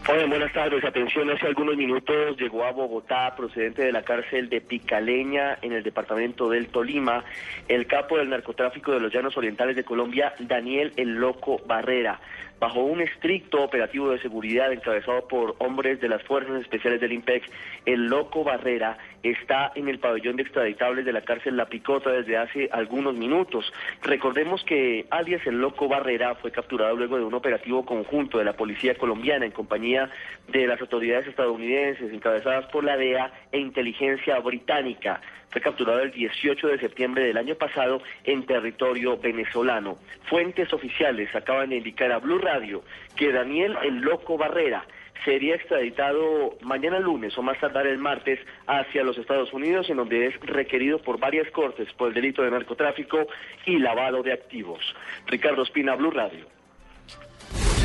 Hola, 0.07 0.27
buenas 0.27 0.53
tardes. 0.53 0.85
Atención, 0.85 1.31
hace 1.31 1.47
algunos 1.47 1.79
minutos 1.79 2.37
llegó 2.37 2.65
a 2.65 2.73
Bogotá, 2.73 3.35
procedente 3.35 3.83
de 3.83 3.91
la 3.91 4.03
cárcel 4.03 4.51
de 4.51 4.61
Picaleña, 4.61 5.57
en 5.63 5.73
el 5.73 5.83
departamento 5.83 6.51
del 6.51 6.67
Tolima, 6.69 7.25
el 7.69 7.87
capo 7.87 8.19
del 8.19 8.29
narcotráfico 8.29 8.93
de 8.93 9.01
los 9.01 9.11
Llanos 9.11 9.35
Orientales 9.39 9.77
de 9.77 9.85
Colombia, 9.85 10.35
Daniel 10.41 10.93
El 10.99 11.15
Loco 11.15 11.59
Barrera. 11.67 12.21
Bajo 12.65 12.81
un 12.81 13.03
estricto 13.03 13.63
operativo 13.63 14.09
de 14.09 14.19
seguridad 14.21 14.73
encabezado 14.73 15.29
por 15.29 15.55
hombres 15.59 16.01
de 16.01 16.09
las 16.09 16.23
Fuerzas 16.23 16.63
Especiales 16.63 16.99
del 16.99 17.13
IMPEX, 17.13 17.47
el 17.85 18.07
Loco 18.07 18.43
Barrera 18.43 18.97
está 19.23 19.71
en 19.75 19.91
el 19.91 19.99
pabellón 19.99 20.37
de 20.37 20.45
extraditables 20.45 21.05
de 21.05 21.13
la 21.13 21.21
cárcel 21.21 21.59
La 21.59 21.67
Picota 21.67 22.11
desde 22.11 22.39
hace 22.39 22.71
algunos 22.73 23.17
minutos. 23.17 23.71
Recordemos 24.03 24.65
que 24.65 25.05
alias 25.11 25.47
el 25.47 25.61
Loco 25.61 25.89
Barrera 25.89 26.37
fue 26.37 26.53
capturado 26.53 26.97
luego 26.97 27.19
de 27.19 27.25
un 27.25 27.35
operativo 27.35 27.85
conjunto 27.85 28.39
de 28.39 28.47
la 28.47 28.55
policía 28.55 28.95
colombiana 28.95 29.45
en 29.45 29.53
compañía 29.53 30.09
de 30.49 30.67
las 30.67 30.81
autoridades 30.81 31.27
estadounidenses 31.27 32.15
encabezadas 32.15 32.65
por 32.73 32.83
la 32.83 32.97
DEA 32.97 33.31
e 33.53 33.59
inteligencia 33.59 34.39
británica. 34.39 35.21
Fue 35.55 35.61
capturado 35.61 36.01
el 36.01 36.11
18 36.11 36.67
de 36.67 36.79
septiembre 36.81 37.27
del 37.27 37.37
año 37.37 37.55
pasado 37.55 38.03
en 38.25 38.45
territorio 38.45 39.17
venezolano. 39.19 39.99
Fuentes 40.25 40.73
oficiales 40.73 41.33
acaban 41.33 41.71
de 41.71 41.77
indicar 41.77 42.11
a 42.11 42.19
Blue 42.19 42.39
Radio 42.39 42.83
que 43.15 43.31
Daniel 43.31 43.77
el 43.85 43.99
Loco 43.99 44.37
Barrera 44.37 44.85
sería 45.25 45.55
extraditado 45.55 46.59
mañana 46.63 46.99
lunes 46.99 47.39
o 47.39 47.43
más 47.43 47.57
tardar 47.61 47.87
el 47.87 47.99
martes 47.99 48.41
hacia 48.67 49.05
los 49.05 49.17
Estados 49.17 49.53
Unidos, 49.53 49.89
en 49.89 49.99
donde 49.99 50.27
es 50.27 50.41
requerido 50.41 50.99
por 50.99 51.21
varias 51.21 51.49
cortes 51.53 51.87
por 51.93 52.09
el 52.09 52.15
delito 52.15 52.43
de 52.43 52.51
narcotráfico 52.51 53.29
y 53.65 53.79
lavado 53.79 54.25
de 54.25 54.33
activos. 54.33 54.81
Ricardo 55.29 55.63
Espina, 55.63 55.95
Blue 55.95 56.11
Radio. 56.11 56.54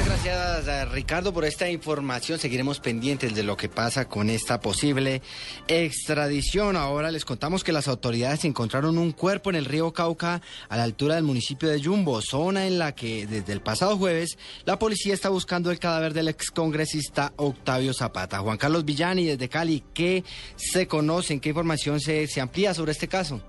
Gracias 0.09 0.91
Ricardo 0.91 1.31
por 1.31 1.45
esta 1.45 1.69
información. 1.69 2.39
Seguiremos 2.39 2.79
pendientes 2.79 3.35
de 3.35 3.43
lo 3.43 3.55
que 3.55 3.69
pasa 3.69 4.05
con 4.05 4.31
esta 4.31 4.59
posible 4.59 5.21
extradición. 5.67 6.75
Ahora 6.75 7.11
les 7.11 7.25
contamos 7.25 7.63
que 7.63 7.71
las 7.71 7.87
autoridades 7.87 8.43
encontraron 8.43 8.97
un 8.97 9.11
cuerpo 9.11 9.51
en 9.51 9.55
el 9.55 9.65
río 9.65 9.93
Cauca 9.93 10.41
a 10.67 10.77
la 10.77 10.83
altura 10.83 11.13
del 11.13 11.25
municipio 11.25 11.69
de 11.69 11.79
Yumbo, 11.79 12.23
zona 12.23 12.65
en 12.65 12.79
la 12.79 12.95
que 12.95 13.27
desde 13.27 13.53
el 13.53 13.61
pasado 13.61 13.97
jueves 13.97 14.39
la 14.65 14.79
policía 14.79 15.13
está 15.13 15.29
buscando 15.29 15.69
el 15.69 15.77
cadáver 15.77 16.13
del 16.13 16.29
excongresista 16.29 17.31
Octavio 17.35 17.93
Zapata. 17.93 18.39
Juan 18.39 18.57
Carlos 18.57 18.85
Villani 18.85 19.25
desde 19.25 19.47
Cali, 19.47 19.83
¿qué 19.93 20.23
se 20.55 20.87
conoce? 20.87 21.39
¿Qué 21.39 21.49
información 21.49 21.99
se, 21.99 22.25
se 22.25 22.41
amplía 22.41 22.73
sobre 22.73 22.93
este 22.93 23.07
caso? 23.07 23.43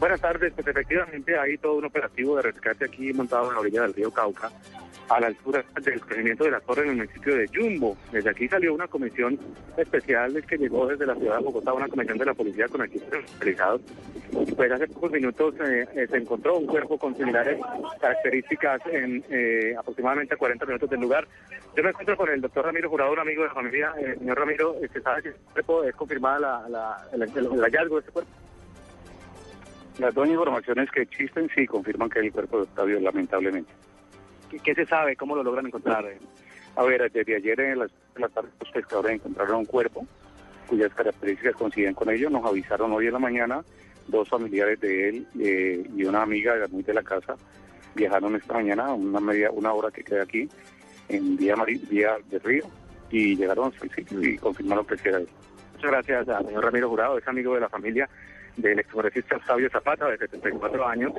Buenas 0.00 0.20
tardes, 0.22 0.52
pues 0.54 0.66
efectivamente 0.66 1.38
hay 1.38 1.58
todo 1.58 1.74
un 1.74 1.84
operativo 1.84 2.36
de 2.36 2.42
rescate 2.42 2.86
aquí 2.86 3.12
montado 3.12 3.48
en 3.48 3.54
la 3.54 3.60
orilla 3.60 3.82
del 3.82 3.92
río 3.92 4.10
Cauca, 4.10 4.50
a 5.10 5.20
la 5.20 5.26
altura 5.26 5.62
del 5.82 6.00
corregimiento 6.00 6.44
de 6.44 6.52
la 6.52 6.60
Torre 6.60 6.84
en 6.84 6.90
el 6.90 6.96
municipio 6.96 7.36
de 7.36 7.46
Yumbo. 7.48 7.98
Desde 8.10 8.30
aquí 8.30 8.48
salió 8.48 8.72
una 8.72 8.88
comisión 8.88 9.38
especial 9.76 10.42
que 10.46 10.56
llegó 10.56 10.86
desde 10.86 11.04
la 11.04 11.14
ciudad 11.16 11.36
de 11.36 11.44
Bogotá, 11.44 11.74
una 11.74 11.86
comisión 11.88 12.16
de 12.16 12.24
la 12.24 12.32
policía 12.32 12.66
con 12.68 12.82
equipos 12.82 13.12
especializados. 13.12 13.82
Pues 14.56 14.72
hace 14.72 14.86
pocos 14.88 15.10
minutos 15.10 15.54
eh, 15.60 15.86
eh, 15.94 16.06
se 16.08 16.16
encontró 16.16 16.56
un 16.56 16.66
cuerpo 16.66 16.96
con 16.98 17.14
similares 17.14 17.60
características 18.00 18.80
en 18.90 19.22
eh, 19.28 19.74
aproximadamente 19.78 20.34
40 20.34 20.64
minutos 20.64 20.88
del 20.88 21.00
lugar. 21.00 21.28
Yo 21.76 21.82
me 21.82 21.90
encuentro 21.90 22.16
con 22.16 22.30
el 22.30 22.40
doctor 22.40 22.64
Ramiro 22.64 22.88
Jurado, 22.88 23.12
un 23.12 23.18
amigo 23.18 23.42
de 23.42 23.48
la 23.48 23.54
familia. 23.54 23.92
Eh, 23.98 24.14
señor 24.18 24.38
Ramiro, 24.38 24.76
¿se 24.90 25.00
sabe 25.02 25.20
si 25.22 25.28
este 25.28 25.40
cuerpo 25.52 25.84
es 25.84 25.94
confirmada 25.94 26.38
la, 26.38 26.68
la- 26.70 27.06
el, 27.12 27.22
el- 27.22 27.52
el 27.52 27.60
hallazgo 27.60 27.96
de 27.96 28.00
este 28.00 28.12
cuerpo? 28.12 28.30
Las 29.98 30.14
dos 30.14 30.28
informaciones 30.28 30.90
que 30.90 31.02
existen 31.02 31.50
sí 31.54 31.66
confirman 31.66 32.08
que 32.08 32.20
el 32.20 32.32
cuerpo 32.32 32.58
de 32.58 32.62
Octavio, 32.62 33.00
lamentablemente. 33.00 33.70
¿Qué, 34.50 34.58
qué 34.58 34.74
se 34.74 34.86
sabe? 34.86 35.14
¿Cómo 35.16 35.36
lo 35.36 35.42
logran 35.42 35.66
encontrar? 35.66 36.06
A 36.76 36.82
ver, 36.84 37.10
desde 37.12 37.36
ayer 37.36 37.60
en 37.60 37.80
las, 37.80 37.90
en 38.14 38.22
la 38.22 38.28
tarde 38.28 38.48
los 38.60 38.70
pescadores 38.70 39.12
encontraron 39.12 39.56
un 39.56 39.64
cuerpo 39.66 40.06
cuyas 40.66 40.94
características 40.94 41.54
coinciden 41.56 41.94
con 41.94 42.08
ellos. 42.10 42.30
Nos 42.30 42.44
avisaron 42.46 42.92
hoy 42.92 43.06
en 43.08 43.12
la 43.12 43.18
mañana 43.18 43.62
dos 44.06 44.28
familiares 44.28 44.80
de 44.80 45.08
él 45.08 45.26
eh, 45.38 45.84
y 45.96 46.04
una 46.04 46.22
amiga 46.22 46.54
de 46.56 46.94
la 46.94 47.02
casa 47.02 47.36
viajaron 47.94 48.36
esta 48.36 48.54
mañana 48.54 48.92
una 48.94 49.20
media 49.20 49.50
una 49.50 49.72
hora 49.72 49.90
que 49.90 50.02
queda 50.02 50.22
aquí 50.22 50.48
en 51.08 51.36
vía, 51.36 51.56
Mari- 51.56 51.82
vía 51.90 52.16
de 52.30 52.38
río 52.38 52.64
y 53.10 53.36
llegaron 53.36 53.72
al 53.80 53.90
sitio 53.90 54.22
y 54.22 54.38
confirmaron 54.38 54.86
que 54.86 55.08
era 55.08 55.18
él. 55.18 55.28
Muchas 55.74 55.90
gracias 55.90 56.28
al 56.28 56.46
señor 56.46 56.64
Ramiro 56.64 56.88
Jurado, 56.88 57.18
es 57.18 57.26
amigo 57.28 57.54
de 57.54 57.60
la 57.60 57.68
familia 57.68 58.08
del 58.56 58.78
excongresista 58.78 59.36
Octavio 59.36 59.70
Zapata, 59.70 60.08
de 60.08 60.18
74 60.18 60.86
años. 60.86 61.12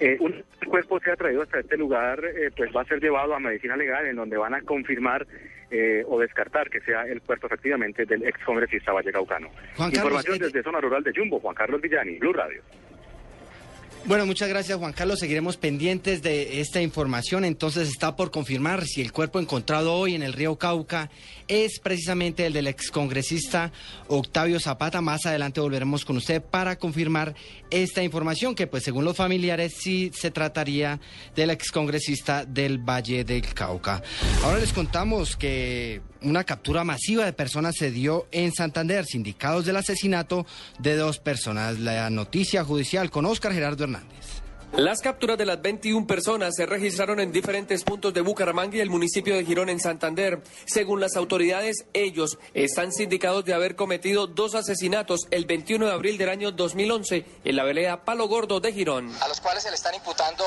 Eh, 0.00 0.16
un 0.20 0.44
cuerpo 0.68 1.00
se 1.00 1.10
ha 1.10 1.16
traído 1.16 1.42
hasta 1.42 1.60
este 1.60 1.76
lugar, 1.76 2.24
eh, 2.24 2.50
pues 2.56 2.74
va 2.74 2.82
a 2.82 2.84
ser 2.84 3.00
llevado 3.00 3.34
a 3.34 3.40
medicina 3.40 3.76
legal, 3.76 4.06
en 4.06 4.16
donde 4.16 4.36
van 4.36 4.54
a 4.54 4.62
confirmar 4.62 5.26
eh, 5.70 6.02
o 6.08 6.18
descartar 6.18 6.70
que 6.70 6.80
sea 6.80 7.02
el 7.02 7.20
cuerpo 7.20 7.46
efectivamente 7.46 8.06
del 8.06 8.22
excongresista 8.24 8.90
vallecaucano. 8.90 9.50
Información 9.92 10.36
eh, 10.36 10.38
desde 10.44 10.62
zona 10.62 10.80
rural 10.80 11.02
de 11.02 11.12
Jumbo, 11.14 11.40
Juan 11.40 11.54
Carlos 11.54 11.82
Villani, 11.82 12.18
Blue 12.18 12.32
Radio. 12.32 12.62
Bueno, 14.04 14.24
muchas 14.24 14.48
gracias 14.48 14.78
Juan 14.78 14.94
Carlos. 14.94 15.18
Seguiremos 15.18 15.58
pendientes 15.58 16.22
de 16.22 16.60
esta 16.60 16.80
información. 16.80 17.44
Entonces 17.44 17.88
está 17.88 18.16
por 18.16 18.30
confirmar 18.30 18.86
si 18.86 19.02
el 19.02 19.12
cuerpo 19.12 19.38
encontrado 19.38 19.94
hoy 19.94 20.14
en 20.14 20.22
el 20.22 20.32
río 20.32 20.56
Cauca 20.56 21.10
es 21.46 21.78
precisamente 21.80 22.46
el 22.46 22.54
del 22.54 22.68
excongresista 22.68 23.70
Octavio 24.06 24.60
Zapata. 24.60 25.02
Más 25.02 25.26
adelante 25.26 25.60
volveremos 25.60 26.04
con 26.06 26.16
usted 26.16 26.42
para 26.42 26.76
confirmar 26.76 27.34
esta 27.70 28.02
información, 28.02 28.54
que 28.54 28.66
pues 28.66 28.84
según 28.84 29.04
los 29.04 29.16
familiares 29.16 29.74
sí 29.78 30.10
se 30.14 30.30
trataría 30.30 31.00
del 31.36 31.50
excongresista 31.50 32.46
del 32.46 32.78
Valle 32.78 33.24
del 33.24 33.52
Cauca. 33.52 34.02
Ahora 34.42 34.58
les 34.58 34.72
contamos 34.72 35.36
que 35.36 36.00
una 36.22 36.44
captura 36.44 36.84
masiva 36.84 37.24
de 37.24 37.32
personas 37.32 37.76
se 37.76 37.90
dio 37.90 38.26
en 38.30 38.52
Santander, 38.52 39.04
sindicados 39.04 39.64
del 39.64 39.76
asesinato 39.76 40.46
de 40.78 40.96
dos 40.96 41.18
personas. 41.18 41.78
La 41.78 42.10
noticia 42.10 42.64
judicial 42.64 43.10
con 43.10 43.26
Oscar 43.26 43.52
Gerardo 43.52 43.84
Hernández. 43.84 44.42
Las 44.72 45.00
capturas 45.00 45.38
de 45.38 45.46
las 45.46 45.62
21 45.62 46.06
personas 46.06 46.54
se 46.54 46.66
registraron 46.66 47.20
en 47.20 47.32
diferentes 47.32 47.82
puntos 47.84 48.12
de 48.12 48.20
Bucaramanga 48.20 48.76
y 48.76 48.80
el 48.80 48.90
municipio 48.90 49.34
de 49.34 49.44
Girón 49.44 49.70
en 49.70 49.80
Santander. 49.80 50.42
Según 50.66 51.00
las 51.00 51.16
autoridades, 51.16 51.86
ellos 51.94 52.38
están 52.52 52.92
sindicados 52.92 53.46
de 53.46 53.54
haber 53.54 53.76
cometido 53.76 54.26
dos 54.26 54.54
asesinatos 54.54 55.26
el 55.30 55.46
21 55.46 55.86
de 55.86 55.92
abril 55.92 56.18
del 56.18 56.28
año 56.28 56.52
2011 56.52 57.24
en 57.44 57.56
la 57.56 57.64
vereda 57.64 58.04
Palo 58.04 58.28
Gordo 58.28 58.60
de 58.60 58.72
Girón. 58.72 59.10
A 59.22 59.28
los 59.28 59.40
cuales 59.40 59.62
se 59.62 59.70
le 59.70 59.76
están 59.76 59.94
imputando 59.94 60.44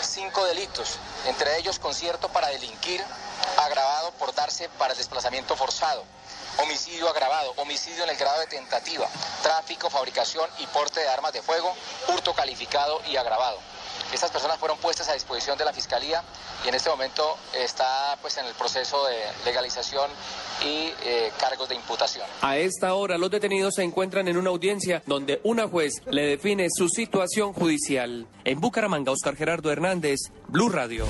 cinco 0.00 0.44
delitos, 0.46 0.98
entre 1.28 1.58
ellos 1.58 1.78
concierto 1.78 2.28
para 2.28 2.48
delinquir, 2.48 3.00
agravado 3.56 4.12
por 4.12 4.34
darse 4.34 4.68
para 4.78 4.92
el 4.92 4.98
desplazamiento 4.98 5.56
forzado, 5.56 6.04
homicidio 6.62 7.08
agravado, 7.08 7.52
homicidio 7.56 8.04
en 8.04 8.10
el 8.10 8.16
grado 8.16 8.40
de 8.40 8.46
tentativa, 8.46 9.06
tráfico, 9.42 9.90
fabricación 9.90 10.48
y 10.58 10.66
porte 10.66 11.00
de 11.00 11.08
armas 11.08 11.32
de 11.32 11.42
fuego, 11.42 11.72
hurto 12.08 12.34
calificado 12.34 13.00
y 13.10 13.16
agravado. 13.16 13.58
Estas 14.12 14.30
personas 14.30 14.58
fueron 14.58 14.78
puestas 14.78 15.08
a 15.08 15.14
disposición 15.14 15.58
de 15.58 15.64
la 15.66 15.72
Fiscalía 15.72 16.22
y 16.64 16.68
en 16.68 16.74
este 16.74 16.88
momento 16.88 17.36
está 17.54 18.16
pues 18.22 18.38
en 18.38 18.46
el 18.46 18.54
proceso 18.54 19.06
de 19.06 19.16
legalización 19.44 20.10
y 20.64 20.92
eh, 21.04 21.30
cargos 21.38 21.68
de 21.68 21.74
imputación. 21.74 22.26
A 22.40 22.56
esta 22.56 22.94
hora 22.94 23.18
los 23.18 23.30
detenidos 23.30 23.74
se 23.74 23.82
encuentran 23.82 24.26
en 24.28 24.38
una 24.38 24.50
audiencia 24.50 25.02
donde 25.06 25.40
una 25.44 25.68
juez 25.68 25.92
le 26.06 26.22
define 26.22 26.68
su 26.74 26.88
situación 26.88 27.52
judicial. 27.52 28.26
En 28.44 28.60
Bucaramanga, 28.60 29.12
Oscar 29.12 29.36
Gerardo 29.36 29.70
Hernández, 29.70 30.20
Blue 30.48 30.70
Radio. 30.70 31.06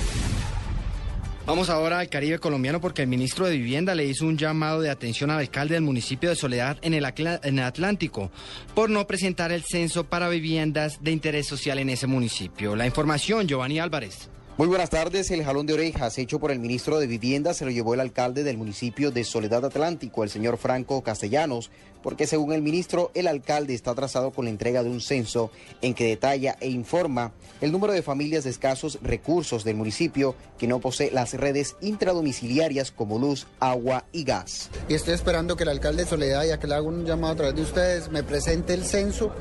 Vamos 1.49 1.71
ahora 1.71 1.97
al 1.97 2.09
Caribe 2.09 2.37
colombiano 2.37 2.79
porque 2.79 3.01
el 3.01 3.07
ministro 3.07 3.47
de 3.47 3.57
Vivienda 3.57 3.95
le 3.95 4.05
hizo 4.05 4.27
un 4.27 4.37
llamado 4.37 4.81
de 4.81 4.91
atención 4.91 5.31
al 5.31 5.39
alcalde 5.39 5.73
del 5.73 5.81
municipio 5.81 6.29
de 6.29 6.35
Soledad 6.35 6.77
en 6.83 6.93
el, 6.93 7.03
Atlántico 7.03 8.29
por 8.75 8.91
no 8.91 9.07
presentar 9.07 9.51
el 9.51 9.63
censo 9.63 10.03
para 10.03 10.29
viviendas 10.29 11.01
de 11.01 11.09
interés 11.09 11.47
social 11.47 11.79
en 11.79 11.89
ese 11.89 12.05
municipio. 12.05 12.75
La 12.75 12.85
información, 12.85 13.47
Giovanni 13.47 13.79
Álvarez. 13.79 14.29
Muy 14.59 14.67
buenas 14.67 14.91
tardes. 14.91 15.31
El 15.31 15.43
jalón 15.43 15.65
de 15.65 15.73
orejas 15.73 16.19
hecho 16.19 16.37
por 16.37 16.51
el 16.51 16.59
ministro 16.59 16.99
de 16.99 17.07
Vivienda 17.07 17.55
se 17.55 17.65
lo 17.65 17.71
llevó 17.71 17.95
el 17.95 18.01
alcalde 18.01 18.43
del 18.43 18.57
municipio 18.57 19.09
de 19.09 19.23
Soledad 19.23 19.65
Atlántico, 19.65 20.23
el 20.23 20.29
señor 20.29 20.57
Franco 20.57 21.01
Castellanos, 21.01 21.71
porque 22.01 22.27
según 22.27 22.53
el 22.53 22.61
ministro, 22.61 23.11
el 23.13 23.27
alcalde 23.27 23.73
está 23.73 23.91
atrasado 23.91 24.31
con 24.31 24.45
la 24.45 24.51
entrega 24.51 24.83
de 24.83 24.89
un 24.89 25.01
censo 25.01 25.51
en 25.81 25.93
que 25.93 26.07
detalla 26.07 26.55
e 26.59 26.69
informa 26.69 27.31
el 27.61 27.71
número 27.71 27.93
de 27.93 28.01
familias 28.01 28.43
de 28.43 28.49
escasos 28.49 28.99
recursos 29.01 29.63
del 29.63 29.75
municipio 29.75 30.35
que 30.57 30.67
no 30.67 30.79
posee 30.79 31.11
las 31.11 31.33
redes 31.33 31.75
intradomiciliarias 31.81 32.91
como 32.91 33.19
luz, 33.19 33.47
agua 33.59 34.05
y 34.11 34.23
gas. 34.23 34.69
Y 34.87 34.93
estoy 34.93 35.13
esperando 35.13 35.55
que 35.55 35.63
el 35.63 35.69
alcalde 35.69 36.03
de 36.03 36.09
Soledad, 36.09 36.45
ya 36.45 36.59
que 36.59 36.67
le 36.67 36.75
hago 36.75 36.87
un 36.87 37.05
llamado 37.05 37.33
a 37.33 37.35
través 37.35 37.55
de 37.55 37.61
ustedes, 37.61 38.09
me 38.09 38.23
presente 38.23 38.73
el 38.73 38.85
censo 38.85 39.31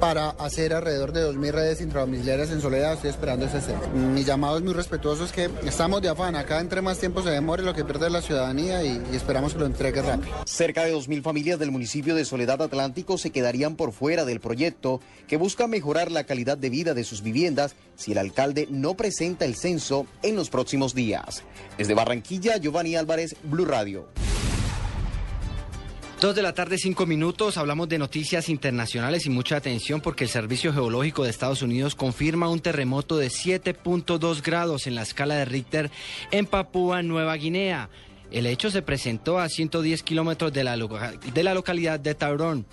para 0.00 0.30
hacer 0.30 0.74
alrededor 0.74 1.12
de 1.12 1.26
2.000 1.28 1.50
redes 1.52 1.80
intradomiciliarias 1.80 2.50
en 2.50 2.60
Soledad. 2.60 2.94
Estoy 2.94 3.10
esperando 3.10 3.46
ese 3.46 3.60
censo. 3.60 3.88
Mi 3.90 4.24
llamado 4.24 4.58
es 4.58 4.64
muy 4.64 4.72
respetuoso, 4.72 5.24
es 5.24 5.32
que 5.32 5.50
estamos 5.64 6.02
de 6.02 6.08
afán. 6.08 6.36
Acá 6.36 6.60
entre 6.60 6.82
más 6.82 6.98
tiempo 6.98 7.22
se 7.22 7.30
demore 7.30 7.62
lo 7.62 7.74
que 7.74 7.84
pierde 7.84 8.10
la 8.10 8.22
ciudadanía 8.22 8.84
y, 8.84 9.02
y 9.12 9.16
esperamos 9.16 9.54
que 9.54 9.60
lo 9.60 9.66
entregue 9.66 10.02
rápido. 10.02 10.34
Cerca 10.44 10.84
de 10.84 10.94
2.000 10.94 11.22
familias 11.22 11.58
del 11.58 11.70
municipio 11.70 12.03
de 12.12 12.26
Soledad 12.26 12.60
Atlántico 12.60 13.16
se 13.16 13.30
quedarían 13.30 13.76
por 13.76 13.92
fuera 13.92 14.26
del 14.26 14.40
proyecto 14.40 15.00
que 15.26 15.38
busca 15.38 15.66
mejorar 15.66 16.12
la 16.12 16.24
calidad 16.24 16.58
de 16.58 16.68
vida 16.68 16.92
de 16.92 17.04
sus 17.04 17.22
viviendas 17.22 17.76
si 17.96 18.12
el 18.12 18.18
alcalde 18.18 18.68
no 18.70 18.94
presenta 18.94 19.44
el 19.44 19.54
censo 19.54 20.06
en 20.22 20.36
los 20.36 20.50
próximos 20.50 20.94
días. 20.94 21.44
Desde 21.78 21.94
Barranquilla, 21.94 22.58
Giovanni 22.58 22.96
Álvarez, 22.96 23.36
Blue 23.44 23.64
Radio. 23.64 24.08
Dos 26.24 26.34
de 26.34 26.40
la 26.40 26.54
tarde, 26.54 26.78
cinco 26.78 27.04
minutos. 27.04 27.58
Hablamos 27.58 27.86
de 27.88 27.98
noticias 27.98 28.48
internacionales 28.48 29.26
y 29.26 29.30
mucha 29.30 29.56
atención 29.56 30.00
porque 30.00 30.24
el 30.24 30.30
Servicio 30.30 30.72
Geológico 30.72 31.22
de 31.22 31.28
Estados 31.28 31.60
Unidos 31.60 31.94
confirma 31.94 32.48
un 32.48 32.60
terremoto 32.60 33.18
de 33.18 33.26
7.2 33.26 34.42
grados 34.42 34.86
en 34.86 34.94
la 34.94 35.02
escala 35.02 35.34
de 35.34 35.44
Richter 35.44 35.90
en 36.30 36.46
Papúa 36.46 37.02
Nueva 37.02 37.36
Guinea. 37.36 37.90
El 38.34 38.46
hecho 38.46 38.68
se 38.68 38.82
presentó 38.82 39.38
a 39.38 39.48
110 39.48 40.02
kilómetros 40.02 40.52
de 40.52 40.64
la, 40.64 40.76
de 40.76 41.42
la 41.44 41.54
localidad 41.54 42.00
de 42.00 42.16
Taurón. 42.16 42.66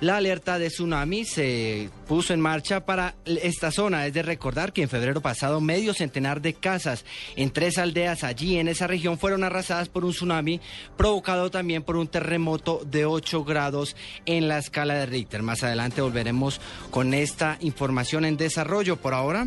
La 0.00 0.18
alerta 0.18 0.58
de 0.58 0.68
tsunami 0.68 1.24
se 1.24 1.88
puso 2.06 2.34
en 2.34 2.40
marcha 2.40 2.84
para 2.84 3.14
esta 3.24 3.70
zona. 3.70 4.04
Es 4.04 4.12
de 4.12 4.20
recordar 4.22 4.74
que 4.74 4.82
en 4.82 4.90
febrero 4.90 5.22
pasado 5.22 5.62
medio 5.62 5.94
centenar 5.94 6.42
de 6.42 6.52
casas 6.52 7.06
en 7.34 7.48
tres 7.48 7.78
aldeas 7.78 8.24
allí 8.24 8.58
en 8.58 8.68
esa 8.68 8.86
región 8.86 9.18
fueron 9.18 9.42
arrasadas 9.42 9.88
por 9.88 10.04
un 10.04 10.12
tsunami 10.12 10.60
provocado 10.98 11.50
también 11.50 11.82
por 11.82 11.96
un 11.96 12.08
terremoto 12.08 12.82
de 12.84 13.06
8 13.06 13.42
grados 13.42 13.96
en 14.26 14.48
la 14.48 14.58
escala 14.58 14.96
de 14.96 15.06
Richter. 15.06 15.42
Más 15.42 15.62
adelante 15.62 16.02
volveremos 16.02 16.60
con 16.90 17.14
esta 17.14 17.56
información 17.62 18.26
en 18.26 18.36
desarrollo. 18.36 18.96
Por 18.96 19.14
ahora... 19.14 19.46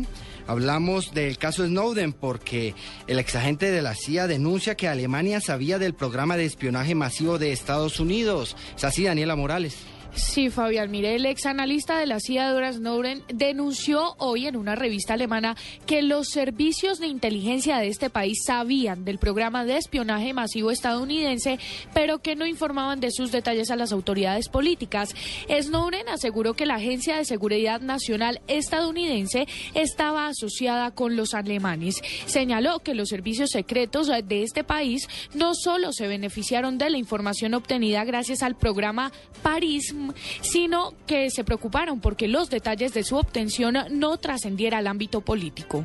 Hablamos 0.50 1.14
del 1.14 1.38
caso 1.38 1.64
Snowden 1.64 2.12
porque 2.12 2.74
el 3.06 3.20
exagente 3.20 3.70
de 3.70 3.82
la 3.82 3.94
CIA 3.94 4.26
denuncia 4.26 4.74
que 4.74 4.88
Alemania 4.88 5.40
sabía 5.40 5.78
del 5.78 5.94
programa 5.94 6.36
de 6.36 6.44
espionaje 6.44 6.96
masivo 6.96 7.38
de 7.38 7.52
Estados 7.52 8.00
Unidos. 8.00 8.56
Es 8.76 8.82
así, 8.82 9.04
Daniela 9.04 9.36
Morales. 9.36 9.76
Sí, 10.14 10.50
Fabián, 10.50 10.90
mire, 10.90 11.14
el 11.14 11.24
ex 11.24 11.46
analista 11.46 11.98
de 11.98 12.06
la 12.06 12.18
CIA, 12.18 12.48
Edward 12.48 12.74
Snowden, 12.74 13.22
denunció 13.32 14.16
hoy 14.18 14.46
en 14.46 14.56
una 14.56 14.74
revista 14.74 15.14
alemana 15.14 15.56
que 15.86 16.02
los 16.02 16.28
servicios 16.28 16.98
de 16.98 17.06
inteligencia 17.06 17.78
de 17.78 17.88
este 17.88 18.10
país 18.10 18.42
sabían 18.44 19.04
del 19.04 19.18
programa 19.18 19.64
de 19.64 19.76
espionaje 19.76 20.32
masivo 20.32 20.72
estadounidense, 20.72 21.58
pero 21.94 22.18
que 22.18 22.34
no 22.34 22.46
informaban 22.46 22.98
de 22.98 23.12
sus 23.12 23.30
detalles 23.30 23.70
a 23.70 23.76
las 23.76 23.92
autoridades 23.92 24.48
políticas. 24.48 25.14
Snowden 25.48 26.08
aseguró 26.08 26.54
que 26.54 26.66
la 26.66 26.74
Agencia 26.76 27.16
de 27.16 27.24
Seguridad 27.24 27.80
Nacional 27.80 28.40
estadounidense 28.48 29.46
estaba 29.74 30.26
asociada 30.26 30.90
con 30.90 31.16
los 31.16 31.34
alemanes. 31.34 32.02
Señaló 32.26 32.80
que 32.80 32.94
los 32.94 33.08
servicios 33.08 33.50
secretos 33.50 34.08
de 34.08 34.42
este 34.42 34.64
país 34.64 35.08
no 35.34 35.54
solo 35.54 35.92
se 35.92 36.08
beneficiaron 36.08 36.78
de 36.78 36.90
la 36.90 36.98
información 36.98 37.54
obtenida 37.54 38.04
gracias 38.04 38.42
al 38.42 38.56
programa 38.56 39.12
París, 39.42 39.94
sino 40.40 40.94
que 41.06 41.30
se 41.30 41.44
preocuparon 41.44 42.00
porque 42.00 42.28
los 42.28 42.50
detalles 42.50 42.94
de 42.94 43.04
su 43.04 43.16
obtención 43.16 43.76
no 43.90 44.16
trascendiera 44.18 44.78
al 44.78 44.86
ámbito 44.86 45.20
político. 45.20 45.84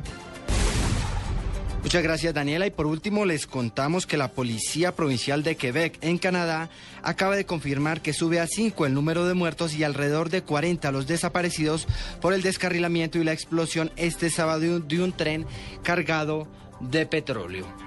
Muchas 1.86 2.02
gracias 2.02 2.34
Daniela 2.34 2.66
y 2.66 2.72
por 2.72 2.86
último 2.86 3.24
les 3.24 3.46
contamos 3.46 4.06
que 4.06 4.16
la 4.16 4.32
Policía 4.32 4.96
Provincial 4.96 5.44
de 5.44 5.54
Quebec 5.54 5.98
en 6.00 6.18
Canadá 6.18 6.68
acaba 7.04 7.36
de 7.36 7.46
confirmar 7.46 8.00
que 8.00 8.12
sube 8.12 8.40
a 8.40 8.48
5 8.48 8.86
el 8.86 8.94
número 8.94 9.24
de 9.24 9.34
muertos 9.34 9.72
y 9.72 9.84
alrededor 9.84 10.28
de 10.28 10.42
40 10.42 10.90
los 10.90 11.06
desaparecidos 11.06 11.86
por 12.20 12.34
el 12.34 12.42
descarrilamiento 12.42 13.18
y 13.18 13.24
la 13.24 13.32
explosión 13.32 13.92
este 13.94 14.30
sábado 14.30 14.58
de 14.58 14.74
un, 14.74 14.88
de 14.88 15.00
un 15.00 15.12
tren 15.12 15.46
cargado 15.84 16.48
de 16.80 17.06
petróleo. 17.06 17.85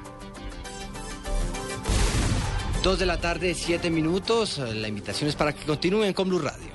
Dos 2.83 2.97
de 2.97 3.05
la 3.05 3.19
tarde, 3.19 3.53
siete 3.55 3.89
minutos. 3.89 4.57
La 4.57 4.87
invitación 4.87 5.29
es 5.29 5.35
para 5.35 5.53
que 5.53 5.65
continúen 5.65 6.13
con 6.13 6.29
Blue 6.29 6.39
Radio. 6.39 6.69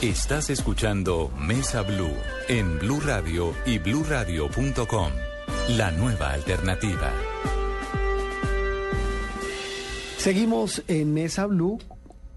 Estás 0.00 0.48
escuchando 0.48 1.30
Mesa 1.38 1.82
Blue 1.82 2.16
en 2.48 2.78
Blue 2.78 3.00
Radio 3.00 3.54
y 3.66 3.78
bluradio.com. 3.78 5.12
La 5.76 5.90
nueva 5.90 6.32
alternativa. 6.32 7.12
Seguimos 10.16 10.82
en 10.88 11.12
Mesa 11.12 11.44
Blue 11.44 11.78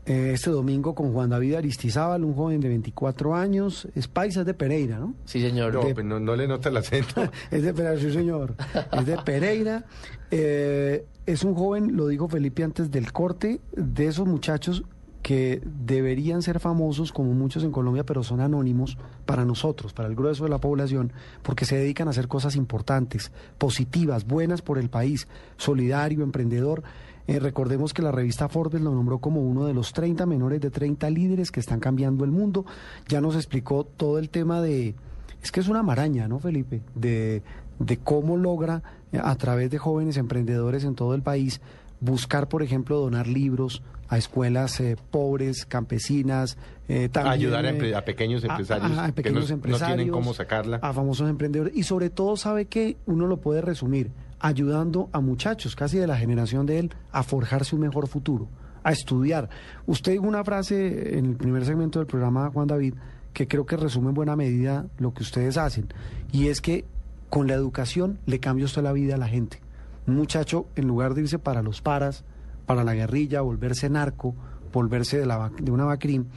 este 0.06 0.50
domingo 0.50 0.94
con 0.96 1.14
Juan 1.14 1.30
David 1.30 1.56
Aristizábal, 1.56 2.24
un 2.24 2.34
joven 2.36 2.60
de 2.60 2.68
24 2.70 3.36
años, 3.36 3.88
es 3.96 4.08
paisa 4.08 4.44
de 4.44 4.54
Pereira, 4.54 5.00
¿no? 5.00 5.14
Sí, 5.26 5.42
señor. 5.42 5.74
No, 5.74 5.84
De- 5.84 5.94
pues 5.94 6.06
no, 6.06 6.20
no 6.20 6.36
le 6.36 6.48
nota 6.48 6.70
el 6.70 6.78
acento. 6.78 7.22
es 7.52 7.64
de 7.64 7.74
Pereira, 7.74 8.00
sí, 8.00 8.12
señor. 8.12 8.56
Es 8.92 9.06
de 9.06 9.18
Pereira. 9.18 9.86
Eh, 10.32 11.06
es 11.26 11.44
un 11.44 11.56
joven, 11.56 11.96
lo 11.96 12.08
dijo 12.08 12.28
Felipe 12.28 12.64
antes 12.64 12.92
del 12.92 13.14
corte, 13.14 13.62
de 13.78 14.08
esos 14.08 14.28
muchachos 14.28 14.84
que 15.22 15.62
deberían 15.86 16.42
ser 16.42 16.60
famosos 16.60 17.14
como 17.14 17.32
muchos 17.34 17.64
en 17.64 17.72
Colombia, 17.72 18.04
pero 18.06 18.24
son 18.24 18.42
anónimos 18.42 18.98
para 19.26 19.46
nosotros, 19.46 19.94
para 19.94 20.10
el 20.10 20.16
grueso 20.16 20.44
de 20.44 20.50
la 20.50 20.58
población, 20.58 21.14
porque 21.44 21.64
se 21.64 21.78
dedican 21.78 22.10
a 22.10 22.12
hacer 22.12 22.28
cosas 22.28 22.58
importantes, 22.58 23.32
positivas, 23.58 24.28
buenas 24.28 24.62
por 24.62 24.78
el 24.78 24.90
país, 24.90 25.30
solidario, 25.56 26.24
emprendedor. 26.24 26.84
Eh, 27.28 27.40
recordemos 27.40 27.94
que 27.94 28.02
la 28.02 28.12
revista 28.12 28.50
Forbes 28.50 28.82
lo 28.82 28.92
nombró 28.94 29.20
como 29.20 29.42
uno 29.42 29.66
de 29.66 29.74
los 29.74 29.94
30 29.94 30.26
menores 30.26 30.60
de 30.60 30.70
30 30.70 31.10
líderes 31.10 31.52
que 31.52 31.60
están 31.60 31.80
cambiando 31.80 32.26
el 32.26 32.32
mundo. 32.32 32.66
Ya 33.08 33.22
nos 33.22 33.36
explicó 33.36 33.86
todo 33.86 34.20
el 34.20 34.30
tema 34.30 34.62
de... 34.62 34.96
Es 35.42 35.52
que 35.52 35.60
es 35.60 35.68
una 35.68 35.84
maraña, 35.84 36.28
¿no, 36.28 36.40
Felipe? 36.40 36.82
De, 36.96 37.42
de 37.80 37.98
cómo 37.98 38.38
logra, 38.38 38.84
eh, 39.12 39.20
a 39.22 39.36
través 39.36 39.72
de 39.72 39.78
jóvenes 39.78 40.18
emprendedores 40.18 40.84
en 40.84 40.96
todo 40.96 41.16
el 41.16 41.22
país, 41.22 41.62
buscar, 42.00 42.50
por 42.50 42.64
ejemplo, 42.64 43.00
donar 43.00 43.28
libros 43.28 43.82
a 44.10 44.18
escuelas 44.18 44.80
eh, 44.80 44.96
pobres, 45.12 45.66
campesinas, 45.66 46.58
eh, 46.88 47.10
también, 47.10 47.34
ayudar 47.34 47.66
a, 47.66 47.72
eh, 47.72 47.96
a 47.96 48.04
pequeños 48.04 48.44
empresarios, 48.44 48.98
a, 48.98 49.06
a 49.06 49.08
que 49.08 49.14
pequeños 49.14 49.44
no, 49.44 49.48
no 49.50 49.54
empresarios, 49.56 49.96
tienen 49.96 50.14
cómo 50.14 50.34
sacarla. 50.34 50.78
a 50.82 50.94
famosos 50.94 51.30
emprendedores 51.30 51.76
y 51.76 51.84
sobre 51.84 52.10
todo 52.10 52.36
sabe 52.36 52.66
que 52.66 52.98
uno 53.06 53.26
lo 53.26 53.38
puede 53.38 53.62
resumir 53.62 54.12
ayudando 54.44 55.10
a 55.14 55.22
muchachos 55.22 55.74
casi 55.74 55.98
de 55.98 56.06
la 56.06 56.18
generación 56.18 56.66
de 56.66 56.78
él 56.78 56.94
a 57.14 57.24
forjarse 57.24 57.76
un 57.76 57.82
mejor 57.82 58.10
futuro, 58.10 58.50
a 58.84 58.92
estudiar. 58.92 59.50
Usted 59.88 60.12
dijo 60.12 60.26
una 60.26 60.44
frase 60.44 61.18
en 61.18 61.28
el 61.28 61.36
primer 61.38 61.66
segmento 61.66 62.00
del 62.00 62.08
programa 62.08 62.52
Juan 62.52 62.68
David 62.68 62.94
que 63.32 63.48
creo 63.48 63.66
que 63.66 63.78
resume 63.78 64.10
en 64.10 64.16
buena 64.16 64.36
medida 64.36 64.86
lo 64.98 65.14
que 65.14 65.24
ustedes 65.24 65.58
hacen 65.58 65.88
y 66.34 66.50
es 66.50 66.60
que 66.60 66.84
con 67.30 67.48
la 67.48 67.54
educación 67.54 68.20
le 68.26 68.42
cambia 68.42 68.66
usted 68.66 68.84
la 68.84 68.92
vida 68.92 69.16
a 69.16 69.18
la 69.18 69.30
gente. 69.30 69.62
Un 70.08 70.18
muchacho 70.18 70.68
en 70.76 70.88
lugar 70.88 71.14
de 71.14 71.22
irse 71.22 71.40
para 71.40 71.62
los 71.62 71.82
paras, 71.82 72.26
para 72.66 72.84
la 72.84 72.94
guerrilla, 72.94 73.40
volverse 73.40 73.90
narco, 73.90 74.36
volverse 74.74 75.20
de, 75.20 75.26
la, 75.26 75.52
de 75.58 75.72
una 75.72 75.86
vacrín, 75.86 76.28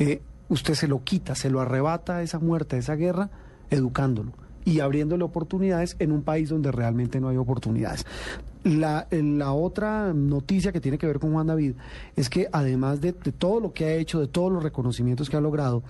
eh, 0.00 0.20
usted 0.48 0.74
se 0.74 0.88
lo 0.88 1.04
quita, 1.04 1.36
se 1.36 1.48
lo 1.48 1.60
arrebata 1.60 2.22
esa 2.22 2.40
muerte, 2.40 2.76
esa 2.76 2.96
guerra, 2.96 3.30
educándolo 3.70 4.32
y 4.66 4.80
abriéndole 4.80 5.24
oportunidades 5.24 5.96
en 6.00 6.12
un 6.12 6.22
país 6.22 6.50
donde 6.50 6.72
realmente 6.72 7.20
no 7.20 7.28
hay 7.28 7.36
oportunidades. 7.36 8.04
La, 8.64 9.06
la 9.10 9.52
otra 9.52 10.12
noticia 10.12 10.72
que 10.72 10.80
tiene 10.80 10.98
que 10.98 11.06
ver 11.06 11.20
con 11.20 11.32
Juan 11.32 11.46
David 11.46 11.74
es 12.16 12.28
que 12.28 12.48
además 12.50 13.00
de, 13.00 13.12
de 13.12 13.30
todo 13.30 13.60
lo 13.60 13.72
que 13.72 13.84
ha 13.84 13.94
hecho, 13.94 14.18
de 14.18 14.26
todos 14.26 14.52
los 14.52 14.62
reconocimientos 14.62 15.30
que 15.30 15.36
ha 15.36 15.40
logrado, 15.40 15.84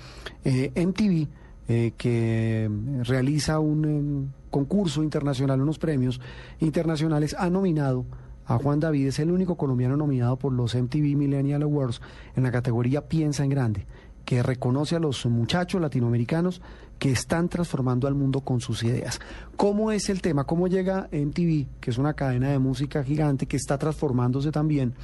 eh, 0.44 0.70
MTV, 0.76 1.26
eh, 1.68 1.94
que 1.96 2.70
realiza 3.02 3.58
un 3.60 3.84
em, 3.86 4.28
concurso 4.50 5.02
internacional, 5.02 5.62
unos 5.62 5.78
premios 5.78 6.20
internacionales, 6.60 7.34
ha 7.38 7.48
nominado 7.48 8.04
a 8.44 8.58
Juan 8.58 8.78
David, 8.78 9.08
es 9.08 9.18
el 9.20 9.30
único 9.30 9.56
colombiano 9.56 9.96
nominado 9.96 10.36
por 10.36 10.52
los 10.52 10.74
MTV 10.74 11.16
Millennial 11.16 11.62
Awards 11.62 12.02
en 12.36 12.42
la 12.42 12.52
categoría 12.52 13.08
Piensa 13.08 13.42
en 13.42 13.50
Grande, 13.50 13.86
que 14.26 14.42
reconoce 14.42 14.96
a 14.96 15.00
los 15.00 15.24
muchachos 15.24 15.80
latinoamericanos 15.80 16.60
que 16.98 17.10
están 17.10 17.48
transformando 17.48 18.06
al 18.08 18.14
mundo 18.14 18.40
con 18.40 18.60
sus 18.60 18.82
ideas. 18.82 19.20
¿Cómo 19.56 19.92
es 19.92 20.08
el 20.08 20.22
tema? 20.22 20.44
¿Cómo 20.44 20.66
llega 20.66 21.08
MTV, 21.12 21.66
que 21.80 21.90
es 21.90 21.98
una 21.98 22.14
cadena 22.14 22.50
de 22.50 22.58
música 22.58 23.04
gigante 23.04 23.46
que 23.46 23.56
está 23.56 23.76
transformándose 23.78 24.50
también? 24.50 24.94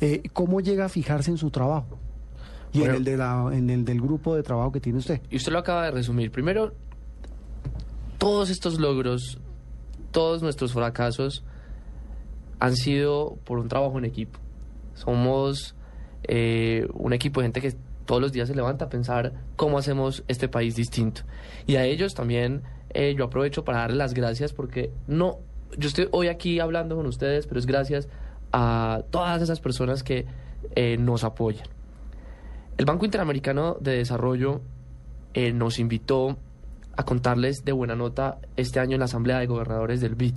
eh, 0.00 0.22
¿Cómo 0.32 0.60
llega 0.60 0.86
a 0.86 0.88
fijarse 0.88 1.30
en 1.30 1.38
su 1.38 1.50
trabajo? 1.50 1.98
Y 2.72 2.78
en, 2.78 2.82
Bueno. 2.84 2.98
el 2.98 3.04
de 3.04 3.16
la, 3.16 3.48
en 3.52 3.70
el 3.70 3.84
del 3.84 4.00
grupo 4.00 4.34
de 4.34 4.42
trabajo 4.42 4.72
que 4.72 4.80
tiene 4.80 4.98
usted. 4.98 5.20
Y 5.30 5.36
usted 5.36 5.52
lo 5.52 5.58
acaba 5.60 5.84
de 5.84 5.92
resumir. 5.92 6.30
Primero, 6.32 6.74
todos 8.18 8.50
estos 8.50 8.78
logros, 8.80 9.38
todos 10.10 10.42
nuestros 10.42 10.72
fracasos 10.72 11.44
han 12.58 12.74
sido 12.76 13.36
por 13.44 13.58
un 13.58 13.68
trabajo 13.68 13.98
en 13.98 14.04
equipo. 14.04 14.38
Somos 14.94 15.74
eh, 16.24 16.88
un 16.94 17.12
equipo 17.12 17.40
de 17.40 17.46
gente 17.46 17.60
que 17.60 17.74
todos 18.06 18.22
los 18.22 18.32
días 18.32 18.48
se 18.48 18.54
levanta 18.54 18.86
a 18.86 18.88
pensar 18.88 19.32
cómo 19.56 19.78
hacemos 19.78 20.24
este 20.28 20.48
país 20.48 20.74
distinto. 20.74 21.22
Y 21.66 21.76
a 21.76 21.84
ellos 21.84 22.14
también 22.14 22.62
eh, 22.90 23.14
yo 23.16 23.24
aprovecho 23.24 23.64
para 23.64 23.80
darles 23.80 23.98
las 23.98 24.14
gracias 24.14 24.52
porque 24.52 24.90
no, 25.06 25.38
yo 25.76 25.88
estoy 25.88 26.08
hoy 26.12 26.28
aquí 26.28 26.60
hablando 26.60 26.96
con 26.96 27.06
ustedes, 27.06 27.46
pero 27.46 27.60
es 27.60 27.66
gracias 27.66 28.08
a 28.52 29.02
todas 29.10 29.42
esas 29.42 29.60
personas 29.60 30.02
que 30.02 30.24
eh, 30.74 30.96
nos 30.96 31.24
apoyan. 31.24 31.66
El 32.78 32.84
Banco 32.84 33.04
Interamericano 33.04 33.76
de 33.80 33.98
Desarrollo 33.98 34.60
eh, 35.34 35.52
nos 35.52 35.78
invitó 35.78 36.36
a 36.96 37.04
contarles 37.04 37.64
de 37.64 37.72
buena 37.72 37.94
nota 37.94 38.38
este 38.56 38.80
año 38.80 38.94
en 38.94 39.00
la 39.00 39.04
Asamblea 39.06 39.38
de 39.38 39.46
Gobernadores 39.46 40.00
del 40.00 40.14
BID. 40.14 40.34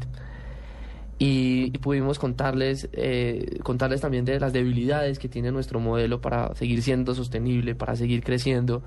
Y, 1.21 1.71
pudimos 1.79 2.17
contarles, 2.17 2.87
eh, 2.93 3.59
contarles 3.63 3.99
también 3.99 4.23
de 4.23 4.39
las 4.39 4.53
debilidades 4.53 5.19
que 5.19 5.27
tiene 5.27 5.51
nuestro 5.51 5.81
modelo 5.81 6.21
para 6.21 6.55
seguir 6.55 6.81
siendo 6.81 7.13
sostenible, 7.13 7.75
para 7.75 7.97
seguir 7.97 8.23
creciendo, 8.23 8.81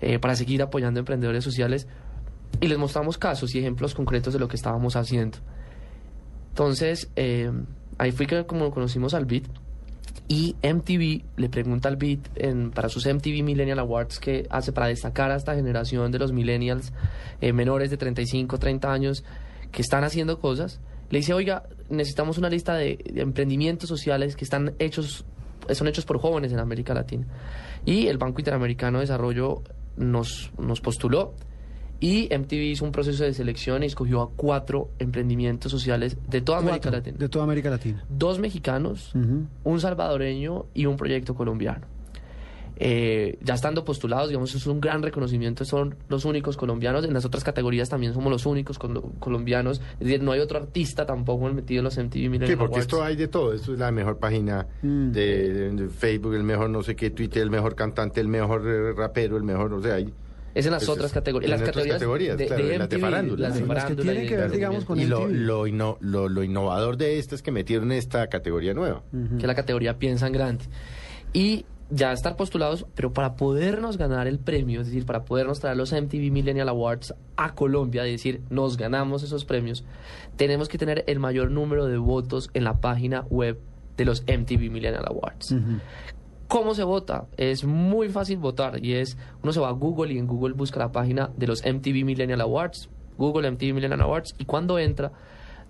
eh, 0.00 0.18
para 0.18 0.34
seguir 0.34 0.60
apoyando 0.60 0.98
a 0.98 1.02
emprendedores 1.02 1.44
sociales. 1.44 1.86
Y 2.60 2.66
les 2.66 2.78
mostramos 2.78 3.16
casos 3.16 3.54
y 3.54 3.60
ejemplos 3.60 3.94
concretos 3.94 4.32
de 4.32 4.40
lo 4.40 4.48
que 4.48 4.56
estábamos 4.56 4.96
haciendo. 4.96 5.38
Entonces, 6.48 7.10
eh, 7.16 7.50
ahí 7.96 8.10
fue 8.10 8.26
que 8.26 8.44
como 8.44 8.70
conocimos 8.72 9.14
al 9.14 9.24
BID 9.24 9.44
y 10.28 10.56
MTV 10.62 11.24
le 11.36 11.48
pregunta 11.48 11.88
al 11.88 11.96
BID 11.96 12.20
en, 12.36 12.70
para 12.70 12.88
sus 12.88 13.06
MTV 13.06 13.42
Millennial 13.42 13.78
Awards 13.78 14.18
que 14.18 14.46
hace 14.50 14.72
para 14.72 14.86
destacar 14.86 15.30
a 15.30 15.36
esta 15.36 15.54
generación 15.54 16.10
de 16.12 16.18
los 16.18 16.32
millennials 16.32 16.92
eh, 17.40 17.52
menores 17.52 17.90
de 17.90 17.96
35, 17.96 18.58
30 18.58 18.92
años 18.92 19.24
que 19.70 19.82
están 19.82 20.04
haciendo 20.04 20.40
cosas. 20.40 20.80
Le 21.12 21.18
dice, 21.18 21.34
oiga, 21.34 21.64
necesitamos 21.90 22.38
una 22.38 22.48
lista 22.48 22.74
de, 22.74 22.98
de 23.04 23.20
emprendimientos 23.20 23.86
sociales 23.86 24.34
que 24.34 24.44
están 24.44 24.74
hechos, 24.78 25.26
son 25.70 25.86
hechos 25.86 26.06
por 26.06 26.18
jóvenes 26.18 26.52
en 26.52 26.58
América 26.58 26.94
Latina. 26.94 27.26
Y 27.84 28.06
el 28.06 28.16
Banco 28.16 28.40
Interamericano 28.40 28.98
de 28.98 29.02
Desarrollo 29.02 29.62
nos, 29.96 30.50
nos 30.58 30.80
postuló 30.80 31.34
y 32.00 32.28
MTV 32.34 32.72
hizo 32.72 32.84
un 32.86 32.92
proceso 32.92 33.24
de 33.24 33.34
selección 33.34 33.82
y 33.82 33.86
escogió 33.86 34.22
a 34.22 34.30
cuatro 34.30 34.88
emprendimientos 34.98 35.70
sociales 35.70 36.16
de 36.28 36.40
toda 36.40 36.58
América 36.58 36.90
Latina. 36.90 37.16
De 37.18 37.28
toda 37.28 37.44
América 37.44 37.68
Latina. 37.68 38.04
Dos 38.08 38.38
mexicanos, 38.38 39.12
un 39.14 39.80
salvadoreño 39.80 40.64
y 40.72 40.86
un 40.86 40.96
proyecto 40.96 41.34
colombiano. 41.34 41.86
Eh, 42.84 43.38
ya 43.42 43.54
estando 43.54 43.84
postulados, 43.84 44.28
digamos, 44.28 44.52
es 44.56 44.66
un 44.66 44.80
gran 44.80 45.04
reconocimiento, 45.04 45.64
son 45.64 45.94
los 46.08 46.24
únicos 46.24 46.56
colombianos, 46.56 47.04
en 47.04 47.14
las 47.14 47.24
otras 47.24 47.44
categorías 47.44 47.88
también 47.88 48.12
somos 48.12 48.32
los 48.32 48.44
únicos 48.44 48.76
colo- 48.80 49.12
colombianos, 49.20 49.80
es 50.00 50.06
decir, 50.08 50.20
no 50.20 50.32
hay 50.32 50.40
otro 50.40 50.58
artista 50.58 51.06
tampoco 51.06 51.48
metido 51.52 51.78
en 51.78 51.84
los 51.84 51.96
MTV 51.96 52.16
Millennial 52.28 52.48
Sí, 52.50 52.56
porque 52.56 52.74
Awards. 52.74 52.86
esto 52.86 53.04
hay 53.04 53.14
de 53.14 53.28
todo. 53.28 53.52
Esto 53.52 53.72
es 53.74 53.78
la 53.78 53.92
mejor 53.92 54.18
página 54.18 54.66
Mm. 54.82 55.12
de, 55.12 55.52
de- 55.52 55.70
de 55.70 55.88
Facebook, 55.90 56.34
el 56.34 56.42
mejor 56.42 56.70
no 56.70 56.82
sé 56.82 56.96
qué, 56.96 57.10
Twitter, 57.10 57.40
el 57.44 57.50
mejor 57.50 57.76
cantante, 57.76 58.20
el 58.20 58.26
mejor 58.26 58.62
eh, 58.66 58.92
rapero, 58.94 59.36
el 59.36 59.44
mejor, 59.44 59.72
o 59.74 59.80
sea, 59.80 59.94
hay... 59.94 60.12
Es 60.52 60.66
en 60.66 60.72
las 60.72 60.82
Eso 60.82 60.92
otras 60.94 61.06
es- 61.06 61.12
categorías, 61.12 61.52
en 61.52 61.58
las 61.60 61.62
categorías 61.68 61.94
categorías, 61.94 62.36
de- 62.36 62.46
claro, 62.46 62.66
de 62.66 62.78
las 62.78 62.88
de 62.88 62.96
MTV, 62.96 63.00
farándula. 63.00 63.48
las 63.48 63.58
de 63.60 63.66
Las 63.66 63.84
que 63.84 63.94
tienen 63.94 64.24
y 64.24 64.28
que 64.28 64.36
ver, 64.36 64.50
digamos, 64.50 64.84
con 64.84 64.98
y 64.98 65.04
lo, 65.04 65.28
lo, 65.28 65.68
inno- 65.68 65.98
lo, 66.00 66.28
lo 66.28 66.42
innovador 66.42 66.96
de 66.96 67.20
esto 67.20 67.36
es 67.36 67.42
que 67.42 67.52
metieron 67.52 67.92
esta 67.92 68.26
categoría 68.26 68.74
nueva. 68.74 69.02
que 69.12 69.36
es 69.36 69.44
la 69.44 69.54
categoría 69.54 69.98
Piensa 70.00 70.26
en 70.26 70.32
Grande. 70.32 70.64
Y 71.32 71.64
ya 71.94 72.10
estar 72.12 72.36
postulados, 72.36 72.86
pero 72.94 73.12
para 73.12 73.36
podernos 73.36 73.98
ganar 73.98 74.26
el 74.26 74.38
premio, 74.38 74.80
es 74.80 74.86
decir, 74.86 75.04
para 75.04 75.24
podernos 75.24 75.60
traer 75.60 75.76
los 75.76 75.92
MTV 75.92 76.30
Millennial 76.30 76.70
Awards 76.70 77.14
a 77.36 77.54
Colombia, 77.54 78.06
es 78.06 78.12
decir, 78.12 78.40
nos 78.48 78.78
ganamos 78.78 79.22
esos 79.22 79.44
premios, 79.44 79.84
tenemos 80.36 80.68
que 80.68 80.78
tener 80.78 81.04
el 81.06 81.18
mayor 81.18 81.50
número 81.50 81.86
de 81.86 81.98
votos 81.98 82.50
en 82.54 82.64
la 82.64 82.80
página 82.80 83.26
web 83.28 83.60
de 83.98 84.06
los 84.06 84.22
MTV 84.22 84.70
Millennial 84.70 85.04
Awards. 85.06 85.54
¿Cómo 86.48 86.74
se 86.74 86.82
vota? 86.82 87.26
Es 87.36 87.64
muy 87.64 88.08
fácil 88.08 88.38
votar 88.38 88.82
y 88.82 88.94
es, 88.94 89.18
uno 89.42 89.52
se 89.52 89.60
va 89.60 89.68
a 89.68 89.72
Google 89.72 90.14
y 90.14 90.18
en 90.18 90.26
Google 90.26 90.54
busca 90.54 90.78
la 90.78 90.92
página 90.92 91.30
de 91.36 91.46
los 91.46 91.62
MTV 91.62 92.04
Millennial 92.04 92.40
Awards, 92.40 92.88
Google 93.18 93.50
MTV 93.50 93.74
Millennial 93.74 94.00
Awards, 94.00 94.34
y 94.38 94.46
cuando 94.46 94.78
entra 94.78 95.12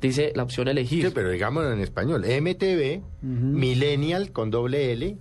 dice 0.09 0.33
la 0.35 0.43
opción 0.43 0.69
elegir. 0.69 1.07
Sí, 1.07 1.13
pero 1.15 1.31
digámoslo 1.31 1.73
en 1.73 1.81
español. 1.81 2.23
MTV, 2.27 3.01
Millennial 3.23 4.33
con 4.33 4.51
doble 4.51 4.93
L, 4.93 5.17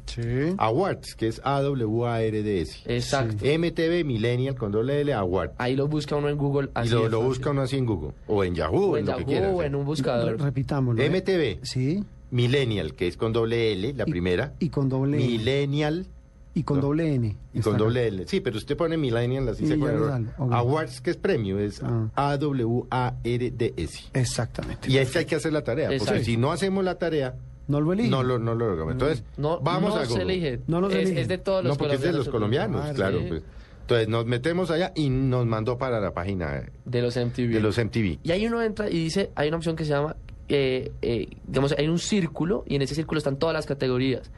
Awards, 0.57 1.15
que 1.15 1.27
es 1.27 1.41
A-W-A-R-D-S. 1.43 2.79
Exacto. 2.85 3.45
MTV, 3.45 4.03
Millennial 4.05 4.55
con 4.55 4.71
doble 4.71 5.01
L, 5.01 5.13
Awards. 5.13 5.53
Ahí 5.57 5.75
lo 5.75 5.87
busca 5.87 6.15
uno 6.15 6.29
en 6.29 6.37
Google. 6.37 6.67
Y 6.67 6.79
así 6.79 6.89
lo, 6.91 7.03
de 7.03 7.09
lo 7.09 7.17
fácil. 7.19 7.27
busca 7.29 7.49
uno 7.51 7.61
así 7.61 7.77
en 7.77 7.85
Google. 7.85 8.11
O 8.27 8.43
en 8.43 8.55
Yahoo, 8.55 8.91
O 8.91 8.97
en, 8.97 9.01
en 9.07 9.11
lo 9.11 9.17
que 9.17 9.23
Yahoo 9.23 9.27
quiera. 9.31 9.49
o 9.49 9.63
en 9.63 9.75
un 9.75 9.85
buscador. 9.85 10.39
Repitámoslo. 10.41 11.01
¿eh? 11.01 11.09
MTV. 11.09 11.65
Sí. 11.65 12.03
Millennial, 12.31 12.93
que 12.93 13.07
es 13.07 13.17
con 13.17 13.33
doble 13.33 13.73
L, 13.73 13.93
la 13.93 14.05
primera. 14.05 14.53
Y 14.59 14.69
con 14.69 14.87
doble 14.89 15.17
N. 15.17 15.25
Millennial. 15.27 16.05
Y 16.53 16.63
con 16.63 16.77
No. 16.77 16.83
doble 16.87 17.13
N. 17.15 17.37
Y 17.53 17.61
con 17.61 17.75
acá. 17.75 17.83
doble 17.83 18.07
L. 18.07 18.27
Sí, 18.27 18.41
pero 18.41 18.57
usted 18.57 18.75
pone 18.75 18.97
Millennial 18.97 19.47
así 19.47 19.63
Y 19.63 19.67
se 19.67 19.73
ya 19.75 19.79
pone 19.79 19.91
le 19.93 19.97
error. 19.97 20.09
sale, 20.11 20.27
ok. 20.37 20.51
Awards, 20.53 20.99
que 21.01 21.09
es 21.11 21.17
premio, 21.17 21.59
es 21.59 21.81
Ah. 21.81 22.09
A-W-A-R-D-S. 22.15 23.99
Exactamente. 24.13 24.89
Y 24.91 24.97
es 24.97 25.11
que 25.11 25.19
hay 25.19 25.25
que 25.25 25.35
hacer 25.35 25.53
la 25.53 25.63
tarea, 25.63 25.89
porque 25.97 26.23
si 26.23 26.37
no 26.37 26.51
hacemos 26.51 26.83
la 26.83 26.95
tarea, 26.95 27.35
No 27.67 27.79
lo 27.79 27.93
elige. 27.93 28.09
no 28.09 28.23
lo, 28.23 28.37
no 28.39 28.53
lo 28.55 28.67
logramos. 28.69 28.93
Entonces, 28.93 29.23
No, 29.37 29.59
vamos 29.61 29.95
no 29.95 30.01
a 30.01 30.05
se 30.05 30.21
elige. 30.21 30.59
No 30.67 30.81
nos 30.81 30.91
es, 30.93 30.99
eligen. 30.99 31.17
es 31.19 31.27
de 31.27 31.37
todos 31.37 31.63
los 31.63 31.73
No, 31.73 31.77
porque 31.77 31.95
es 31.95 32.01
de 32.01 32.11
los 32.13 32.27
colombianos, 32.29 32.81
Ah, 32.85 32.93
claro. 32.93 33.19
sí. 33.19 33.25
pues. 33.29 33.43
Entonces 33.81 34.07
nos 34.07 34.25
metemos 34.25 34.71
allá 34.71 34.91
y 34.95 35.09
nos 35.09 35.45
mandó 35.45 35.77
para 35.77 35.99
la 35.99 36.13
página 36.13 36.63
De 36.85 37.01
los 37.01 37.17
MTV. 37.17 37.49
de 37.53 37.59
los 37.59 37.77
MTV. 37.77 38.19
Y 38.23 38.31
ahí 38.31 38.45
uno 38.47 38.61
entra 38.61 38.89
y 38.89 38.93
dice, 39.03 39.31
hay 39.35 39.47
una 39.49 39.57
opción 39.57 39.75
que 39.75 39.83
se 39.83 39.91
llama, 39.91 40.15
eh, 40.47 40.91
eh, 41.01 41.27
digamos, 41.47 41.73
hay 41.77 41.87
un 41.89 41.99
círculo 41.99 42.63
y 42.67 42.75
en 42.75 42.83
ese 42.83 42.95
círculo 42.95 43.17
están 43.17 43.37
todas 43.37 43.53
las 43.53 43.65
categorías. 43.65 44.31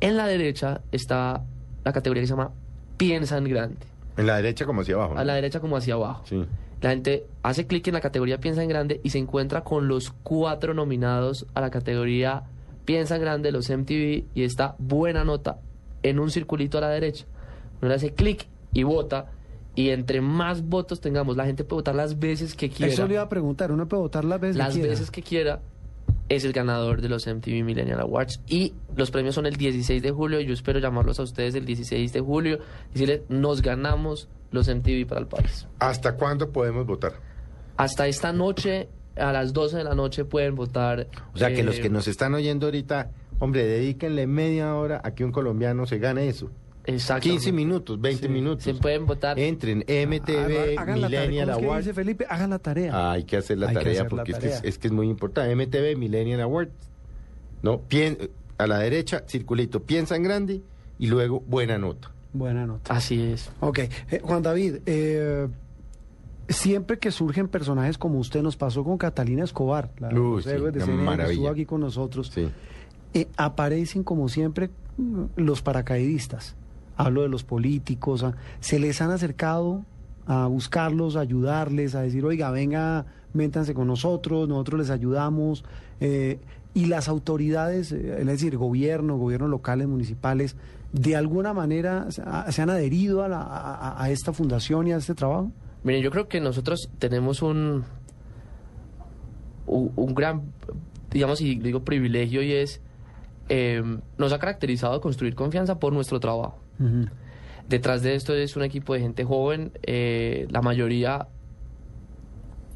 En 0.00 0.16
la 0.16 0.26
derecha 0.26 0.80
está 0.92 1.44
la 1.84 1.92
categoría 1.92 2.22
que 2.22 2.26
se 2.26 2.32
llama 2.32 2.52
Piensa 2.96 3.36
en 3.36 3.44
Grande. 3.44 3.76
En 4.16 4.26
la 4.26 4.36
derecha 4.36 4.66
como 4.66 4.80
hacia 4.82 4.94
abajo. 4.94 5.16
A 5.16 5.24
la 5.24 5.34
derecha 5.34 5.60
como 5.60 5.76
hacia 5.76 5.94
abajo. 5.94 6.24
Sí. 6.26 6.44
La 6.80 6.90
gente 6.90 7.26
hace 7.42 7.66
clic 7.66 7.86
en 7.88 7.94
la 7.94 8.00
categoría 8.00 8.38
Piensa 8.38 8.62
en 8.62 8.68
Grande 8.68 9.00
y 9.04 9.10
se 9.10 9.18
encuentra 9.18 9.62
con 9.62 9.88
los 9.88 10.10
cuatro 10.22 10.72
nominados 10.72 11.46
a 11.54 11.60
la 11.60 11.70
categoría 11.70 12.44
Piensa 12.84 13.16
en 13.16 13.20
Grande, 13.20 13.52
los 13.52 13.68
MTV, 13.68 14.24
y 14.34 14.42
está 14.42 14.74
buena 14.78 15.24
nota 15.24 15.58
en 16.02 16.18
un 16.18 16.30
circulito 16.30 16.78
a 16.78 16.80
la 16.80 16.88
derecha. 16.88 17.26
Uno 17.80 17.90
le 17.90 17.94
hace 17.94 18.14
clic 18.14 18.46
y 18.72 18.82
vota. 18.82 19.30
Y 19.74 19.90
entre 19.90 20.20
más 20.20 20.62
votos 20.62 21.00
tengamos, 21.00 21.36
la 21.36 21.44
gente 21.44 21.62
puede 21.62 21.80
votar 21.80 21.94
las 21.94 22.18
veces 22.18 22.54
que 22.54 22.68
quiera. 22.68 22.92
Eso 22.92 23.06
le 23.06 23.14
iba 23.14 23.22
a 23.22 23.28
preguntar, 23.28 23.70
uno 23.70 23.86
puede 23.86 24.02
votar 24.02 24.24
las 24.24 24.40
veces 24.40 24.56
las 24.56 24.68
que 24.68 24.80
quiera. 24.80 24.90
veces 24.90 25.10
que 25.10 25.22
quiera 25.22 25.60
es 26.30 26.44
el 26.44 26.52
ganador 26.52 27.02
de 27.02 27.08
los 27.08 27.26
MTV 27.26 27.64
Millennial 27.64 28.00
Awards 28.00 28.40
y 28.46 28.72
los 28.96 29.10
premios 29.10 29.34
son 29.34 29.46
el 29.46 29.56
16 29.56 30.00
de 30.00 30.12
julio 30.12 30.40
y 30.40 30.46
yo 30.46 30.54
espero 30.54 30.78
llamarlos 30.78 31.18
a 31.18 31.24
ustedes 31.24 31.56
el 31.56 31.66
16 31.66 32.12
de 32.12 32.20
julio 32.20 32.60
y 32.90 32.92
decirles 32.92 33.22
nos 33.28 33.60
ganamos 33.60 34.28
los 34.52 34.68
MTV 34.68 35.06
para 35.06 35.20
el 35.20 35.26
país. 35.26 35.66
¿Hasta 35.80 36.14
cuándo 36.14 36.50
podemos 36.50 36.86
votar? 36.86 37.14
Hasta 37.76 38.06
esta 38.06 38.32
noche 38.32 38.88
a 39.16 39.32
las 39.32 39.52
12 39.52 39.78
de 39.78 39.84
la 39.84 39.96
noche 39.96 40.24
pueden 40.24 40.54
votar. 40.54 41.08
O 41.34 41.38
sea, 41.38 41.52
que 41.52 41.60
eh, 41.60 41.64
los 41.64 41.80
que 41.80 41.90
nos 41.90 42.06
están 42.06 42.32
oyendo 42.34 42.66
ahorita, 42.66 43.10
hombre, 43.40 43.64
dedíquenle 43.64 44.28
media 44.28 44.76
hora 44.76 45.00
a 45.02 45.14
que 45.16 45.24
un 45.24 45.32
colombiano 45.32 45.84
se 45.86 45.98
gane 45.98 46.28
eso. 46.28 46.52
Exactamente. 46.84 47.28
15 47.44 47.52
minutos, 47.52 48.00
20 48.00 48.28
minutos. 48.28 48.64
Se 48.64 48.74
pueden 48.74 49.06
votar. 49.06 49.38
Entren, 49.38 49.78
MTV, 49.80 50.74
tarea. 50.76 50.84
Millennial 50.96 51.46
¿Cómo 51.48 51.56
es 51.56 51.58
que 51.60 51.66
Awards. 51.66 51.84
dice 51.84 51.94
Felipe? 51.94 52.26
Hagan 52.28 52.50
la 52.50 52.58
tarea. 52.58 52.92
Ah, 52.94 53.12
hay 53.12 53.24
que 53.24 53.36
hacer 53.36 53.58
la 53.58 53.68
Hay 53.68 53.74
tarea 53.74 53.92
hacer 53.92 54.04
la 54.04 54.08
porque 54.10 54.32
es 54.32 54.38
que 54.38 54.46
es, 54.46 54.54
tarea. 54.56 54.68
es 54.70 54.78
que 54.78 54.86
es 54.88 54.92
muy 54.92 55.08
importante. 55.08 55.54
MTV, 55.54 55.96
Millennial 55.98 56.40
Awards. 56.40 56.72
No, 57.62 57.80
Pien- 57.88 58.30
a 58.58 58.66
la 58.66 58.78
derecha, 58.78 59.24
circulito, 59.26 59.82
piensa 59.82 60.16
en 60.16 60.22
grande 60.22 60.62
y 60.98 61.06
luego 61.08 61.40
buena 61.40 61.78
nota. 61.78 62.10
Buena 62.32 62.66
nota. 62.66 62.94
Así 62.94 63.20
es. 63.22 63.50
Ok, 63.60 63.78
eh, 63.78 64.20
Juan 64.22 64.42
David, 64.42 64.76
eh, 64.86 65.48
siempre 66.48 66.98
que 66.98 67.10
surgen 67.10 67.48
personajes 67.48 67.98
como 67.98 68.18
usted, 68.18 68.42
nos 68.42 68.56
pasó 68.56 68.84
con 68.84 68.98
Catalina 68.98 69.44
Escobar, 69.44 69.90
la 69.98 70.08
Uy, 70.08 70.42
sí, 70.42 70.48
de 70.50 70.80
CNN, 70.80 71.16
que 71.24 71.30
estuvo 71.32 71.48
aquí 71.48 71.64
con 71.66 71.80
nosotros, 71.80 72.32
eh, 73.14 73.26
aparecen 73.36 74.02
como 74.04 74.28
siempre 74.28 74.70
los 75.36 75.62
paracaidistas. 75.62 76.56
Hablo 77.04 77.22
de 77.22 77.28
los 77.28 77.44
políticos, 77.44 78.24
se 78.60 78.78
les 78.78 79.00
han 79.00 79.10
acercado 79.10 79.84
a 80.26 80.46
buscarlos, 80.46 81.16
a 81.16 81.20
ayudarles, 81.20 81.94
a 81.94 82.02
decir, 82.02 82.24
oiga, 82.24 82.50
venga, 82.50 83.06
métanse 83.32 83.74
con 83.74 83.86
nosotros, 83.86 84.48
nosotros 84.48 84.80
les 84.80 84.90
ayudamos. 84.90 85.64
eh, 86.00 86.38
y 86.72 86.86
las 86.86 87.08
autoridades, 87.08 87.90
eh, 87.92 88.16
es 88.20 88.26
decir, 88.26 88.56
gobierno, 88.56 89.16
gobiernos 89.18 89.50
locales, 89.50 89.88
municipales, 89.88 90.56
de 90.92 91.16
alguna 91.16 91.52
manera 91.52 92.10
se 92.10 92.22
ha- 92.24 92.50
se 92.52 92.62
han 92.62 92.70
adherido 92.70 93.22
a, 93.24 93.28
la- 93.28 93.42
a- 93.42 94.02
a 94.02 94.10
esta 94.10 94.32
fundación 94.32 94.86
y 94.86 94.92
a 94.92 94.96
este 94.98 95.14
trabajo. 95.14 95.50
Miren, 95.82 96.00
yo 96.02 96.10
creo 96.10 96.28
que 96.28 96.40
nosotros 96.40 96.88
tenemos 96.98 97.42
un, 97.42 97.82
un, 99.66 99.92
un 99.96 100.14
gran, 100.14 100.42
digamos, 101.10 101.40
y 101.40 101.56
digo 101.56 101.80
privilegio 101.84 102.42
y 102.42 102.52
es, 102.52 102.80
eh, 103.48 103.82
nos 104.18 104.32
ha 104.32 104.38
caracterizado 104.38 105.00
construir 105.00 105.34
confianza 105.34 105.78
por 105.78 105.92
nuestro 105.92 106.20
trabajo. 106.20 106.58
Detrás 107.68 108.02
de 108.02 108.14
esto 108.14 108.34
es 108.34 108.56
un 108.56 108.62
equipo 108.62 108.94
de 108.94 109.00
gente 109.00 109.24
joven, 109.24 109.72
eh, 109.82 110.48
la 110.50 110.62
mayoría 110.62 111.28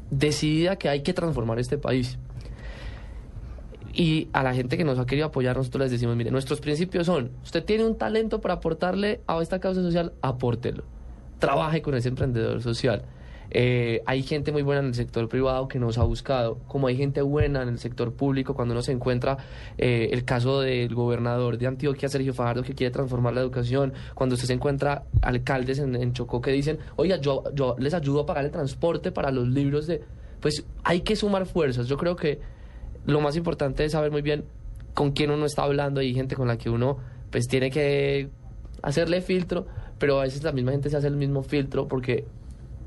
decidida 0.09 0.77
que 0.77 0.89
hay 0.89 1.01
que 1.01 1.13
transformar 1.13 1.59
este 1.59 1.77
país. 1.77 2.17
Y 3.93 4.27
a 4.33 4.43
la 4.43 4.53
gente 4.53 4.77
que 4.77 4.83
nos 4.83 4.99
ha 4.99 5.05
querido 5.05 5.27
apoyar, 5.27 5.55
nosotros 5.55 5.83
les 5.83 5.91
decimos, 5.91 6.15
mire, 6.15 6.29
nuestros 6.29 6.59
principios 6.59 7.05
son, 7.05 7.31
usted 7.43 7.63
tiene 7.63 7.85
un 7.85 7.97
talento 7.97 8.41
para 8.41 8.55
aportarle 8.55 9.21
a 9.25 9.41
esta 9.41 9.59
causa 9.59 9.81
social, 9.81 10.13
apórtelo. 10.21 10.83
Trabaje 11.39 11.81
con 11.81 11.95
ese 11.95 12.09
emprendedor 12.09 12.61
social. 12.61 13.03
Eh, 13.51 14.01
hay 14.05 14.23
gente 14.23 14.51
muy 14.51 14.63
buena 14.63 14.81
en 14.81 14.87
el 14.87 14.95
sector 14.95 15.27
privado 15.29 15.67
que 15.67 15.79
nos 15.79 15.97
ha 15.97 16.03
buscado, 16.03 16.59
como 16.67 16.87
hay 16.87 16.97
gente 16.97 17.21
buena 17.21 17.61
en 17.61 17.69
el 17.69 17.79
sector 17.79 18.13
público 18.13 18.53
cuando 18.53 18.73
uno 18.73 18.81
se 18.81 18.91
encuentra 18.91 19.37
eh, 19.77 20.09
el 20.11 20.25
caso 20.25 20.61
del 20.61 20.93
gobernador 20.93 21.57
de 21.57 21.67
Antioquia, 21.67 22.09
Sergio 22.09 22.33
Fajardo, 22.33 22.63
que 22.63 22.73
quiere 22.73 22.91
transformar 22.91 23.33
la 23.33 23.41
educación, 23.41 23.93
cuando 24.13 24.35
usted 24.35 24.47
se 24.47 24.53
encuentra 24.53 25.03
alcaldes 25.21 25.79
en, 25.79 25.95
en 25.95 26.13
Chocó 26.13 26.41
que 26.41 26.51
dicen, 26.51 26.79
oiga, 26.95 27.17
yo, 27.17 27.43
yo 27.53 27.75
les 27.79 27.93
ayudo 27.93 28.21
a 28.21 28.25
pagar 28.25 28.45
el 28.45 28.51
transporte 28.51 29.11
para 29.11 29.31
los 29.31 29.47
libros 29.47 29.87
de... 29.87 30.01
Pues 30.41 30.65
hay 30.83 31.01
que 31.01 31.15
sumar 31.15 31.45
fuerzas. 31.45 31.87
Yo 31.87 31.97
creo 31.97 32.15
que 32.15 32.39
lo 33.05 33.21
más 33.21 33.35
importante 33.35 33.85
es 33.85 33.93
saber 33.93 34.11
muy 34.11 34.21
bien 34.21 34.45
con 34.93 35.11
quién 35.11 35.31
uno 35.31 35.45
está 35.45 35.63
hablando. 35.63 36.01
Hay 36.01 36.13
gente 36.13 36.35
con 36.35 36.47
la 36.47 36.57
que 36.57 36.69
uno 36.69 36.97
pues 37.31 37.47
tiene 37.47 37.69
que 37.69 38.29
hacerle 38.81 39.21
filtro, 39.21 39.65
pero 39.97 40.19
a 40.19 40.23
veces 40.23 40.43
la 40.43 40.51
misma 40.51 40.71
gente 40.71 40.89
se 40.89 40.97
hace 40.97 41.07
el 41.07 41.15
mismo 41.15 41.43
filtro 41.43 41.87
porque 41.87 42.25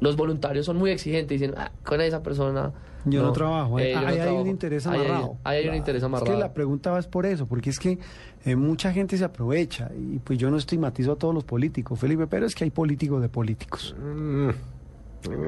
los 0.00 0.16
voluntarios 0.16 0.66
son 0.66 0.76
muy 0.76 0.90
exigentes 0.90 1.36
y 1.36 1.40
dicen, 1.40 1.54
"Ah, 1.58 1.70
con 1.84 2.00
esa 2.00 2.22
persona... 2.22 2.72
Yo 3.04 3.22
no, 3.22 3.32
trabajo. 3.32 3.78
eh, 3.78 3.92
eh, 3.92 3.94
no 3.94 4.00
ahí 4.00 4.06
hay 4.14 4.16
trabajo". 4.20 4.42
un 4.42 4.48
interés 4.48 4.86
amarrado. 4.86 5.36
ahí 5.44 5.58
hay 5.62 5.68
un 5.68 5.74
interés 5.76 6.02
amarrado. 6.02 6.30
Es 6.32 6.36
que 6.36 6.40
la 6.40 6.52
pregunta 6.52 6.90
va 6.90 6.98
es 6.98 7.06
por 7.06 7.26
eso, 7.26 7.46
porque 7.46 7.70
es 7.70 7.78
que 7.78 7.98
eh, 8.44 8.56
mucha 8.56 8.92
gente 8.92 9.16
se 9.16 9.24
aprovecha 9.24 9.90
y 9.96 10.18
pues 10.18 10.38
yo 10.38 10.50
no 10.50 10.56
estigmatizo 10.56 11.12
a 11.12 11.16
todos 11.16 11.34
los 11.34 11.44
políticos, 11.44 11.98
Felipe, 11.98 12.26
pero 12.26 12.44
es 12.46 12.54
que 12.54 12.64
hay 12.64 12.70
políticos 12.70 13.22
de 13.22 13.28
políticos. 13.28 13.94
Mm, 14.00 14.48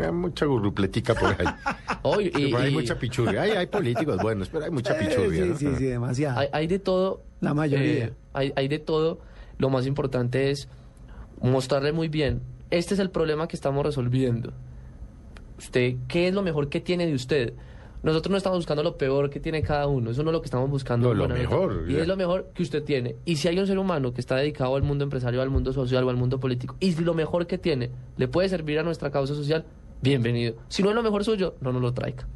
hay 0.05 0.13
mucha 0.13 0.47
gurrupletica 0.47 1.15
por 1.15 1.29
ahí. 1.31 1.47
Oye, 2.03 2.33
y- 2.37 2.51
Por 2.51 2.61
ahí 2.61 2.69
hay 2.69 2.73
mucha 2.75 2.99
pichurria. 2.99 3.43
Hay, 3.43 3.51
hay 3.51 3.67
políticos 3.67 4.17
buenos, 4.23 4.49
pero 4.49 4.65
hay 4.65 4.71
mucha 4.71 4.95
pichurria. 4.99 5.45
sí, 5.45 5.49
¿no? 5.51 5.57
sí, 5.59 5.69
sí, 5.79 5.85
demasiado. 5.85 6.39
Hay, 6.41 6.49
hay 6.53 6.67
de 6.67 6.79
todo. 6.79 7.23
La 7.41 7.53
mayoría. 7.53 8.07
eh, 8.07 8.13
hay, 8.33 8.53
hay 8.57 8.69
de 8.69 8.79
todo. 8.79 9.21
Lo 9.59 9.69
más 9.71 9.87
importante 9.87 10.51
es 10.51 10.69
mostrarle 11.43 11.93
muy 11.93 12.09
bien. 12.09 12.41
Este 12.71 12.95
es 12.95 13.01
el 13.01 13.11
problema 13.11 13.49
que 13.49 13.57
estamos 13.57 13.85
resolviendo. 13.85 14.53
Usted, 15.59 15.97
¿qué 16.09 16.29
es 16.29 16.35
lo 16.35 16.43
mejor 16.43 16.69
que 16.69 16.81
tiene 16.81 17.07
de 17.07 17.15
usted? 17.15 17.53
Nosotros 18.03 18.31
no 18.31 18.39
estamos 18.39 18.59
buscando 18.61 18.83
lo 18.83 18.97
peor 18.97 19.29
que 19.29 19.41
tiene 19.41 19.61
cada 19.63 19.87
uno. 19.87 20.11
Eso 20.11 20.23
no 20.23 20.31
es 20.31 20.33
lo 20.33 20.41
que 20.41 20.47
estamos 20.47 20.71
buscando. 20.71 21.09
No, 21.09 21.15
lo 21.15 21.29
mejor, 21.29 21.85
Y 21.87 21.95
ya. 21.95 22.01
es 22.03 22.09
lo 22.09 22.17
mejor 22.17 22.51
que 22.55 22.63
usted 22.63 22.83
tiene. 22.83 23.17
Y 23.27 23.37
si 23.37 23.49
hay 23.49 23.59
un 23.59 23.67
ser 23.67 23.79
humano 23.79 24.15
que 24.15 24.21
está 24.23 24.37
dedicado 24.37 24.75
al 24.77 24.83
mundo 24.83 25.05
empresarial, 25.05 25.43
al 25.43 25.51
mundo 25.51 25.73
social 25.75 26.05
o 26.05 26.11
al 26.11 26.17
mundo 26.17 26.41
político, 26.41 26.77
y 26.81 26.93
si 26.93 27.05
lo 27.05 27.13
mejor 27.13 27.47
que 27.47 27.59
tiene 27.59 27.91
le 28.17 28.27
puede 28.29 28.49
servir 28.49 28.79
a 28.79 28.83
nuestra 28.83 29.11
causa 29.11 29.35
social, 29.35 29.67
bienvenido. 30.01 30.55
Si 30.69 30.83
no 30.83 30.89
es 30.89 30.95
lo 30.95 31.03
mejor 31.03 31.25
suyo, 31.25 31.57
no 31.61 31.73
nos 31.73 31.83
lo 31.83 31.93
traiga. 31.93 32.27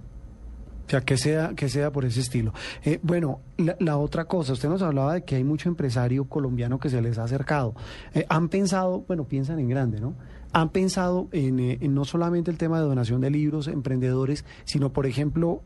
O 0.86 0.90
sea, 0.90 1.00
que 1.00 1.16
sea, 1.16 1.54
que 1.56 1.68
sea 1.68 1.90
por 1.90 2.04
ese 2.04 2.20
estilo. 2.20 2.52
Eh, 2.84 3.00
bueno, 3.02 3.40
la, 3.56 3.76
la 3.80 3.96
otra 3.96 4.26
cosa, 4.26 4.52
usted 4.52 4.68
nos 4.68 4.82
hablaba 4.82 5.14
de 5.14 5.24
que 5.24 5.36
hay 5.36 5.44
mucho 5.44 5.68
empresario 5.68 6.26
colombiano 6.26 6.78
que 6.78 6.90
se 6.90 7.00
les 7.00 7.18
ha 7.18 7.24
acercado. 7.24 7.74
Eh, 8.12 8.26
han 8.28 8.48
pensado, 8.48 9.04
bueno, 9.06 9.24
piensan 9.24 9.58
en 9.58 9.68
grande, 9.68 10.00
¿no? 10.00 10.14
Han 10.52 10.68
pensado 10.68 11.28
en, 11.32 11.58
eh, 11.58 11.78
en 11.80 11.94
no 11.94 12.04
solamente 12.04 12.50
el 12.50 12.58
tema 12.58 12.80
de 12.80 12.86
donación 12.86 13.22
de 13.22 13.30
libros, 13.30 13.66
emprendedores, 13.66 14.44
sino, 14.64 14.92
por 14.92 15.06
ejemplo, 15.06 15.62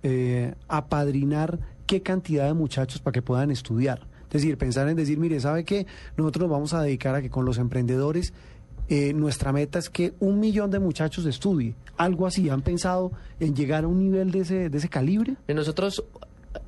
apadrinar 0.69 1.59
qué 1.87 2.01
cantidad 2.03 2.47
de 2.47 2.55
muchachos 2.55 3.01
para 3.01 3.12
que 3.12 3.23
puedan 3.23 3.51
estudiar. 3.51 4.07
Es 4.29 4.43
decir, 4.43 4.59
pensar 4.59 4.89
en 4.89 4.97
decir, 4.97 5.19
mire, 5.19 5.41
¿sabe 5.41 5.64
qué? 5.64 5.87
Nosotros 6.16 6.43
nos 6.43 6.51
vamos 6.51 6.75
a 6.75 6.83
dedicar 6.83 7.14
a 7.14 7.23
que 7.23 7.31
con 7.31 7.45
los 7.45 7.59
emprendedores 7.59 8.35
eh, 8.89 9.12
nuestra 9.12 9.53
meta 9.53 9.78
es 9.78 9.91
que 9.91 10.14
un 10.20 10.41
millón 10.41 10.70
de 10.70 10.78
muchachos 10.78 11.26
estudie. 11.26 11.74
Algo 11.97 12.26
así. 12.26 12.49
¿Han 12.49 12.62
pensado 12.62 13.12
en 13.41 13.55
llegar 13.55 13.84
a 13.84 13.89
un 13.89 13.99
nivel 13.99 14.30
de 14.30 14.41
ese, 14.41 14.70
de 14.70 14.78
ese 14.78 14.89
calibre? 14.89 15.34
Y 15.47 15.55
nosotros, 15.55 16.05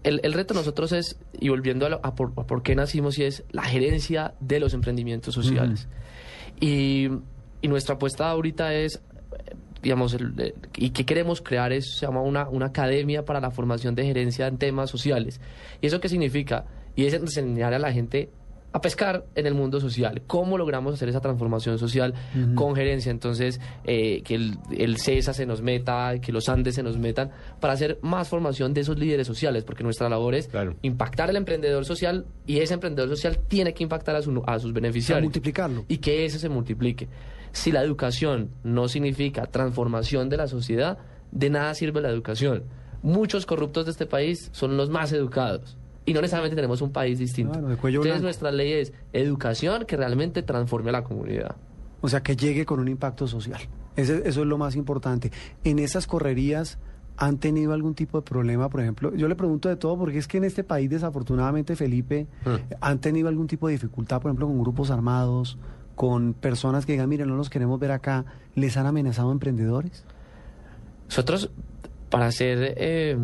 el, 0.03 0.21
el 0.23 0.33
reto 0.33 0.53
de 0.55 0.61
nosotros 0.61 0.93
es, 0.93 1.19
y 1.39 1.49
volviendo 1.49 1.87
a, 1.87 1.89
lo- 1.89 2.01
a 2.03 2.15
por, 2.15 2.33
a 2.37 2.47
por 2.47 2.63
qué 2.63 2.75
nacimos, 2.75 3.19
y 3.19 3.25
es 3.25 3.45
la 3.51 3.63
gerencia 3.63 4.35
de 4.41 4.61
los 4.61 4.75
emprendimientos 4.75 5.35
sociales. 5.35 5.89
y, 6.61 7.09
y 7.63 7.69
nuestra 7.69 7.95
apuesta 7.97 8.31
ahorita 8.31 8.75
es, 8.75 9.01
digamos, 9.83 10.15
el- 10.15 10.35
el- 10.39 10.55
y 10.77 10.91
qué 10.91 11.05
queremos 11.07 11.41
crear 11.41 11.73
es, 11.73 11.97
se 11.99 12.07
llama 12.07 12.23
una, 12.23 12.49
una 12.49 12.67
academia 12.67 13.25
para 13.25 13.41
la 13.41 13.51
formación 13.51 13.95
de 13.95 14.05
gerencia 14.05 14.47
en 14.47 14.59
temas 14.59 14.91
sociales. 14.91 15.41
¿Y 15.81 15.87
eso 15.87 16.01
qué 16.01 16.09
significa? 16.09 16.67
Y 16.97 17.05
es 17.07 17.15
enseñar 17.15 17.73
a 17.73 17.79
la 17.79 17.93
gente 17.93 18.31
a 18.73 18.81
pescar 18.81 19.25
en 19.35 19.47
el 19.47 19.55
mundo 19.55 19.81
social. 19.81 20.23
¿Cómo 20.27 20.57
logramos 20.57 20.95
hacer 20.95 21.09
esa 21.09 21.21
transformación 21.21 21.79
social 21.79 22.15
con 22.55 22.75
gerencia? 22.77 23.11
Entonces, 23.11 23.61
eh, 23.85 24.23
que 24.23 24.37
el, 24.37 24.59
el 24.77 24.97
CESA 24.99 25.33
se 25.33 25.45
nos 25.47 25.61
meta, 25.63 26.21
que 26.21 26.31
los 26.33 26.49
Andes 26.49 26.77
se 26.77 26.83
nos 26.83 26.97
metan, 26.99 27.31
para 27.61 27.73
hacer 27.73 27.99
más 28.03 28.29
formación 28.29 28.73
de 28.73 28.83
esos 28.83 28.99
líderes 28.99 29.27
sociales, 29.27 29.65
porque 29.65 29.83
nuestra 29.83 30.09
labor 30.09 30.35
es 30.35 30.49
impactar 30.83 31.31
al 31.31 31.37
emprendedor 31.37 31.85
social 31.85 32.27
y 32.47 32.59
ese 32.59 32.75
emprendedor 32.75 33.09
social 33.09 33.39
tiene 33.49 33.75
que 33.75 33.83
impactar 33.83 34.15
a, 34.17 34.23
su- 34.23 34.43
a 34.47 34.59
sus 34.59 34.73
beneficiarios. 34.73 35.25
multiplicarlo. 35.25 35.85
Y 35.89 35.99
que 35.99 36.25
ese 36.25 36.39
se 36.39 36.49
multiplique. 36.49 37.09
Si 37.53 37.73
la 37.73 37.83
educación 37.83 38.51
no 38.63 38.87
significa 38.87 39.47
transformación 39.47 40.29
de 40.29 40.37
la 40.37 40.47
sociedad, 40.47 40.99
de 41.33 41.51
nada 41.51 41.75
sirve 41.75 42.01
la 42.01 42.09
educación. 42.11 42.63
Muchos 43.03 43.47
corruptos 43.47 43.87
de 43.87 43.91
este 43.93 44.07
país 44.07 44.51
son 44.53 44.77
los 44.77 44.91
más 44.91 45.13
educados. 45.13 45.77
Y 46.07 46.13
no 46.15 46.21
necesariamente 46.21 46.57
tenemos 46.57 46.81
un 46.83 46.91
país 46.93 47.19
distinto. 47.19 47.53
Claro, 47.53 47.71
Entonces 47.73 48.01
blanco. 48.03 48.23
nuestra 48.23 48.51
ley 48.51 48.73
es 48.73 48.93
educación 49.13 49.85
que 49.87 49.97
realmente 49.97 50.43
transforme 50.43 50.91
a 50.91 50.93
la 50.93 51.05
comunidad. 51.05 51.57
O 52.01 52.09
sea, 52.09 52.23
que 52.23 52.35
llegue 52.37 52.65
con 52.65 52.81
un 52.81 52.89
impacto 52.89 53.27
social. 53.29 53.61
Ese- 53.97 54.23
eso 54.27 54.41
es 54.43 54.47
lo 54.47 54.57
más 54.57 54.77
importante. 54.77 55.31
En 55.65 55.79
esas 55.79 56.07
correrías 56.07 56.79
han 57.19 57.37
tenido 57.37 57.75
algún 57.75 57.95
tipo 57.95 58.19
de 58.19 58.23
problema, 58.25 58.71
por 58.71 58.81
ejemplo? 58.81 59.15
Yo 59.15 59.29
le 59.29 59.35
pregunto 59.35 59.69
de 59.69 59.77
todo 59.77 59.99
porque 59.99 60.17
es 60.17 60.27
que 60.27 60.39
en 60.39 60.45
este 60.45 60.65
país, 60.65 60.89
desafortunadamente, 60.89 61.77
Felipe, 61.77 62.27
Hmm. 62.47 62.75
han 62.81 62.99
tenido 63.01 63.29
algún 63.29 63.47
tipo 63.47 63.67
de 63.67 63.75
dificultad, 63.75 64.23
por 64.23 64.31
ejemplo, 64.31 64.47
con 64.47 64.59
grupos 64.59 64.91
armados, 64.91 65.59
con 65.97 66.33
personas 66.33 66.87
que 66.87 66.93
digan, 66.93 67.11
miren, 67.11 67.29
no 67.29 67.37
los 67.37 67.51
queremos 67.51 67.79
ver 67.79 67.91
acá, 67.91 68.25
¿les 68.55 68.79
han 68.79 68.87
amenazado 68.87 69.33
emprendedores? 69.33 70.03
Nosotros, 71.09 71.51
para 72.09 72.27
hacer... 72.27 72.75
eh, 72.79 73.19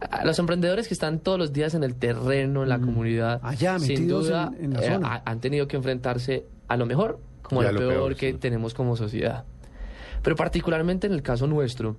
a- 0.00 0.20
a 0.20 0.24
los 0.24 0.38
emprendedores 0.38 0.88
que 0.88 0.94
están 0.94 1.18
todos 1.18 1.38
los 1.38 1.52
días 1.52 1.74
en 1.74 1.84
el 1.84 1.94
terreno, 1.94 2.62
en 2.62 2.68
la 2.68 2.78
comunidad, 2.78 3.40
Allá, 3.42 3.78
sin 3.78 4.08
duda, 4.08 4.50
en- 4.58 4.66
en 4.66 4.72
la 4.74 4.80
eh, 4.80 4.92
zona. 4.92 5.22
han 5.24 5.40
tenido 5.40 5.68
que 5.68 5.76
enfrentarse 5.76 6.44
a 6.68 6.76
lo 6.76 6.86
mejor 6.86 7.18
como 7.42 7.60
a 7.60 7.64
lo 7.64 7.72
lo 7.72 7.78
peor, 7.80 7.92
peor, 7.92 8.16
que 8.16 8.32
tenemos 8.34 8.72
como 8.74 8.96
sociedad. 8.96 9.44
Pero 10.22 10.36
particularmente 10.36 11.06
en 11.06 11.12
el 11.12 11.22
caso 11.22 11.46
nuestro, 11.46 11.96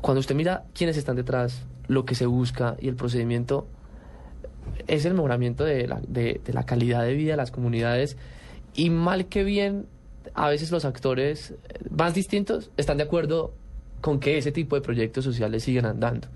cuando 0.00 0.20
usted 0.20 0.34
mira 0.34 0.64
quiénes 0.74 0.96
están 0.96 1.16
detrás, 1.16 1.62
lo 1.88 2.04
que 2.04 2.14
se 2.14 2.26
busca 2.26 2.76
y 2.80 2.88
el 2.88 2.96
procedimiento, 2.96 3.66
es 4.86 5.04
el 5.04 5.14
mejoramiento 5.14 5.64
de 5.64 5.86
la, 5.86 6.00
de, 6.06 6.40
de 6.44 6.52
la 6.52 6.64
calidad 6.64 7.02
de 7.04 7.14
vida 7.14 7.32
de 7.32 7.36
las 7.36 7.50
comunidades 7.50 8.16
y 8.74 8.90
mal 8.90 9.26
que 9.26 9.44
bien, 9.44 9.86
a 10.34 10.48
veces 10.48 10.70
los 10.72 10.84
actores 10.84 11.50
eh, 11.50 11.78
más 11.90 12.14
distintos 12.14 12.70
están 12.76 12.96
de 12.96 13.02
acuerdo 13.04 13.52
con 14.02 14.20
que 14.20 14.36
ese 14.36 14.52
tipo 14.52 14.76
de 14.76 14.82
proyectos 14.82 15.24
sociales 15.24 15.62
siguen 15.62 15.86
andando. 15.86 16.28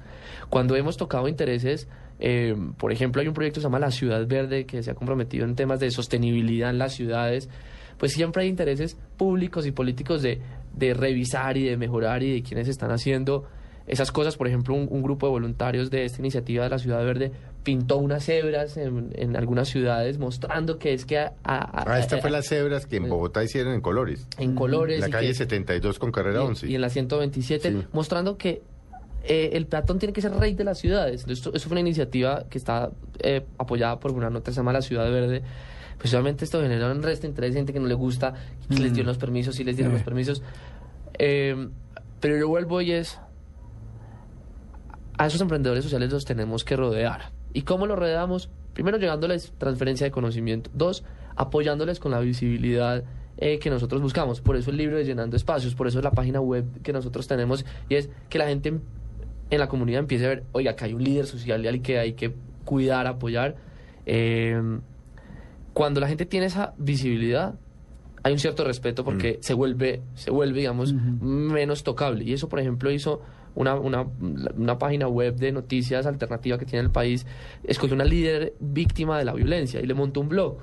Cuando 0.48 0.76
hemos 0.76 0.96
tocado 0.96 1.28
intereses, 1.28 1.88
eh, 2.18 2.56
por 2.78 2.92
ejemplo, 2.92 3.20
hay 3.20 3.28
un 3.28 3.34
proyecto 3.34 3.56
que 3.56 3.62
se 3.62 3.66
llama 3.66 3.80
La 3.80 3.90
Ciudad 3.90 4.26
Verde, 4.26 4.64
que 4.64 4.82
se 4.82 4.90
ha 4.90 4.94
comprometido 4.94 5.44
en 5.44 5.54
temas 5.54 5.80
de 5.80 5.90
sostenibilidad 5.90 6.70
en 6.70 6.78
las 6.78 6.94
ciudades, 6.94 7.50
pues 7.98 8.12
siempre 8.12 8.44
hay 8.44 8.48
intereses 8.48 8.96
públicos 9.16 9.66
y 9.66 9.72
políticos 9.72 10.22
de, 10.22 10.40
de 10.74 10.94
revisar 10.94 11.56
y 11.56 11.64
de 11.64 11.76
mejorar 11.76 12.22
y 12.22 12.32
de 12.32 12.42
quienes 12.42 12.68
están 12.68 12.92
haciendo 12.92 13.44
esas 13.86 14.12
cosas. 14.12 14.36
Por 14.36 14.46
ejemplo, 14.46 14.74
un, 14.74 14.86
un 14.90 15.02
grupo 15.02 15.26
de 15.26 15.32
voluntarios 15.32 15.90
de 15.90 16.04
esta 16.04 16.20
iniciativa 16.20 16.64
de 16.64 16.70
la 16.70 16.78
Ciudad 16.78 17.04
Verde 17.04 17.32
pintó 17.66 17.96
unas 17.96 18.24
cebras 18.24 18.76
en, 18.76 19.10
en 19.16 19.36
algunas 19.36 19.68
ciudades 19.68 20.18
mostrando 20.18 20.78
que 20.78 20.92
es 20.94 21.04
que... 21.04 21.18
a- 21.18 21.32
a- 21.42 21.82
Ah, 21.84 21.98
esta 21.98 22.16
a- 22.16 22.20
fue 22.20 22.30
las 22.30 22.46
cebras 22.46 22.86
que 22.86 22.94
en 22.98 23.08
Bogotá 23.08 23.42
hicieron 23.42 23.74
en 23.74 23.80
colores. 23.80 24.28
En 24.38 24.54
colores 24.54 25.00
La 25.00 25.08
y 25.08 25.10
calle 25.10 25.28
que- 25.28 25.34
72 25.34 25.98
con 25.98 26.12
carrera 26.12 26.42
y, 26.42 26.46
11. 26.46 26.66
y 26.68 26.76
en 26.76 26.80
la 26.80 26.90
127, 26.90 27.70
Sí. 27.72 27.86
mostrando 27.92 28.38
que 28.38 28.62
eh, 29.24 29.50
el 29.54 29.66
peatón 29.66 29.98
tiene 29.98 30.12
que 30.12 30.22
ser 30.22 30.32
rey 30.36 30.54
de 30.54 30.62
las 30.62 30.78
ciudades. 30.78 31.26
Esto, 31.28 31.52
eso 31.52 31.68
fue 31.68 31.72
una 31.72 31.80
iniciativa 31.80 32.44
que 32.48 32.56
está 32.58 32.92
eh, 33.18 33.44
apoyada 33.58 33.98
por 33.98 34.12
una 34.12 34.30
nota 34.30 34.44
que 34.44 34.52
se 34.52 34.58
llama 34.60 34.72
La 34.72 34.82
Ciudad 34.82 35.10
Verde. 35.10 35.42
Pues 35.98 36.14
obviamente 36.14 36.44
esto 36.44 36.62
generó 36.62 36.92
un 36.92 37.02
resto 37.02 37.22
de 37.22 37.30
interés, 37.30 37.52
gente 37.52 37.72
que 37.72 37.80
no 37.80 37.88
le 37.88 37.94
gusta, 37.94 38.32
que 38.68 38.78
les 38.78 38.94
dio 38.94 39.02
los 39.02 39.18
permisos, 39.18 39.56
sí 39.56 39.64
les 39.64 39.74
dieron 39.74 39.92
Eh. 39.92 39.96
los 39.96 40.04
permisos. 40.04 40.40
Eh, 41.18 41.68
pero 42.20 42.36
yo 42.38 42.46
vuelvo 42.46 42.80
y 42.80 42.92
es, 42.92 43.18
a 45.18 45.26
esos 45.26 45.40
emprendedores 45.40 45.82
sociales 45.82 46.12
los 46.12 46.24
tenemos 46.24 46.62
que 46.62 46.76
rodear. 46.76 47.34
¿Y 47.56 47.62
cómo 47.62 47.86
los 47.86 47.98
rodeamos? 47.98 48.50
Primero, 48.74 48.98
llegándoles 48.98 49.54
transferencia 49.56 50.04
de 50.04 50.10
conocimiento. 50.10 50.70
Dos, 50.74 51.04
apoyándoles 51.36 51.98
con 51.98 52.10
la 52.12 52.20
visibilidad 52.20 53.02
eh, 53.38 53.58
que 53.58 53.70
nosotros 53.70 54.02
buscamos. 54.02 54.42
Por 54.42 54.56
eso 54.56 54.70
el 54.70 54.76
libro 54.76 54.98
de 54.98 55.06
Llenando 55.06 55.38
Espacios, 55.38 55.74
por 55.74 55.86
eso 55.86 56.02
la 56.02 56.10
página 56.10 56.38
web 56.38 56.66
que 56.82 56.92
nosotros 56.92 57.26
tenemos, 57.26 57.64
y 57.88 57.94
es 57.94 58.10
que 58.28 58.36
la 58.36 58.46
gente 58.46 58.78
en, 59.48 59.58
la 59.58 59.68
comunidad 59.68 60.00
empiece 60.00 60.26
a 60.26 60.28
ver, 60.28 60.44
oiga, 60.52 60.76
que 60.76 60.84
hay 60.84 60.92
un 60.92 61.02
líder 61.02 61.24
social 61.24 61.64
y 61.64 61.68
al 61.68 61.80
que 61.80 61.98
hay 61.98 62.12
que 62.12 62.34
cuidar, 62.66 63.06
apoyar. 63.06 63.56
Eh, 64.04 64.60
cuando 65.72 65.98
la 66.00 66.08
gente 66.08 66.26
tiene 66.26 66.44
esa 66.44 66.74
visibilidad, 66.76 67.54
hay 68.22 68.34
un 68.34 68.38
cierto 68.38 68.64
respeto 68.64 69.02
porque 69.02 69.38
se 69.40 69.54
vuelve, 69.54 70.02
se 70.14 70.30
vuelve, 70.30 70.58
digamos, 70.58 70.92
menos 70.92 71.84
tocable. 71.84 72.22
Y 72.22 72.34
eso, 72.34 72.50
por 72.50 72.60
ejemplo, 72.60 72.90
hizo 72.90 73.22
una, 73.56 73.74
una, 73.74 74.06
una 74.56 74.78
página 74.78 75.08
web 75.08 75.34
de 75.34 75.50
noticias 75.50 76.06
alternativa 76.06 76.56
que 76.58 76.64
tiene 76.66 76.84
el 76.84 76.90
país, 76.92 77.26
escogió 77.64 77.94
una 77.96 78.04
líder 78.04 78.52
víctima 78.60 79.18
de 79.18 79.24
la 79.24 79.32
violencia 79.32 79.80
y 79.80 79.86
le 79.86 79.94
montó 79.94 80.20
un 80.20 80.28
blog. 80.28 80.58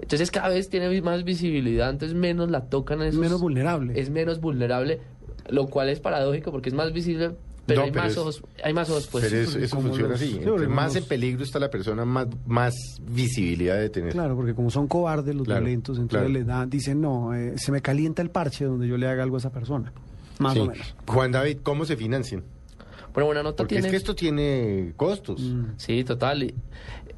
Entonces 0.00 0.30
cada 0.30 0.48
vez 0.50 0.68
tiene 0.70 1.02
más 1.02 1.24
visibilidad, 1.24 1.90
entonces 1.90 2.16
menos 2.16 2.50
la 2.50 2.62
tocan. 2.66 3.02
Es 3.02 3.14
menos 3.16 3.40
vulnerable. 3.40 3.98
Es 4.00 4.08
menos 4.10 4.40
vulnerable, 4.40 5.00
lo 5.48 5.66
cual 5.66 5.88
es 5.88 6.00
paradójico 6.00 6.50
porque 6.52 6.68
es 6.70 6.74
más 6.74 6.92
visible, 6.92 7.32
pero, 7.66 7.80
No, 7.80 7.84
hay, 7.86 7.90
pero 7.92 8.04
más 8.04 8.12
es- 8.12 8.18
ojos, 8.18 8.42
hay 8.64 8.72
más 8.72 8.88
ojos 8.90 9.08
pues. 9.12 9.24
Pero 9.26 9.42
eso, 9.42 9.58
eso 9.58 9.76
como 9.76 9.88
funciona 9.88 10.12
los- 10.12 10.20
así. 10.22 10.38
Entre 10.42 10.68
más 10.68 10.96
en 10.96 11.04
peligro 11.04 11.42
está 11.44 11.58
la 11.58 11.70
persona, 11.70 12.04
más, 12.06 12.26
más 12.46 12.74
visibilidad 13.10 13.78
de 13.78 13.90
tener. 13.90 14.12
Claro, 14.12 14.36
porque 14.36 14.54
como 14.54 14.70
son 14.70 14.88
cobardes 14.88 15.34
los 15.34 15.44
Claro, 15.46 15.60
violentos, 15.62 15.98
entonces 15.98 16.18
claro. 16.18 16.28
les 16.30 16.46
dan, 16.46 16.70
dicen, 16.70 17.00
no, 17.00 17.34
eh, 17.34 17.54
se 17.56 17.70
me 17.70 17.82
calienta 17.82 18.22
el 18.22 18.30
parche 18.30 18.64
donde 18.64 18.88
yo 18.88 18.96
le 18.96 19.06
haga 19.06 19.22
algo 19.22 19.36
a 19.36 19.38
esa 19.38 19.50
persona. 19.52 19.92
Más 20.40 20.54
Sí. 20.54 20.58
o 20.60 20.66
menos. 20.66 20.94
Juan 21.06 21.30
David, 21.32 21.58
¿cómo 21.62 21.84
se 21.84 21.96
financian? 21.96 22.42
Bueno, 23.12 23.26
Buena 23.26 23.42
Nota 23.42 23.58
Porque 23.58 23.76
tiene... 23.76 23.88
es 23.88 23.90
que 23.92 23.96
esto 23.96 24.14
tiene 24.14 24.92
costos. 24.96 25.40
Sí, 25.76 26.02
total. 26.04 26.52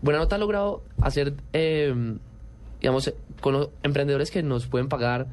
Buena 0.01 0.19
Nota 0.21 0.37
ha 0.37 0.39
logrado 0.39 0.83
hacer, 1.01 1.35
eh, 1.53 1.95
digamos, 2.81 3.09
eh, 3.09 3.15
con 3.41 3.53
los 3.55 3.69
emprendedores 3.83 4.31
que 4.31 4.43
nos 4.43 4.67
pueden 4.67 4.89
pagar, 4.89 5.27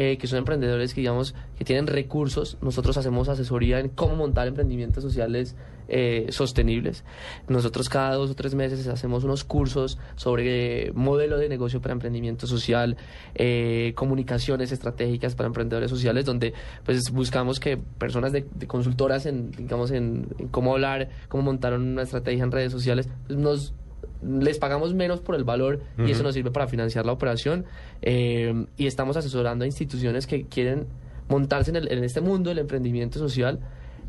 eh, 0.00 0.16
que 0.16 0.28
son 0.28 0.38
emprendedores 0.38 0.94
que, 0.94 1.00
digamos, 1.00 1.34
que 1.58 1.64
tienen 1.64 1.88
recursos. 1.88 2.56
Nosotros 2.60 2.96
hacemos 2.96 3.28
asesoría 3.28 3.80
en 3.80 3.88
cómo 3.88 4.14
montar 4.14 4.46
emprendimientos 4.46 5.02
sociales 5.02 5.56
eh, 5.88 6.26
sostenibles. 6.28 7.02
Nosotros 7.48 7.88
cada 7.88 8.14
dos 8.14 8.30
o 8.30 8.36
tres 8.36 8.54
meses 8.54 8.86
hacemos 8.86 9.24
unos 9.24 9.42
cursos 9.42 9.98
sobre 10.14 10.92
modelo 10.92 11.36
de 11.36 11.48
negocio 11.48 11.80
para 11.80 11.94
emprendimiento 11.94 12.46
social, 12.46 12.96
eh, 13.34 13.92
comunicaciones 13.96 14.70
estratégicas 14.70 15.34
para 15.34 15.48
emprendedores 15.48 15.90
sociales, 15.90 16.24
donde 16.24 16.54
pues 16.84 17.10
buscamos 17.10 17.58
que 17.58 17.76
personas 17.76 18.30
de, 18.30 18.46
de 18.54 18.68
consultoras 18.68 19.26
en, 19.26 19.50
digamos, 19.50 19.90
en, 19.90 20.28
en 20.38 20.46
cómo 20.46 20.74
hablar, 20.74 21.08
cómo 21.28 21.42
montar 21.42 21.72
una 21.72 22.02
estrategia 22.02 22.44
en 22.44 22.52
redes 22.52 22.70
sociales, 22.70 23.08
pues 23.26 23.36
nos 23.36 23.74
les 24.22 24.58
pagamos 24.58 24.94
menos 24.94 25.20
por 25.20 25.34
el 25.34 25.44
valor 25.44 25.80
y 25.98 26.10
eso 26.10 26.22
nos 26.22 26.34
sirve 26.34 26.50
para 26.50 26.66
financiar 26.66 27.06
la 27.06 27.12
operación 27.12 27.64
eh, 28.02 28.66
y 28.76 28.86
estamos 28.86 29.16
asesorando 29.16 29.64
a 29.64 29.66
instituciones 29.66 30.26
que 30.26 30.44
quieren 30.44 30.86
montarse 31.28 31.70
en, 31.70 31.76
el- 31.76 31.92
en 31.92 32.02
este 32.04 32.20
mundo 32.20 32.48
del 32.50 32.58
emprendimiento 32.58 33.18
social 33.18 33.60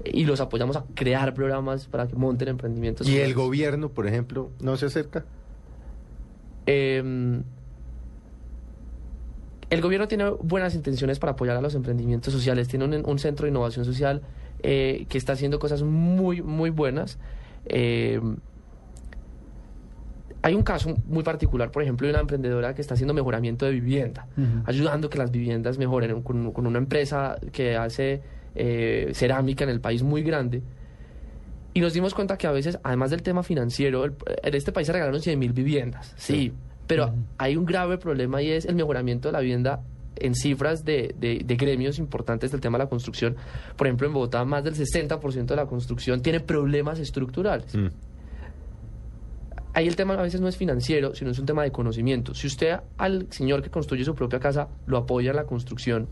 y 0.05 0.26
los 0.26 0.39
apoyamos 0.39 0.78
a 0.78 0.86
crear 0.95 1.34
programas 1.34 1.88
para 1.88 2.07
que 2.07 2.16
monten 2.16 2.47
emprendimientos 2.47 3.07
Y 3.07 3.18
el 3.18 3.34
gobierno, 3.34 3.89
por 3.89 4.07
ejemplo, 4.07 4.49
no 4.62 4.78
se 4.78 4.86
acerca. 4.88 5.26
Eh, 6.66 7.41
el 9.70 9.82
gobierno 9.82 10.07
tiene 10.07 10.30
buenas 10.41 10.74
intenciones 10.74 11.20
para 11.20 11.34
apoyar 11.34 11.55
a 11.57 11.62
los 11.62 11.76
emprendimientos 11.76 12.34
sociales. 12.34 12.68
Tiene 12.68 12.86
un, 12.86 13.05
un 13.07 13.20
centro 13.20 13.45
de 13.45 13.51
innovación 13.51 13.86
social 13.86 14.22
eh, 14.64 15.05
que 15.10 15.18
está 15.20 15.34
haciendo 15.34 15.60
cosas 15.60 15.84
muy, 15.84 16.41
muy 16.41 16.72
buenas. 16.72 17.20
Eh, 17.66 18.20
hay 20.42 20.54
un 20.56 20.64
caso 20.64 20.96
muy 21.08 21.24
particular, 21.24 21.72
por 21.72 21.84
ejemplo, 21.84 22.08
de 22.08 22.14
una 22.14 22.22
emprendedora 22.22 22.74
que 22.74 22.82
está 22.82 22.94
haciendo 22.94 23.14
mejoramiento 23.14 23.66
de 23.66 23.72
vivienda, 23.72 24.28
ayudando 24.66 25.08
a 25.08 25.10
que 25.10 25.18
las 25.18 25.32
viviendas 25.32 25.78
mejoren 25.78 26.22
con, 26.22 26.52
con 26.52 26.66
una 26.68 26.78
empresa 26.78 27.38
que 27.52 27.76
hace 27.76 28.22
eh, 28.56 29.12
cerámica 29.14 29.64
en 29.64 29.70
el 29.70 29.80
país 29.82 30.02
muy 30.04 30.24
grande. 30.24 30.62
Y 31.74 31.82
nos 31.82 31.94
dimos 31.94 32.14
cuenta 32.14 32.38
que 32.38 32.48
a 32.48 32.52
veces, 32.52 32.80
además 32.84 33.12
del 33.12 33.22
tema 33.22 33.44
financiero, 33.44 34.04
el- 34.06 34.14
en 34.44 34.56
este 34.56 34.72
país 34.72 34.88
se 34.88 34.94
regalaron 34.94 35.22
100 35.22 35.38
mil 35.38 35.54
viviendas, 35.54 36.14
sí, 36.18 36.54
pero 36.88 37.14
hay 37.38 37.56
un 37.56 37.66
grave 37.66 37.98
problema 37.98 38.42
y 38.42 38.50
es 38.50 38.66
el 38.66 38.76
mejoramiento 38.76 39.28
de 39.28 39.34
la 39.34 39.40
vivienda 39.42 39.82
en 40.16 40.34
cifras 40.36 40.84
de, 40.84 41.14
de- 41.20 41.44
de 41.46 41.56
gremios 41.56 42.00
importantes 42.00 42.52
del 42.52 42.60
tema 42.60 42.78
de 42.78 42.86
la 42.86 42.90
construcción. 42.90 43.36
Por 43.78 43.88
ejemplo, 43.88 44.08
en 44.08 44.14
Bogotá 44.14 44.44
más 44.46 44.64
del 44.64 44.74
60% 44.76 45.46
de 45.46 45.56
la 45.56 45.68
construcción 45.68 46.22
tiene 46.22 46.40
problemas 46.40 46.98
estructurales. 47.00 47.74
Ahí 49.80 49.88
el 49.88 49.96
tema 49.96 50.16
a 50.16 50.22
veces 50.22 50.42
no 50.42 50.50
es 50.50 50.58
financiero, 50.58 51.16
sino 51.16 51.32
es 51.32 51.40
un 51.40 51.46
tema 51.46 51.64
de 51.64 51.72
conocimiento. 51.72 52.36
Si 52.36 52.48
usted 52.48 52.82
al 52.98 53.28
señor 53.30 53.62
que 53.62 53.70
construye 53.70 54.04
su 54.04 54.14
propia 54.14 54.38
casa 54.38 54.68
lo 54.88 54.98
apoya 54.98 55.30
en 55.30 55.38
la 55.38 55.46
construcción, 55.46 56.10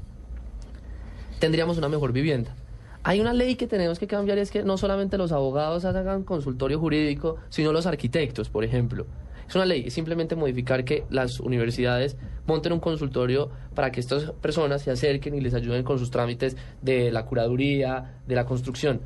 tendríamos 1.39 1.78
una 1.78 1.89
mejor 1.89 2.13
vivienda. 2.13 2.55
Hay 3.03 3.20
una 3.20 3.34
ley 3.34 3.55
que 3.55 3.68
tenemos 3.68 3.99
que 3.99 4.07
cambiar 4.07 4.38
es 4.38 4.51
que 4.51 4.63
no 4.63 4.78
solamente 4.78 5.18
los 5.18 5.34
abogados 5.34 5.84
hagan 5.84 6.24
consultorio 6.24 6.80
jurídico, 6.80 7.39
sino 7.49 7.74
los 7.74 7.86
arquitectos, 7.88 8.47
por 8.47 8.63
ejemplo. 8.63 9.05
Es 9.49 9.55
una 9.55 9.65
ley, 9.65 9.84
es 9.88 9.93
simplemente 9.93 10.38
modificar 10.38 10.86
que 10.86 11.03
las 11.09 11.41
universidades 11.41 12.15
monten 12.45 12.72
un 12.72 12.80
consultorio 12.80 13.49
para 13.76 13.91
que 13.91 13.99
estas 13.99 14.32
personas 14.32 14.82
se 14.82 14.91
acerquen 14.91 15.36
y 15.36 15.41
les 15.41 15.53
ayuden 15.53 15.84
con 15.84 15.99
sus 15.99 16.09
trámites 16.09 16.55
de 16.82 17.11
la 17.11 17.26
curaduría, 17.26 18.22
de 18.26 18.36
la 18.36 18.45
construcción. 18.45 19.01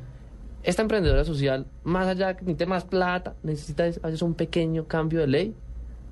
Esta 0.62 0.82
emprendedora 0.82 1.24
social, 1.24 1.66
más 1.84 2.06
allá 2.06 2.28
de 2.28 2.34
que 2.36 2.42
necesite 2.42 2.66
más 2.66 2.84
plata, 2.84 3.34
necesita 3.42 3.86
es- 3.86 3.98
a 4.02 4.06
veces 4.06 4.22
un 4.22 4.34
pequeño 4.34 4.86
cambio 4.86 5.20
de 5.20 5.26
ley 5.26 5.54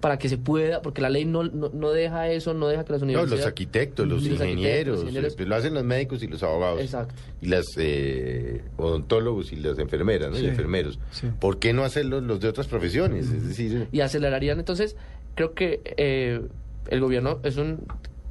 para 0.01 0.19
que 0.19 0.31
se 0.31 0.39
pueda, 0.39 0.81
porque 0.81 1.03
la 1.03 1.11
ley 1.11 1.27
no, 1.27 1.45
no, 1.45 1.69
no 1.75 1.91
deja 1.91 2.27
eso, 2.29 2.55
no 2.55 2.69
deja 2.69 2.85
que 2.85 2.93
las 2.93 3.03
No, 3.03 3.07
universidades... 3.07 3.41
los 3.41 3.47
arquitectos, 3.47 4.09
los, 4.09 4.23
los 4.23 4.41
arquitectos, 4.41 4.49
ingenieros, 4.49 4.95
los 4.97 5.03
ingenieros. 5.11 5.37
eh, 5.39 5.45
lo 5.47 5.55
hacen 5.57 5.75
los 5.75 5.85
médicos 5.85 6.23
y 6.23 6.27
los 6.27 6.43
abogados. 6.43 6.81
Exacto. 6.81 7.15
Y 7.43 7.47
las 7.49 7.67
eh, 7.77 8.63
odontólogos 8.79 9.53
y 9.53 9.57
las 9.57 9.79
enfermeras, 9.79 10.31
¿no? 10.31 10.37
Sí, 10.37 10.45
Y 10.45 10.49
enfermeros. 10.49 10.99
sí. 11.13 11.29
¿Por 11.39 11.59
qué 11.59 11.73
no 11.75 11.85
hacerlo 11.85 12.21
los 12.23 12.41
de 12.41 12.49
otras 12.49 12.67
profesiones? 12.67 13.31
Es 13.31 13.47
decir, 13.47 13.89
y 13.93 14.01
acelerarían. 14.01 14.59
Entonces, 14.59 14.97
creo 15.35 15.53
que 15.53 15.81
eh, 15.99 16.41
el 16.89 17.01
gobierno 17.01 17.39
es 17.43 17.57
un 17.59 17.81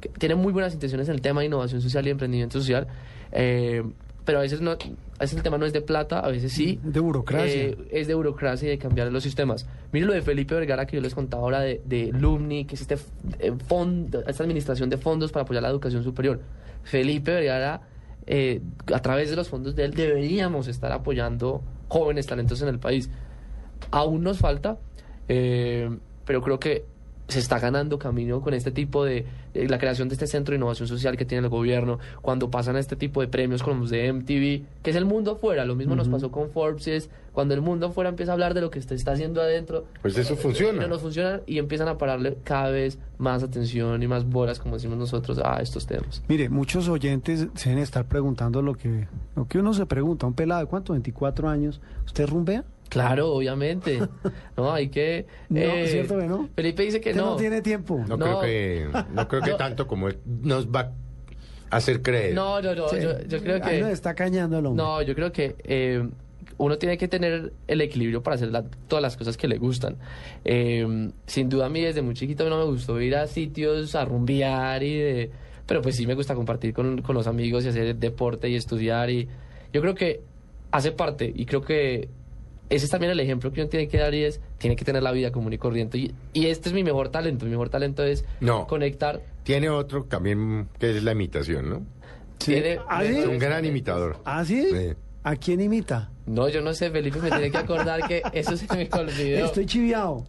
que 0.00 0.08
tiene 0.08 0.34
muy 0.34 0.52
buenas 0.52 0.74
intenciones 0.74 1.08
en 1.08 1.14
el 1.14 1.20
tema 1.20 1.40
de 1.40 1.46
innovación 1.46 1.80
social 1.82 2.04
y 2.06 2.10
emprendimiento 2.10 2.58
social, 2.58 2.88
eh, 3.32 3.84
pero 4.24 4.38
a 4.38 4.42
veces 4.42 4.60
no, 4.60 4.72
a 4.72 4.76
veces 5.20 5.36
el 5.36 5.42
tema 5.42 5.58
no 5.58 5.66
es 5.66 5.72
de 5.72 5.80
plata, 5.80 6.20
a 6.20 6.28
veces 6.28 6.52
sí. 6.52 6.78
De 6.82 7.00
burocracia. 7.00 7.62
Eh, 7.62 7.88
es 7.90 8.06
de 8.06 8.14
burocracia 8.14 8.66
y 8.66 8.70
de 8.70 8.78
cambiar 8.78 9.10
los 9.12 9.22
sistemas. 9.22 9.66
Miren 9.92 10.08
lo 10.08 10.14
de 10.14 10.22
Felipe 10.22 10.54
Vergara 10.54 10.86
que 10.86 10.96
yo 10.96 11.02
les 11.02 11.14
contaba 11.14 11.42
ahora 11.42 11.60
de, 11.60 11.80
de 11.84 12.10
Lumni, 12.12 12.64
que 12.64 12.74
es 12.74 12.82
este 12.82 12.96
eh, 13.38 13.52
fondo, 13.66 14.22
esta 14.26 14.42
administración 14.42 14.90
de 14.90 14.96
fondos 14.96 15.32
para 15.32 15.44
apoyar 15.44 15.62
la 15.62 15.70
educación 15.70 16.04
superior. 16.04 16.40
Felipe 16.82 17.32
Vergara, 17.32 17.82
eh, 18.26 18.60
a 18.92 19.00
través 19.00 19.30
de 19.30 19.36
los 19.36 19.48
fondos 19.48 19.74
de 19.74 19.84
él, 19.84 19.94
deberíamos 19.94 20.68
estar 20.68 20.92
apoyando 20.92 21.62
jóvenes 21.88 22.26
talentos 22.26 22.62
en 22.62 22.68
el 22.68 22.78
país. 22.78 23.10
Aún 23.90 24.22
nos 24.22 24.38
falta, 24.38 24.78
eh, 25.28 25.90
pero 26.24 26.40
creo 26.42 26.60
que 26.60 26.84
se 27.30 27.38
está 27.38 27.58
ganando 27.58 27.98
camino 27.98 28.40
con 28.40 28.54
este 28.54 28.70
tipo 28.70 29.04
de, 29.04 29.24
de 29.54 29.68
la 29.68 29.78
creación 29.78 30.08
de 30.08 30.14
este 30.14 30.26
centro 30.26 30.52
de 30.52 30.56
innovación 30.56 30.88
social 30.88 31.16
que 31.16 31.24
tiene 31.24 31.44
el 31.44 31.50
gobierno, 31.50 31.98
cuando 32.22 32.50
pasan 32.50 32.76
a 32.76 32.78
este 32.80 32.96
tipo 32.96 33.20
de 33.20 33.28
premios 33.28 33.62
como 33.62 33.80
los 33.82 33.90
de 33.90 34.12
MTV, 34.12 34.82
que 34.82 34.90
es 34.90 34.96
el 34.96 35.04
mundo 35.04 35.32
afuera, 35.32 35.64
lo 35.64 35.74
mismo 35.74 35.94
nos 35.94 36.08
pasó 36.08 36.30
con 36.30 36.50
Forbes, 36.50 37.08
cuando 37.32 37.54
el 37.54 37.60
mundo 37.60 37.86
afuera 37.86 38.10
empieza 38.10 38.32
a 38.32 38.34
hablar 38.34 38.54
de 38.54 38.60
lo 38.60 38.70
que 38.70 38.82
se 38.82 38.94
está 38.94 39.12
haciendo 39.12 39.40
adentro, 39.40 39.84
Pues 40.02 40.18
eso 40.18 40.34
funciona. 40.36 40.82
no 40.82 40.88
nos 40.88 41.00
funciona 41.00 41.40
y 41.46 41.58
empiezan 41.58 41.86
a 41.88 41.96
pararle 41.96 42.36
cada 42.42 42.70
vez 42.70 42.98
más 43.18 43.42
atención 43.44 44.02
y 44.02 44.08
más 44.08 44.24
bolas, 44.28 44.58
como 44.58 44.74
decimos 44.74 44.98
nosotros, 44.98 45.38
a 45.42 45.60
estos 45.62 45.86
temas. 45.86 46.22
Mire, 46.28 46.48
muchos 46.48 46.88
oyentes 46.88 47.46
se 47.54 47.68
deben 47.70 47.84
estar 47.84 48.04
preguntando 48.06 48.62
lo 48.62 48.74
que, 48.74 49.06
lo 49.36 49.46
que 49.46 49.58
uno 49.58 49.72
se 49.74 49.86
pregunta. 49.86 50.26
Un 50.26 50.34
pelado 50.34 50.60
de 50.62 50.66
cuánto, 50.66 50.92
24 50.92 51.48
años, 51.48 51.80
¿usted 52.04 52.26
rumbea? 52.28 52.64
Claro, 52.90 53.32
obviamente. 53.32 53.98
No, 54.58 54.70
hay 54.72 54.88
que... 54.90 55.24
No, 55.48 55.58
eh, 55.58 55.88
¿cierto 55.88 56.18
que 56.18 56.26
no? 56.26 56.50
Felipe 56.54 56.82
dice 56.82 57.00
que 57.00 57.10
Usted 57.10 57.22
no 57.22 57.30
no. 57.30 57.36
tiene 57.36 57.62
tiempo. 57.62 57.98
No, 58.06 58.18
No. 58.18 58.26
creo 58.26 58.40
que 58.42 58.88
no 59.14 59.26
creo 59.28 59.40
que 59.40 59.52
tanto 59.54 59.86
como 59.86 60.08
él 60.08 60.18
nos 60.42 60.68
va 60.68 60.92
a 61.70 61.76
hacer 61.76 62.02
creer. 62.02 62.34
No, 62.34 62.60
no, 62.60 62.74
no, 62.74 62.88
Sí. 62.90 62.96
yo, 63.00 63.18
yo 63.26 63.40
creo 63.40 63.54
Ahí 63.64 63.76
que... 63.76 63.80
nos 63.80 63.90
está 63.92 64.14
cañando 64.14 64.58
el 64.58 64.66
hombre. 64.66 64.84
No, 64.84 65.00
yo 65.00 65.14
creo 65.14 65.32
que 65.32 65.56
eh, 65.64 66.06
uno 66.58 66.76
tiene 66.76 66.98
que 66.98 67.08
tener 67.08 67.54
el 67.68 67.80
equilibrio 67.80 68.22
para 68.22 68.34
hacer 68.34 68.50
la- 68.50 68.64
todas 68.86 69.00
las 69.00 69.16
cosas 69.16 69.38
que 69.38 69.48
le 69.48 69.56
gustan. 69.56 69.96
Eh, 70.44 71.10
sin 71.26 71.48
duda 71.48 71.66
a 71.66 71.68
mí 71.70 71.80
desde 71.80 72.02
muy 72.02 72.12
chiquito 72.12 72.50
no 72.50 72.58
me 72.58 72.64
gustó 72.64 73.00
ir 73.00 73.16
a 73.16 73.26
sitios 73.26 73.94
a 73.94 74.04
rumbear 74.04 74.82
y 74.82 74.98
de... 74.98 75.30
Pero 75.64 75.80
pues 75.80 75.96
sí 75.96 76.06
me 76.06 76.14
gusta 76.14 76.34
compartir 76.34 76.74
con, 76.74 77.00
con 77.00 77.14
los 77.14 77.26
amigos 77.26 77.64
y 77.64 77.68
hacer 77.68 77.94
deporte 77.96 78.50
y 78.50 78.56
estudiar 78.56 79.08
y 79.08 79.26
yo 79.72 79.80
creo 79.80 79.94
que 79.94 80.20
hace 80.72 80.92
parte 80.92 81.32
y 81.34 81.46
creo 81.46 81.62
que 81.62 82.08
ese 82.70 82.84
es 82.86 82.90
también 82.90 83.12
el 83.12 83.20
ejemplo 83.20 83.52
que 83.52 83.60
uno 83.60 83.68
tiene 83.68 83.88
que 83.88 83.98
dar 83.98 84.14
y 84.14 84.24
es, 84.24 84.40
tiene 84.58 84.76
que 84.76 84.84
tener 84.84 85.02
la 85.02 85.12
vida 85.12 85.30
común 85.32 85.52
y 85.52 85.58
corriente 85.58 85.98
y, 85.98 86.14
y 86.32 86.46
este 86.46 86.68
es 86.70 86.74
mi 86.74 86.82
mejor 86.84 87.10
talento, 87.10 87.44
mi 87.44 87.50
mejor 87.50 87.68
talento 87.68 88.02
es 88.04 88.24
No. 88.40 88.66
conectar. 88.66 89.20
Tiene 89.42 89.68
otro 89.68 90.04
también 90.04 90.68
que 90.78 90.96
es 90.96 91.02
la 91.02 91.12
imitación, 91.12 91.68
¿no? 91.68 91.82
Tiene- 92.38 92.78
¿Ah, 92.88 93.02
sí? 93.04 93.16
Es 93.18 93.26
un 93.26 93.38
gran 93.38 93.64
imitador. 93.64 94.16
¿Ah, 94.24 94.44
sí? 94.44 94.66
Sí. 94.70 94.94
¿A 95.24 95.36
quién 95.36 95.60
imita? 95.60 96.10
No, 96.26 96.48
yo 96.48 96.62
no 96.62 96.72
sé, 96.72 96.90
Felipe 96.90 97.18
me 97.20 97.28
tiene 97.28 97.50
que 97.50 97.58
acordar 97.58 98.06
que 98.08 98.22
eso 98.32 98.56
se 98.56 98.66
me 98.74 98.88
olvidó. 98.92 99.44
Estoy 99.46 99.66
chiviado. 99.66 100.24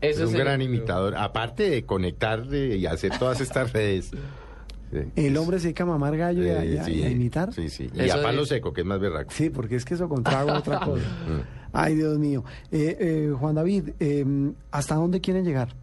Es 0.00 0.16
Eso 0.16 0.26
un 0.26 0.32
se- 0.32 0.38
gran 0.38 0.60
imitador. 0.60 1.14
Aparte 1.16 1.70
de 1.70 1.84
conectar 1.84 2.44
y 2.52 2.84
hacer 2.84 3.18
todas 3.18 3.40
estas 3.40 3.72
redes. 3.72 4.10
Sí. 4.92 4.98
El 5.16 5.36
hombre 5.38 5.58
se 5.58 5.64
dedica 5.68 5.84
a 5.84 5.86
mamar 5.86 6.16
gallo 6.16 6.44
y 6.44 6.50
a, 6.50 6.62
Eh, 6.62 6.74
y 6.74 6.76
a- 6.76 6.84
sí, 6.84 6.92
y 6.92 7.02
a 7.04 7.08
imitar. 7.08 7.52
Sí, 7.54 7.68
sí. 7.70 7.88
Y 7.94 8.00
Eso 8.02 8.18
a 8.18 8.22
palo 8.22 8.42
es- 8.42 8.48
seco, 8.50 8.72
que 8.74 8.82
es 8.82 8.86
más 8.86 9.00
berraco. 9.00 9.30
Sí, 9.32 9.48
porque 9.48 9.76
es 9.76 9.84
que 9.84 9.94
eso 9.94 10.08
con 10.08 10.22
trago 10.22 10.50
es 10.50 10.58
otra 10.58 10.80
cosa. 10.80 11.04
Ay, 11.74 11.96
Dios 11.96 12.18
mío. 12.18 12.44
Eh, 12.70 12.96
eh, 13.00 13.34
Juan 13.36 13.56
David, 13.56 13.90
eh, 13.98 14.24
¿hasta 14.70 14.94
dónde 14.94 15.20
quieren 15.20 15.44
llegar 15.44 15.74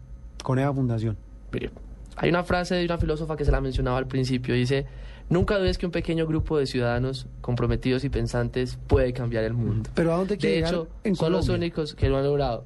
con 0.42 0.58
esa 0.58 0.72
fundación? 0.72 1.18
Mire, 1.52 1.70
hay 2.16 2.30
una 2.30 2.42
frase 2.44 2.76
de 2.76 2.84
una 2.86 2.96
filósofa 2.96 3.36
que 3.36 3.44
se 3.44 3.52
la 3.52 3.60
mencionaba 3.60 3.98
al 3.98 4.06
principio, 4.06 4.54
dice, 4.54 4.86
nunca 5.28 5.58
dudes 5.58 5.76
que 5.76 5.84
un 5.84 5.92
pequeño 5.92 6.26
grupo 6.26 6.58
de 6.58 6.66
ciudadanos 6.66 7.26
comprometidos 7.42 8.04
y 8.04 8.08
pensantes 8.08 8.78
puede 8.86 9.12
cambiar 9.12 9.44
el 9.44 9.52
mundo. 9.52 9.90
¿Pero 9.94 10.14
a 10.14 10.16
dónde 10.16 10.38
quiere 10.38 10.54
De 10.54 10.60
llegar 10.60 10.74
hecho, 10.74 10.88
en 11.04 11.14
son 11.14 11.30
los 11.30 11.50
únicos 11.50 11.94
que 11.94 12.08
lo 12.08 12.16
han 12.16 12.24
logrado. 12.24 12.64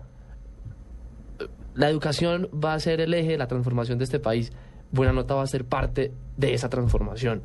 La 1.74 1.90
educación 1.90 2.48
va 2.52 2.74
a 2.74 2.80
ser 2.80 3.00
el 3.00 3.12
eje 3.12 3.32
de 3.32 3.38
la 3.38 3.48
transformación 3.48 3.98
de 3.98 4.04
este 4.04 4.20
país. 4.20 4.52
Buena 4.92 5.12
Nota 5.12 5.34
va 5.34 5.42
a 5.42 5.46
ser 5.48 5.64
parte 5.64 6.12
de 6.36 6.54
esa 6.54 6.68
transformación. 6.70 7.42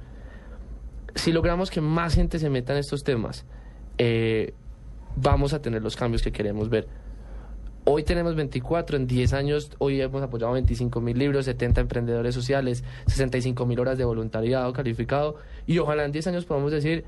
Si 1.16 1.32
logramos 1.32 1.72
que 1.72 1.82
más 1.82 2.14
gente 2.14 2.38
se 2.38 2.50
meta 2.52 2.72
en 2.72 2.80
estos 2.80 3.04
temas, 3.04 3.46
eh, 3.98 4.54
vamos 5.16 5.54
a 5.54 5.62
tener 5.62 5.82
los 5.82 5.96
cambios 5.96 6.22
que 6.22 6.32
queremos 6.32 6.70
ver. 6.70 6.88
Hoy 7.84 8.04
tenemos 8.04 8.36
24, 8.36 8.96
en 8.96 9.08
10 9.08 9.34
años, 9.34 9.72
hoy 9.80 10.00
hemos 10.02 10.22
apoyado 10.22 10.54
25 10.54 11.02
mil 11.02 11.18
libros, 11.18 11.46
70 11.46 11.82
emprendedores 11.82 12.36
sociales, 12.36 12.84
65 13.08 13.66
mil 13.66 13.80
horas 13.80 13.98
de 13.98 14.06
voluntariado 14.06 14.72
calificado 14.72 15.38
y 15.66 15.80
ojalá 15.80 16.06
en 16.06 16.12
10 16.12 16.28
años 16.28 16.46
podamos 16.46 16.72
decir 16.72 17.06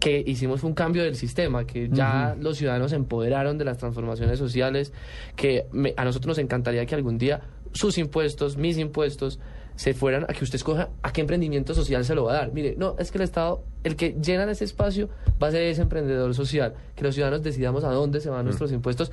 que 0.00 0.24
hicimos 0.26 0.64
un 0.64 0.74
cambio 0.74 1.04
del 1.04 1.14
sistema, 1.14 1.64
que 1.64 1.88
ya 1.88 2.36
los 2.40 2.56
ciudadanos 2.58 2.90
se 2.90 2.96
empoderaron 2.96 3.58
de 3.58 3.64
las 3.64 3.78
transformaciones 3.78 4.36
sociales, 4.40 4.92
que 5.36 5.66
me- 5.70 5.94
a 5.96 6.04
nosotros 6.04 6.26
nos 6.36 6.38
encantaría 6.38 6.84
que 6.84 6.96
algún 6.96 7.16
día 7.16 7.42
sus 7.72 7.96
impuestos, 7.96 8.56
mis 8.56 8.76
impuestos, 8.76 9.38
se 9.78 9.94
fueran 9.94 10.24
a 10.24 10.34
que 10.34 10.42
usted 10.42 10.56
escoja 10.56 10.88
a 11.02 11.12
qué 11.12 11.20
emprendimiento 11.20 11.72
social 11.72 12.04
se 12.04 12.16
lo 12.16 12.24
va 12.24 12.32
a 12.32 12.34
dar. 12.34 12.52
Mire, 12.52 12.74
no, 12.76 12.96
es 12.98 13.12
que 13.12 13.18
el 13.18 13.22
Estado, 13.22 13.62
el 13.84 13.94
que 13.94 14.16
llena 14.20 14.50
ese 14.50 14.64
espacio 14.64 15.08
va 15.40 15.46
a 15.46 15.50
ser 15.52 15.62
ese 15.62 15.82
emprendedor 15.82 16.34
social, 16.34 16.74
que 16.96 17.04
los 17.04 17.14
ciudadanos 17.14 17.44
decidamos 17.44 17.84
a 17.84 17.92
dónde 17.92 18.20
se 18.20 18.28
van 18.28 18.44
nuestros 18.44 18.72
impuestos 18.72 19.12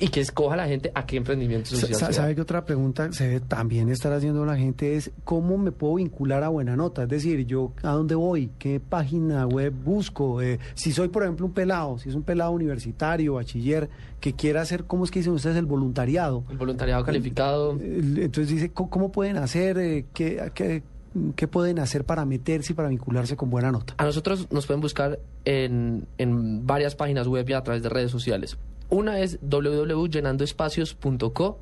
y 0.00 0.08
que 0.08 0.20
escoja 0.20 0.56
la 0.56 0.66
gente 0.66 0.90
a 0.94 1.04
qué 1.04 1.18
emprendimiento 1.18 1.70
social. 1.76 2.12
¿Sabe 2.12 2.34
que 2.34 2.40
otra 2.40 2.64
pregunta 2.64 3.12
se 3.12 3.28
debe 3.28 3.40
también 3.40 3.90
estar 3.90 4.10
haciendo 4.12 4.46
la 4.46 4.56
gente 4.56 4.96
es 4.96 5.10
cómo 5.24 5.58
me 5.58 5.72
puedo 5.72 5.96
vincular 5.96 6.42
a 6.42 6.48
Buena 6.48 6.74
Nota? 6.74 7.02
Es 7.02 7.08
decir, 7.10 7.46
yo 7.46 7.72
a 7.82 7.90
dónde 7.92 8.14
voy, 8.14 8.50
qué 8.58 8.80
página 8.80 9.46
web 9.46 9.72
busco, 9.72 10.40
Eh, 10.40 10.58
si 10.74 10.92
soy 10.92 11.08
por 11.08 11.22
ejemplo 11.22 11.44
un 11.44 11.52
pelado, 11.52 11.98
si 11.98 12.08
es 12.08 12.14
un 12.14 12.22
pelado 12.22 12.50
universitario, 12.52 13.34
bachiller, 13.34 13.90
que 14.20 14.32
quiera 14.32 14.62
hacer, 14.62 14.84
¿cómo 14.84 15.04
es 15.04 15.10
que 15.10 15.18
dicen 15.20 15.34
ustedes 15.34 15.56
el 15.56 15.66
voluntariado? 15.66 16.44
El 16.50 16.56
voluntariado 16.56 17.04
calificado. 17.04 17.76
Eh, 17.78 18.00
Entonces 18.22 18.48
dice, 18.48 18.70
¿cómo, 18.70 18.88
cómo 18.88 19.12
pueden 19.12 19.36
hacer? 19.36 19.76
Eh, 19.78 20.06
¿qué, 20.14 20.50
qué, 20.54 20.82
qué 21.36 21.46
pueden 21.46 21.78
hacer 21.78 22.04
para 22.04 22.24
meterse 22.24 22.72
y 22.72 22.76
para 22.76 22.88
vincularse 22.88 23.36
con 23.36 23.50
Buena 23.50 23.70
Nota? 23.70 23.94
A 23.98 24.04
nosotros 24.04 24.48
nos 24.50 24.66
pueden 24.66 24.80
buscar 24.80 25.18
en, 25.44 26.06
en 26.16 26.66
varias 26.66 26.94
páginas 26.94 27.26
web 27.26 27.46
y 27.48 27.52
a 27.52 27.62
través 27.62 27.82
de 27.82 27.90
redes 27.90 28.10
sociales. 28.10 28.56
Una 28.90 29.20
es 29.20 29.38
www.llenandoespacios.co. 29.40 31.58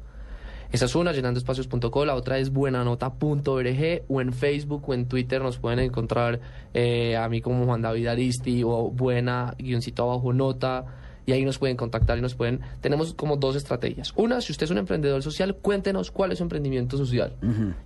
Esa 0.70 0.84
es 0.84 0.94
una, 0.94 1.12
llenandoespacios.co. 1.12 2.04
La 2.04 2.14
otra 2.14 2.38
es 2.38 2.50
buenanota.org 2.50 4.02
o 4.08 4.20
en 4.20 4.32
Facebook 4.32 4.88
o 4.88 4.94
en 4.94 5.06
Twitter 5.06 5.40
nos 5.40 5.58
pueden 5.58 5.78
encontrar 5.78 6.40
eh, 6.74 7.16
a 7.16 7.28
mí 7.28 7.40
como 7.40 7.64
Juan 7.64 7.82
David 7.82 8.08
Aristi 8.08 8.64
o 8.64 8.90
buena 8.90 9.54
guioncito 9.58 10.02
abajo 10.02 10.32
nota 10.32 10.84
y 11.28 11.32
ahí 11.32 11.44
nos 11.44 11.58
pueden 11.58 11.76
contactar 11.76 12.16
y 12.16 12.22
nos 12.22 12.34
pueden... 12.34 12.60
Tenemos 12.80 13.12
como 13.12 13.36
dos 13.36 13.54
estrategias. 13.54 14.14
Una, 14.16 14.40
si 14.40 14.50
usted 14.50 14.64
es 14.64 14.70
un 14.70 14.78
emprendedor 14.78 15.22
social, 15.22 15.56
cuéntenos 15.56 16.10
cuál 16.10 16.32
es 16.32 16.38
su 16.38 16.44
emprendimiento 16.44 16.96
social. 16.96 17.36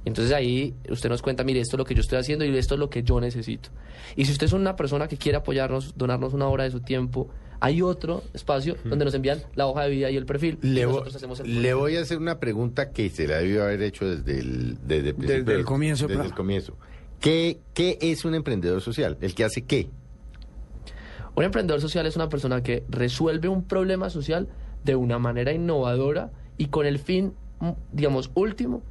Y 0.05 0.09
entonces 0.09 0.33
ahí 0.33 0.77
usted 0.89 1.09
nos 1.09 1.23
cuenta, 1.23 1.43
mire, 1.43 1.59
esto 1.59 1.75
es 1.75 1.79
lo 1.79 1.85
que 1.85 1.97
yo 1.97 2.03
estoy 2.03 2.19
haciendo 2.19 2.45
y 2.45 2.57
esto 2.57 2.75
es 2.75 2.79
lo 2.79 2.89
que 2.89 3.03
yo 3.03 3.21
necesito. 3.21 3.71
Y 4.15 4.27
si 4.27 4.33
usted 4.33 4.47
es 4.47 4.53
una 4.53 4.77
persona 4.77 5.09
que 5.09 5.17
quiere 5.17 5.39
apoyarnos, 5.39 5.99
donarnos 5.99 6.35
una 6.35 6.47
hora 6.47 6.63
de 6.63 6.71
su 6.71 6.83
tiempo, 6.83 7.31
hay 7.65 7.81
otro 7.81 8.25
espacio 8.35 8.77
donde 8.85 9.05
nos 9.05 9.15
envían 9.15 9.39
la 9.55 9.67
hoja 9.69 9.85
de 9.85 9.91
vida 9.91 10.11
y 10.11 10.17
el 10.17 10.27
perfil. 10.27 10.59
y 10.63 10.67
Le, 10.67 10.85
vo- 10.85 10.89
nosotros 10.91 11.15
hacemos 11.17 11.41
el 11.41 11.63
le 11.63 11.75
voy 11.75 11.97
a 11.97 12.01
hacer 12.01 12.19
una 12.19 12.41
pregunta 12.41 12.91
que 12.91 13.09
se 13.09 13.29
la 13.29 13.37
debió 13.39 13.63
haber 13.63 13.83
hecho 13.83 14.05
desde 14.05 14.41
el, 14.41 14.79
desde 14.85 15.11
el, 15.11 15.15
principio 15.15 15.45
Desde 15.45 15.59
el 15.61 15.65
comienzo, 15.65 16.09
Desde 16.09 16.25
el 16.25 16.35
comienzo. 16.35 16.77
¿Qué, 17.21 17.61
¿Qué 17.73 17.99
es 18.01 18.25
un 18.25 18.35
emprendedor 18.35 18.81
social? 18.81 19.17
¿El 19.21 19.35
que 19.37 19.45
hace 19.45 19.63
qué? 19.63 19.89
Un 21.37 21.45
emprendedor 21.45 21.81
social 21.81 22.05
es 22.07 22.17
una 22.17 22.29
persona 22.29 22.63
que 22.65 22.85
resuelve 22.89 23.49
un 23.49 23.63
problema 23.65 24.11
social 24.11 24.49
de 24.85 24.97
una 24.97 25.21
manera 25.21 25.53
innovadora 25.53 26.33
y 26.59 26.67
con 26.67 26.85
el 26.85 26.99
fin, 26.99 27.33
mm, 27.61 27.71
digamos, 27.93 28.31
último, 28.35 28.83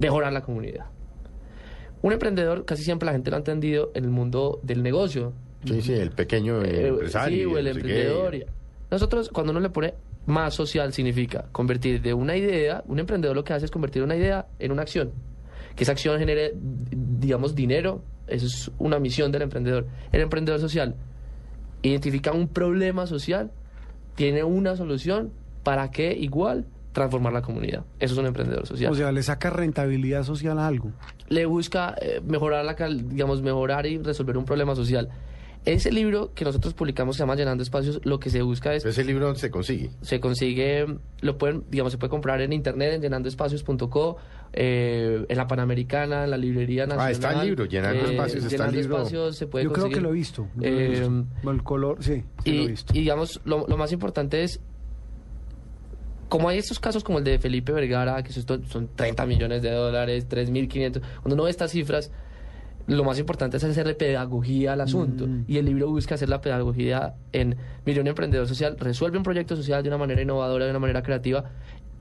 mejorar 0.00 0.32
la 0.32 0.42
comunidad. 0.42 0.86
Un 2.02 2.12
emprendedor, 2.12 2.64
casi 2.64 2.82
siempre 2.82 3.06
la 3.06 3.12
gente 3.12 3.30
lo 3.30 3.36
ha 3.36 3.38
entendido 3.38 3.90
en 3.94 4.04
el 4.04 4.10
mundo 4.10 4.58
del 4.64 4.82
negocio. 4.82 5.32
Sí, 5.64 5.82
sí, 5.82 5.92
el 5.92 6.10
pequeño 6.12 6.62
Eh, 6.62 6.88
empresario. 6.88 7.36
Sí, 7.38 7.44
o 7.54 7.58
el 7.58 7.64
no 7.66 7.74
sé 7.74 7.80
qué. 7.82 7.88
emprendedor. 8.08 8.46
Nosotros, 8.90 9.28
cuando 9.30 9.50
uno 9.52 9.60
le 9.60 9.70
pone 9.70 9.94
más 10.26 10.54
social, 10.54 10.92
significa 10.92 11.46
convertir 11.52 12.00
de 12.02 12.14
una 12.14 12.36
idea, 12.36 12.82
un 12.86 12.98
emprendedor 12.98 13.34
lo 13.36 13.44
que 13.44 13.52
hace 13.54 13.64
es 13.64 13.70
convertir 13.70 14.02
una 14.02 14.16
idea 14.16 14.46
en 14.58 14.72
una 14.72 14.82
acción. 14.82 15.10
Que 15.74 15.84
esa 15.84 15.92
acción 15.92 16.18
genere, 16.18 16.52
digamos, 16.56 17.54
dinero. 17.54 18.02
Eso 18.26 18.46
es 18.46 18.70
una 18.78 18.98
misión 18.98 19.32
del 19.32 19.42
emprendedor. 19.42 19.86
El 20.12 20.20
emprendedor 20.20 20.60
social 20.60 20.94
identifica 21.82 22.32
un 22.32 22.48
problema 22.48 23.06
social, 23.06 23.50
tiene 24.14 24.44
una 24.44 24.76
solución 24.76 25.30
para 25.62 25.90
que 25.90 26.12
igual 26.12 26.66
transformar 26.92 27.32
la 27.32 27.42
comunidad. 27.42 27.84
Eso 28.00 28.14
es 28.14 28.18
un 28.18 28.26
emprendedor 28.26 28.66
social 28.66 28.90
O 28.90 28.94
sea, 28.94 29.12
le 29.12 29.22
saca 29.22 29.50
rentabilidad 29.50 30.24
social 30.24 30.58
a 30.58 30.66
algo. 30.66 30.90
le 31.28 31.46
busca 31.46 31.94
eh, 32.00 32.20
mejorar 32.24 32.64
la 32.64 32.74
cal- 32.74 33.08
digamos 33.08 33.42
mejorar 33.42 33.86
y 33.86 33.98
resolver 33.98 34.36
un 34.38 34.44
problema 34.44 34.74
social 34.74 35.08
ese 35.72 35.92
libro 35.92 36.32
que 36.34 36.44
nosotros 36.44 36.74
publicamos 36.74 37.16
se 37.16 37.20
llama 37.20 37.34
Llenando 37.34 37.62
Espacios, 37.62 38.00
lo 38.04 38.18
que 38.18 38.30
se 38.30 38.42
busca 38.42 38.74
es... 38.74 38.84
¿Ese 38.84 39.04
libro 39.04 39.34
se 39.34 39.50
consigue? 39.50 39.90
Se 40.02 40.20
consigue, 40.20 40.86
lo 41.20 41.36
pueden, 41.38 41.64
digamos, 41.70 41.92
se 41.92 41.98
puede 41.98 42.10
comprar 42.10 42.40
en 42.40 42.52
internet, 42.52 42.94
en 42.94 43.02
llenandoespacios.co, 43.02 44.16
eh, 44.52 45.26
en 45.28 45.36
la 45.36 45.46
Panamericana, 45.46 46.24
en 46.24 46.30
la 46.30 46.36
librería 46.36 46.86
nacional. 46.86 47.06
Ah, 47.06 47.10
está 47.10 47.32
el 47.32 47.46
libro, 47.48 47.66
Llenando 47.66 48.06
eh, 48.06 48.10
Espacios, 48.12 48.44
está 48.44 48.46
el 48.46 48.50
Llenando 48.52 48.80
libro. 48.80 48.96
Espacios 48.98 49.36
se 49.36 49.46
puede 49.46 49.64
Yo 49.64 49.72
creo 49.72 49.88
que 49.90 50.00
lo 50.00 50.10
he 50.10 50.12
visto. 50.12 50.48
yo 50.56 50.62
lo 50.62 50.66
he 50.66 50.98
Eh, 50.98 51.24
el 51.44 51.62
color, 51.62 52.02
sí, 52.02 52.24
sí 52.44 52.50
y, 52.50 52.56
lo 52.56 52.62
he 52.62 52.66
visto. 52.68 52.94
y 52.94 53.00
digamos, 53.00 53.40
lo, 53.44 53.66
lo 53.68 53.76
más 53.76 53.92
importante 53.92 54.42
es, 54.44 54.60
como 56.28 56.48
hay 56.48 56.58
estos 56.58 56.78
casos 56.78 57.04
como 57.04 57.18
el 57.18 57.24
de 57.24 57.38
Felipe 57.38 57.72
Vergara, 57.72 58.22
que 58.22 58.32
son 58.32 58.88
30 58.94 59.26
millones 59.26 59.62
de 59.62 59.70
dólares, 59.70 60.28
3.500, 60.28 61.00
cuando 61.22 61.34
uno 61.34 61.44
ve 61.44 61.50
estas 61.50 61.70
cifras, 61.72 62.10
lo 62.88 63.04
más 63.04 63.18
importante 63.18 63.58
es 63.58 63.64
hacerle 63.64 63.94
pedagogía 63.94 64.72
al 64.72 64.80
asunto. 64.80 65.26
Mm. 65.26 65.44
Y 65.46 65.58
el 65.58 65.66
libro 65.66 65.88
busca 65.88 66.14
hacer 66.14 66.28
la 66.28 66.40
pedagogía 66.40 67.14
en 67.32 67.56
Millón 67.84 68.06
Emprendedor 68.06 68.48
Social, 68.48 68.76
resuelve 68.78 69.18
un 69.18 69.24
proyecto 69.24 69.56
social 69.56 69.82
de 69.82 69.90
una 69.90 69.98
manera 69.98 70.22
innovadora, 70.22 70.64
de 70.64 70.70
una 70.70 70.80
manera 70.80 71.02
creativa. 71.02 71.44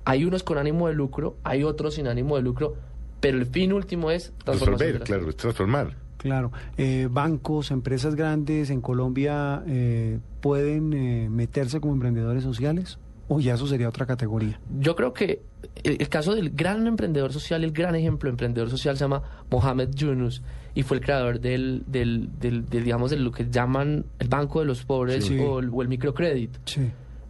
Hay 0.05 0.23
unos 0.23 0.43
con 0.43 0.57
ánimo 0.57 0.87
de 0.87 0.93
lucro, 0.93 1.35
hay 1.43 1.63
otros 1.63 1.95
sin 1.95 2.07
ánimo 2.07 2.37
de 2.37 2.41
lucro, 2.41 2.75
pero 3.19 3.37
el 3.37 3.45
fin 3.45 3.73
último 3.73 4.11
es 4.11 4.31
Resolver, 4.45 4.99
la 4.99 5.05
claro, 5.05 5.29
es 5.29 5.35
transformar. 5.35 5.95
Claro, 6.17 6.51
eh, 6.77 7.07
bancos, 7.11 7.71
empresas 7.71 8.15
grandes 8.15 8.69
en 8.69 8.81
Colombia 8.81 9.63
eh, 9.67 10.19
pueden 10.41 10.93
eh, 10.93 11.29
meterse 11.29 11.79
como 11.79 11.93
emprendedores 11.93 12.43
sociales 12.43 12.97
o 13.27 13.39
ya 13.39 13.55
eso 13.55 13.67
sería 13.67 13.89
otra 13.89 14.05
categoría. 14.05 14.59
Yo 14.79 14.95
creo 14.95 15.13
que 15.13 15.41
el, 15.83 15.97
el 15.99 16.09
caso 16.09 16.33
del 16.33 16.51
gran 16.51 16.87
emprendedor 16.87 17.33
social, 17.33 17.63
el 17.63 17.71
gran 17.71 17.93
ejemplo 17.95 18.29
de 18.29 18.31
emprendedor 18.31 18.69
social 18.69 18.97
se 18.97 19.03
llama 19.03 19.21
Mohamed 19.51 19.89
Yunus 19.93 20.41
y 20.77 20.83
fue 20.83 20.97
el 20.97 21.03
creador 21.03 21.39
del, 21.39 21.83
del, 21.87 22.29
del- 22.39 22.65
del, 22.69 22.83
digamos, 22.83 23.09
de 23.09 23.17
lo 23.17 23.31
que 23.31 23.49
llaman 23.49 24.05
el 24.19 24.27
Banco 24.27 24.59
de 24.59 24.65
los 24.67 24.83
Pobres 24.85 25.25
Sí. 25.25 25.37
o, 25.39 25.57
el, 25.59 25.69
o 25.73 25.81
el 25.81 25.87
microcrédito. 25.87 26.59
Sí. 26.65 26.81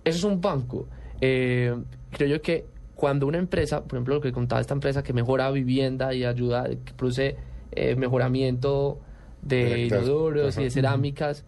Eso 0.03 0.17
es 0.17 0.23
un 0.25 0.41
banco. 0.41 0.87
Eh, 1.21 1.73
creo 2.11 2.27
yo 2.27 2.41
que 2.41 2.65
cuando 2.93 3.25
una 3.25 3.37
empresa, 3.37 3.83
por 3.83 3.93
ejemplo, 3.97 4.15
lo 4.15 4.21
que 4.21 4.31
contaba 4.33 4.59
esta 4.59 4.73
empresa 4.73 5.01
que 5.01 5.13
mejora 5.13 5.49
vivienda 5.51 6.13
y 6.13 6.25
ayuda, 6.25 6.67
que 6.67 6.93
produce 6.93 7.37
eh, 7.71 7.95
mejoramiento 7.95 8.99
de 9.41 9.85
inodoros 9.85 10.57
y 10.57 10.63
de 10.63 10.69
cerámicas, 10.69 11.45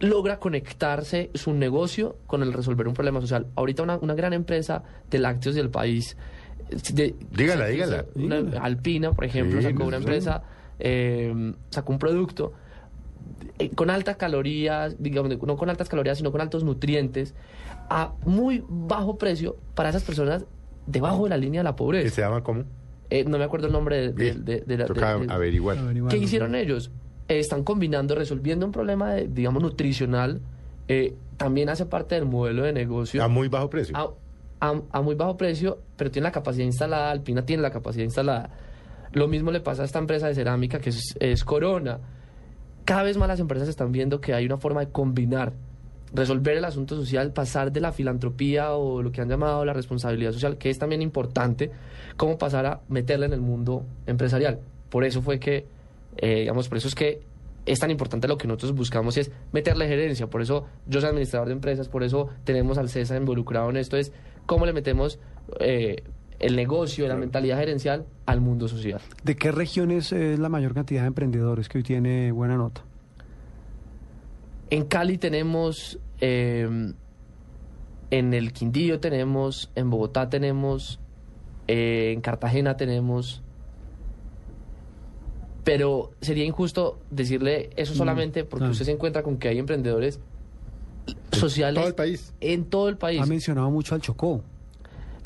logra 0.00 0.38
conectarse 0.38 1.30
su 1.34 1.54
negocio 1.54 2.16
con 2.26 2.42
el 2.42 2.52
resolver 2.52 2.86
un 2.88 2.94
problema 2.94 3.20
social. 3.20 3.46
Ahorita 3.54 3.82
una, 3.82 3.96
una 3.98 4.14
gran 4.14 4.32
empresa 4.32 4.82
de 5.10 5.18
lácteos 5.18 5.54
del 5.54 5.70
país, 5.70 6.16
de- 6.92 7.14
Dígala, 7.30 7.66
dígala. 7.68 8.04
una- 8.16 8.42
Dígala. 8.42 8.60
Alpina, 8.64 9.12
por 9.12 9.24
ejemplo, 9.24 9.60
Sí, 9.60 9.68
sacó 9.68 9.84
una 9.84 9.98
sí. 9.98 10.02
empresa, 10.02 10.42
eh, 10.78 11.52
sacó 11.70 11.92
un 11.92 11.98
producto 11.98 12.52
eh, 13.58 13.70
con 13.70 13.90
altas 13.90 14.16
calorías, 14.16 14.96
digamos, 14.98 15.36
no 15.42 15.56
con 15.56 15.70
altas 15.70 15.88
calorías, 15.88 16.18
sino 16.18 16.32
con 16.32 16.40
altos 16.40 16.64
nutrientes, 16.64 17.34
a 17.88 18.12
muy 18.24 18.64
bajo 18.68 19.16
precio 19.18 19.56
para 19.74 19.88
esas 19.90 20.02
personas 20.02 20.44
debajo 20.86 21.24
de 21.24 21.30
la 21.30 21.36
línea 21.36 21.60
de 21.60 21.64
la 21.64 21.72
¿Que 21.72 21.76
pobreza. 21.76 22.14
se 22.14 22.20
llama 22.22 22.42
cómo? 22.42 22.64
Eh, 23.10 23.24
no 23.24 23.38
me 23.38 23.44
acuerdo 23.44 23.66
el 23.66 23.72
nombre 23.72 23.96
de, 23.96 24.12
de- 24.12 24.34
de- 24.34 24.60
de 24.66 24.78
la- 24.78 24.86
Toca 24.86 25.16
de- 25.18 25.26
de- 25.26 25.32
averiguar. 25.32 25.76
¿Qué 26.08 26.16
hicieron 26.16 26.54
ellos? 26.54 26.90
Eh, 27.28 27.38
están 27.38 27.62
combinando, 27.64 28.14
resolviendo 28.14 28.66
un 28.66 28.72
problema, 28.72 29.12
de, 29.14 29.28
digamos, 29.28 29.62
nutricional. 29.62 30.40
eh, 30.88 31.14
también 31.38 31.70
hace 31.70 31.86
parte 31.86 32.14
del 32.14 32.26
modelo 32.26 32.62
de 32.62 32.72
negocio. 32.74 33.22
A 33.24 33.28
muy 33.28 33.48
bajo 33.48 33.70
precio. 33.70 33.96
A, 33.96 34.10
a- 34.68 34.82
a 34.92 35.00
muy 35.00 35.14
bajo 35.14 35.36
precio, 35.38 35.78
pero 35.96 36.10
tiene 36.10 36.24
la 36.24 36.32
capacidad 36.32 36.64
instalada. 36.66 37.10
Alpina 37.10 37.44
tiene 37.46 37.62
la 37.62 37.70
capacidad 37.70 38.04
instalada. 38.04 38.50
Lo 39.14 39.28
mismo 39.28 39.52
le 39.52 39.60
pasa 39.60 39.82
a 39.82 39.84
esta 39.84 40.00
empresa 40.00 40.26
de 40.26 40.34
cerámica 40.34 40.80
que 40.80 40.90
es, 40.90 41.16
es 41.20 41.44
Corona. 41.44 42.00
Cada 42.84 43.04
vez 43.04 43.16
más 43.16 43.28
las 43.28 43.40
empresas 43.40 43.68
están 43.68 43.92
viendo 43.92 44.20
que 44.20 44.34
hay 44.34 44.44
una 44.44 44.58
forma 44.58 44.80
de 44.80 44.90
combinar, 44.90 45.52
resolver 46.12 46.56
el 46.56 46.64
asunto 46.64 46.96
social, 46.96 47.32
pasar 47.32 47.70
de 47.70 47.80
la 47.80 47.92
filantropía 47.92 48.72
o 48.72 49.02
lo 49.02 49.12
que 49.12 49.20
han 49.20 49.28
llamado 49.28 49.64
la 49.64 49.72
responsabilidad 49.72 50.32
social, 50.32 50.58
que 50.58 50.68
es 50.68 50.80
también 50.80 51.00
importante, 51.00 51.70
cómo 52.16 52.36
pasar 52.38 52.66
a 52.66 52.80
meterla 52.88 53.26
en 53.26 53.32
el 53.32 53.40
mundo 53.40 53.86
empresarial. 54.06 54.58
Por 54.90 55.04
eso 55.04 55.22
fue 55.22 55.38
que, 55.38 55.64
eh, 56.16 56.40
digamos, 56.40 56.68
por 56.68 56.78
eso 56.78 56.88
es 56.88 56.94
que 56.96 57.20
es 57.66 57.78
tan 57.78 57.92
importante 57.92 58.26
lo 58.26 58.36
que 58.36 58.48
nosotros 58.48 58.74
buscamos 58.74 59.16
es 59.16 59.30
meterle 59.52 59.86
gerencia. 59.86 60.26
Por 60.26 60.42
eso 60.42 60.66
yo 60.86 61.00
soy 61.00 61.10
administrador 61.10 61.48
de 61.48 61.54
empresas, 61.54 61.88
por 61.88 62.02
eso 62.02 62.28
tenemos 62.42 62.78
al 62.78 62.88
CESA 62.88 63.16
involucrado 63.16 63.70
en 63.70 63.76
esto, 63.76 63.96
es 63.96 64.12
cómo 64.46 64.66
le 64.66 64.72
metemos 64.72 65.20
eh, 65.60 66.02
el 66.38 66.56
negocio, 66.56 67.06
la 67.08 67.16
mentalidad 67.16 67.58
gerencial 67.58 68.06
al 68.26 68.40
mundo 68.40 68.68
social. 68.68 69.00
¿De 69.22 69.36
qué 69.36 69.52
regiones 69.52 70.12
es 70.12 70.38
la 70.38 70.48
mayor 70.48 70.74
cantidad 70.74 71.02
de 71.02 71.08
emprendedores 71.08 71.68
que 71.68 71.78
hoy 71.78 71.84
tiene 71.84 72.32
buena 72.32 72.56
nota? 72.56 72.84
En 74.70 74.84
Cali 74.84 75.18
tenemos, 75.18 75.98
eh, 76.20 76.92
en 78.10 78.34
el 78.34 78.52
Quindío 78.52 79.00
tenemos, 79.00 79.70
en 79.74 79.90
Bogotá 79.90 80.28
tenemos, 80.28 81.00
eh, 81.68 82.12
en 82.12 82.20
Cartagena 82.20 82.76
tenemos, 82.76 83.42
pero 85.64 86.12
sería 86.20 86.44
injusto 86.44 86.98
decirle 87.10 87.70
eso 87.76 87.94
Mm, 87.94 87.96
solamente 87.96 88.44
porque 88.44 88.66
ah. 88.66 88.70
usted 88.70 88.84
se 88.84 88.92
encuentra 88.92 89.22
con 89.22 89.38
que 89.38 89.48
hay 89.48 89.58
emprendedores 89.58 90.20
sociales 91.32 91.80
todo 91.80 91.88
el 91.88 91.94
país. 91.94 92.34
en 92.40 92.64
todo 92.64 92.88
el 92.88 92.96
país. 92.96 93.20
Ha 93.20 93.26
mencionado 93.26 93.70
mucho 93.70 93.94
al 93.94 94.00
Chocó. 94.00 94.42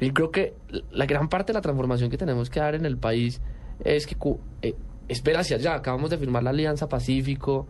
Yo 0.01 0.13
creo 0.15 0.31
que 0.31 0.55
la 0.93 1.07
gran 1.07 1.29
parte 1.29 1.53
de 1.53 1.55
la 1.55 1.61
transformación 1.61 2.09
que 2.11 2.19
tenemos 2.19 2.51
que 2.51 2.61
dar 2.61 2.75
en 2.75 2.87
el 2.87 2.97
país 2.99 3.41
es 3.85 4.07
que 4.07 4.17
eh, 4.63 4.75
es 5.09 5.23
ver 5.23 5.37
hacia 5.37 5.57
allá. 5.57 5.75
Acabamos 5.75 6.11
de 6.11 6.19
firmar 6.19 6.43
la 6.43 6.51
Alianza 6.51 6.89
Pacífico 6.89 7.67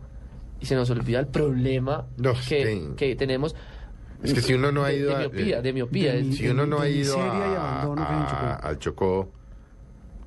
y 0.60 0.66
se 0.66 0.74
nos 0.74 0.90
olvida 0.90 1.20
el 1.20 1.28
problema 1.28 2.06
No, 2.16 2.32
que, 2.48 2.66
sí. 2.66 2.88
que 2.96 3.14
tenemos. 3.16 3.54
Es 4.22 4.34
que 4.34 4.40
si 4.42 4.54
uno 4.54 4.72
no 4.72 4.84
ha 4.84 4.88
de- 4.88 4.96
ido 4.98 5.08
de, 5.10 5.14
a- 5.14 5.18
miopía, 5.20 5.62
de 5.62 5.72
miopía. 5.72 6.12
de 6.12 6.18
es- 6.20 6.26
mi- 6.26 6.32
Si 6.34 6.48
uno 6.48 6.66
no 6.66 6.80
ha 6.80 6.84
de 6.84 6.90
ido 6.90 7.16
miseria 7.16 7.38
y 7.38 7.54
a- 7.54 7.80
abandono 7.82 8.06
que 8.06 8.12
hay 8.12 8.20
en 8.20 8.26
Chocó. 8.26 8.36
a- 8.46 8.54
al 8.54 8.78
Chocó, 8.78 9.32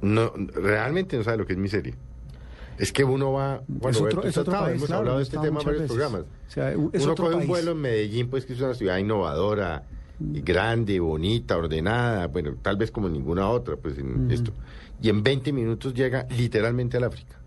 no, 0.02 0.34
realmente 0.56 1.18
no 1.18 1.24
sabe 1.24 1.38
lo 1.38 1.46
que 1.46 1.54
es 1.54 1.60
miseria. 1.60 1.94
Es 2.78 2.92
que 2.92 3.04
uno 3.04 3.34
va, 3.34 3.62
bueno, 3.68 3.90
es 3.98 4.02
otro, 4.02 4.24
es 4.24 4.38
otro 4.38 4.54
país, 4.54 4.76
hemos 4.78 4.86
claro, 4.88 5.00
hablado 5.02 5.18
de 5.18 5.24
este 5.24 5.38
tema 5.38 5.60
en 5.60 5.66
varios 5.66 5.82
veces. 5.84 5.92
programas. 5.98 6.22
O 6.22 6.52
sea, 6.52 6.72
es 6.72 6.78
uno 6.78 7.12
otro 7.12 7.26
coge 7.26 7.36
país. 7.36 7.42
un 7.44 7.48
vuelo 7.48 7.72
en 7.74 7.78
Medellín, 7.82 8.30
pues 8.30 8.46
que 8.46 8.54
es 8.54 8.62
una 8.62 8.74
ciudad 8.74 8.98
innovadora, 8.98 9.84
grande, 10.34 11.00
bonita, 11.00 11.58
ordenada, 11.58 12.28
bueno, 12.28 12.56
tal 12.62 12.78
vez 12.78 12.92
como 12.92 13.10
ninguna 13.10 13.50
otra, 13.50 13.76
pues 13.78 13.98
en 13.98 14.30
esto. 14.32 14.52
Y 15.02 15.10
en 15.10 15.24
20 15.24 15.52
minutos 15.54 15.94
llega 15.94 16.28
literalmente 16.30 16.98
al 16.98 17.06
África. 17.06 17.38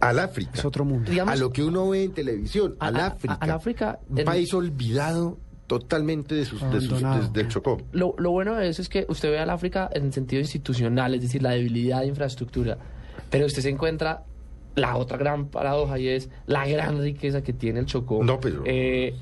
Al 0.00 0.18
África. 0.18 0.52
Es 0.54 0.64
otro 0.64 0.84
mundo. 0.84 1.10
Digamos- 1.10 1.34
a 1.34 1.36
lo 1.36 1.50
que 1.52 1.62
uno 1.62 1.88
ve 1.90 2.04
en 2.04 2.12
televisión, 2.12 2.76
A- 2.78 2.86
al 2.86 2.96
África. 3.00 3.34
al 3.40 3.50
África, 3.50 3.98
Un 4.08 4.24
país 4.24 4.52
olvidado 4.54 5.38
totalmente 5.66 6.34
de 6.34 6.44
sus, 6.46 6.60
de 6.70 6.80
sus- 6.80 7.00
de- 7.02 7.28
del 7.32 7.48
Chocó. 7.48 7.76
Lo, 7.92 8.14
lo 8.16 8.30
bueno 8.30 8.54
de 8.54 8.68
eso 8.68 8.80
es 8.80 8.88
que 8.88 9.04
usted 9.08 9.30
ve 9.30 9.38
al 9.38 9.50
África 9.50 9.90
en 9.92 10.12
sentido 10.12 10.40
institucional, 10.40 11.14
es 11.14 11.20
decir, 11.22 11.42
la 11.42 11.50
debilidad 11.50 12.00
de 12.00 12.06
infraestructura, 12.06 12.78
pero 13.28 13.44
usted 13.44 13.60
se 13.60 13.68
encuentra 13.68 14.22
la 14.76 14.96
otra 14.96 15.18
gran 15.18 15.48
paradoja 15.48 15.98
y 15.98 16.08
es 16.08 16.30
la 16.46 16.66
gran 16.66 17.02
riqueza 17.02 17.42
que 17.42 17.52
tiene 17.52 17.80
el 17.80 17.86
Chocó. 17.86 18.22
No, 18.24 18.40
pero- 18.40 18.62
Eh, 18.64 19.14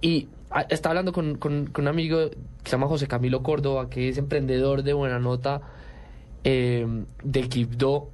y 0.00 0.28
estaba 0.70 0.92
hablando 0.92 1.12
con, 1.12 1.36
con- 1.36 1.66
con 1.66 1.84
un 1.84 1.88
amigo 1.88 2.30
que 2.30 2.36
se 2.64 2.70
llama 2.72 2.86
José 2.86 3.06
Camilo 3.08 3.42
Córdoba, 3.42 3.90
que 3.90 4.08
es 4.08 4.18
emprendedor 4.18 4.82
de 4.82 4.92
buena 4.92 5.18
nota 5.18 5.62
eh, 6.44 6.86
de 7.22 7.48
Quibdó, 7.48 8.10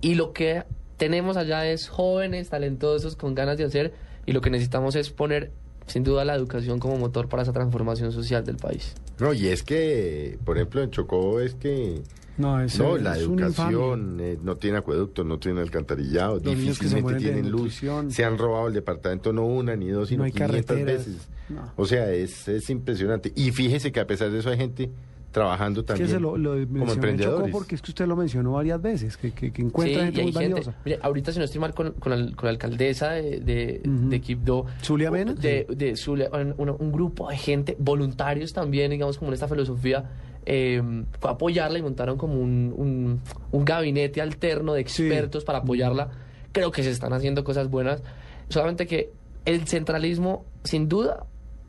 y 0.00 0.14
lo 0.14 0.32
que 0.32 0.64
tenemos 0.96 1.36
allá 1.36 1.66
es 1.66 1.88
jóvenes, 1.88 2.50
talentosos, 2.50 3.16
con 3.16 3.34
ganas 3.34 3.58
de 3.58 3.64
hacer, 3.64 3.94
y 4.26 4.32
lo 4.32 4.40
que 4.40 4.50
necesitamos 4.50 4.94
es 4.96 5.10
poner, 5.10 5.50
sin 5.86 6.04
duda, 6.04 6.24
la 6.24 6.34
educación 6.34 6.78
como 6.78 6.96
motor 6.98 7.28
para 7.28 7.42
esa 7.42 7.52
transformación 7.52 8.12
social 8.12 8.44
del 8.44 8.56
país. 8.56 8.94
No, 9.18 9.32
y 9.32 9.48
es 9.48 9.62
que, 9.62 10.38
por 10.44 10.56
ejemplo, 10.58 10.82
en 10.82 10.90
Chocó 10.90 11.40
es 11.40 11.54
que 11.54 12.02
No, 12.38 12.60
es, 12.62 12.78
no, 12.78 12.96
es 12.96 13.02
la 13.02 13.18
educación 13.18 14.18
eh, 14.20 14.38
no 14.42 14.56
tiene 14.56 14.78
acueducto, 14.78 15.24
no 15.24 15.38
tiene 15.38 15.60
alcantarillado, 15.60 16.34
Los 16.36 16.44
difícilmente 16.56 17.16
tienen 17.16 17.50
luz. 17.50 17.82
Se 18.08 18.24
han 18.24 18.38
robado 18.38 18.68
el 18.68 18.74
departamento 18.74 19.32
no 19.32 19.44
una 19.46 19.74
ni 19.76 19.88
dos, 19.88 20.08
sino 20.08 20.18
No 20.20 20.24
hay 20.24 20.32
500 20.32 20.66
carreteras. 20.66 21.06
veces. 21.06 21.28
No. 21.48 21.72
O 21.76 21.84
sea, 21.86 22.12
es, 22.12 22.46
es 22.48 22.70
impresionante. 22.70 23.32
Y 23.34 23.50
fíjese 23.50 23.90
que 23.90 24.00
a 24.00 24.06
pesar 24.06 24.30
de 24.30 24.38
eso 24.38 24.50
hay 24.50 24.56
gente 24.58 24.90
trabajando 25.32 25.80
Es 25.80 25.84
que 25.86 25.92
también 25.92 26.08
se 26.10 26.20
lo, 26.20 26.36
lo 26.38 26.50
como 26.66 26.92
emprendedores. 26.92 27.50
porque 27.52 27.74
es 27.74 27.82
que 27.82 27.90
usted 27.90 28.06
lo 28.06 28.16
mencionó 28.16 28.52
varias 28.52 28.80
veces, 28.80 29.16
que, 29.16 29.30
que, 29.32 29.52
que 29.52 29.62
encuentra 29.62 29.98
Sí, 30.00 30.04
gente 30.06 30.22
muy 30.22 30.32
gente. 30.32 30.48
valiosa. 30.50 30.74
Mire, 30.84 30.98
ahorita, 31.02 31.32
si 31.32 31.38
no 31.38 31.44
estoy 31.44 31.60
mal, 31.60 31.74
con, 31.74 31.92
con, 31.92 32.12
el- 32.12 32.34
con 32.34 32.46
la 32.46 32.50
alcaldesa 32.52 33.10
de, 33.12 33.40
de, 33.40 33.82
Ujú. 33.86 34.08
de 34.08 34.20
Quibdó. 34.20 34.66
¿Zulia 34.82 35.10
Mena? 35.10 35.34
De, 35.34 35.66
de 35.68 35.96
Zulia, 35.96 36.30
un, 36.32 36.54
un- 36.56 36.76
un 36.78 36.92
grupo 36.92 37.28
de 37.28 37.36
gente, 37.36 37.76
voluntarios 37.78 38.52
también, 38.52 38.90
digamos, 38.90 39.18
como 39.18 39.30
en 39.30 39.34
esta 39.34 39.48
filosofía. 39.48 40.08
Eh, 40.46 40.82
fue 41.20 41.30
a 41.30 41.34
apoyarla 41.34 41.78
y 41.78 41.82
montaron 41.82 42.16
como 42.18 42.34
un, 42.34 42.72
un, 42.76 43.20
un 43.52 43.64
gabinete 43.64 44.20
alterno 44.20 44.74
de 44.74 44.80
expertos 44.80 45.44
para 45.44 45.58
apoyarla. 45.58 46.08
Creo 46.52 46.70
que 46.70 46.82
se 46.82 46.90
están 46.90 47.12
haciendo 47.12 47.44
cosas 47.44 47.68
buenas. 47.70 48.02
Solamente 48.48 48.86
que 48.86 49.10
el 49.44 49.66
centralismo, 49.68 50.44
sin 50.64 50.88
duda, 50.88 51.24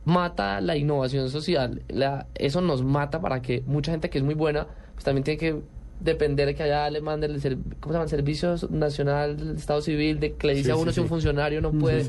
mata 0.06 0.62
la 0.62 0.78
innovación 0.78 1.30
social. 1.30 1.82
La- 1.90 2.28
eso 2.36 2.62
nos 2.62 2.84
mata 2.84 3.20
para 3.22 3.42
que 3.42 3.64
mucha 3.68 3.92
gente 3.92 4.10
que 4.10 4.18
es 4.18 4.24
muy 4.24 4.34
buena, 4.36 4.68
pues 4.94 5.04
también 5.04 5.24
tiene 5.24 5.38
que 5.38 5.62
depender 6.00 6.48
de 6.48 6.56
que 6.56 6.64
allá 6.64 6.90
le 6.90 7.02
manden 7.02 7.32
el, 7.32 7.42
ser- 7.42 7.58
¿cómo 7.82 7.92
se 7.92 7.94
llama? 7.94 8.04
el 8.06 8.10
Servicio 8.10 8.56
Nacional 8.70 9.36
del 9.38 9.56
Estado 9.58 9.82
Civil, 9.82 10.20
de 10.22 10.34
que 10.34 10.48
le 10.48 10.54
dice 10.54 10.68
Sí, 10.68 10.72
a 10.72 10.76
sí, 10.76 10.82
uno 10.82 10.92
si 10.94 11.00
un 11.02 11.08
funcionario 11.10 11.60
no 11.62 11.72
puede. 11.74 12.06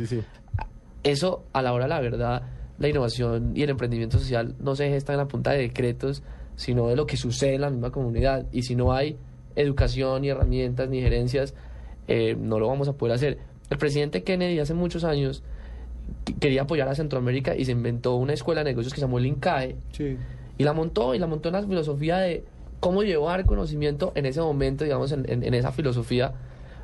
Eso, 1.03 1.45
a 1.53 1.63
la 1.63 1.73
hora 1.73 1.85
de 1.85 1.89
la 1.89 2.01
verdad, 2.01 2.43
la 2.79 2.89
innovación 2.89 3.53
y 3.57 3.63
el 3.63 3.71
emprendimiento 3.71 4.19
social 4.19 4.55
no 4.61 4.77
se 4.77 4.89
gesta 4.89 5.13
en 5.13 5.19
la 5.19 5.27
punta 5.29 5.51
de 5.53 5.59
decretos, 5.59 6.23
sino 6.61 6.89
de 6.89 6.97
lo 6.97 7.07
que 7.07 7.17
sucede 7.17 7.55
en 7.55 7.63
la 7.63 7.71
misma 7.71 7.91
comunidad. 7.91 8.45
Y 8.53 8.63
si 8.63 8.75
no 8.77 8.93
hay 8.93 9.17
educación, 9.57 10.23
ni 10.23 10.29
herramientas, 10.29 10.89
ni 10.91 11.01
gerencias, 11.01 11.55
eh, 12.07 12.37
no 12.39 12.59
lo 12.59 12.69
vamos 12.69 12.87
a 12.89 12.93
poder 12.93 13.15
hacer. 13.15 13.39
El 13.71 13.79
presidente 13.79 14.23
Kennedy 14.23 14.59
hace 14.59 14.75
muchos 14.75 15.05
años 15.05 15.43
qu- 16.27 16.39
quería 16.39 16.63
apoyar 16.63 16.89
a 16.89 16.95
Centroamérica 16.95 17.57
y 17.57 17.65
se 17.65 17.73
inventó 17.73 18.15
una 18.17 18.33
escuela 18.35 18.63
de 18.63 18.71
negocios 18.73 18.93
que 18.93 19.01
se 19.01 19.07
llamó 19.07 19.19
el 19.19 19.27
INCAE. 19.27 19.77
Y 20.59 20.65
la 20.65 20.73
montó, 20.75 21.15
y 21.15 21.19
la 21.19 21.27
montó 21.27 21.49
en 21.49 21.55
la 21.55 21.63
filosofía 21.63 22.19
de 22.19 22.45
cómo 22.81 23.03
llevar 23.03 23.45
conocimiento 23.47 24.13
en 24.15 24.27
ese 24.27 24.41
momento, 24.41 24.85
digamos, 24.85 25.13
en, 25.13 25.25
en- 25.31 25.43
en 25.45 25.55
esa 25.55 25.73
filosofía. 25.73 26.33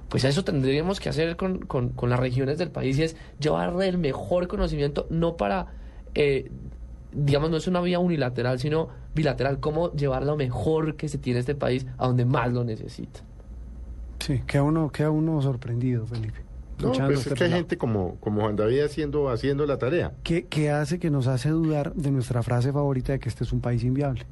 Pues 0.09 0.25
eso 0.25 0.43
tendríamos 0.45 1.01
que 1.01 1.09
hacer 1.09 1.37
con, 1.37 1.59
con- 1.67 1.91
con 1.91 2.09
las 2.09 2.19
regiones 2.21 2.57
del 2.59 2.71
país 2.71 2.99
y 2.99 3.03
es 3.03 3.17
llevar 3.41 3.75
el 3.83 3.99
mejor 3.99 4.47
conocimiento, 4.49 5.07
no 5.11 5.37
para, 5.37 5.67
eh, 6.15 6.51
digamos, 7.17 7.51
no 7.51 7.57
es 7.57 7.67
una 7.67 7.81
vía 7.81 7.99
unilateral, 7.99 8.59
sino 8.59 8.89
bilateral, 9.15 9.59
cómo 9.59 9.91
llevar 9.93 10.25
lo 10.25 10.37
mejor 10.37 10.97
que 10.97 11.09
se 11.09 11.19
tiene 11.19 11.41
este 11.41 11.55
país 11.55 11.87
a 11.99 12.07
donde 12.07 12.25
más 12.25 12.53
lo 12.53 12.63
necesita. 12.63 13.21
Sí, 14.21 14.43
queda 14.47 14.63
uno, 14.63 14.91
queda 14.91 15.11
uno 15.11 15.41
sorprendido, 15.43 16.07
Felipe. 16.07 16.41
No, 16.83 16.93
pues 16.93 17.19
este 17.21 17.31
es 17.33 17.39
que 17.39 17.45
hay 17.45 17.51
gente 17.53 17.79
como, 17.79 18.17
como 18.21 18.43
Juan 18.43 18.55
David 18.55 18.81
haciendo, 18.83 19.31
haciendo 19.31 19.65
la 19.65 19.79
tarea. 19.79 20.13
¿Qué, 20.23 20.45
qué 20.47 20.71
hace 20.71 20.99
que 20.99 21.09
nos 21.11 21.27
hace 21.27 21.49
dudar 21.49 21.95
de 21.95 22.11
nuestra 22.11 22.43
frase 22.43 22.71
favorita 22.71 23.13
de 23.13 23.19
que 23.19 23.31
este 23.31 23.45
es 23.45 23.53
un 23.53 23.61
país 23.63 23.83
inviable? 23.83 24.27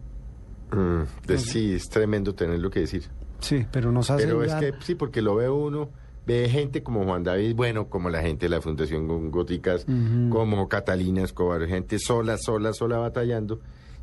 Mm, 0.70 1.02
de- 1.26 1.38
sí, 1.38 1.72
es 1.74 1.88
tremendo 1.88 2.34
tenerlo 2.34 2.68
que 2.70 2.80
decir. 2.80 3.04
Sí, 3.40 3.64
pero 3.70 3.92
nos 3.92 4.10
hace 4.10 4.24
Pero 4.26 4.42
es 4.42 4.48
dudar. 4.48 4.60
que 4.78 4.84
sí, 4.84 4.94
porque 4.94 5.22
lo 5.22 5.36
ve 5.36 5.48
uno, 5.48 5.88
ve 6.26 6.48
gente 6.48 6.82
como 6.82 7.04
Juan 7.04 7.22
David, 7.22 7.54
bueno, 7.54 7.88
como 7.88 8.08
la 8.10 8.22
gente 8.22 8.46
de 8.46 8.50
la 8.50 8.60
Fundación 8.60 9.30
Góticas, 9.30 9.84
como 10.30 10.68
Catalina 10.68 11.22
Escobar, 11.22 11.66
gente 11.66 11.98
sola, 11.98 12.36
sola, 12.38 12.72
sola 12.72 12.98
batallando, 12.98 13.60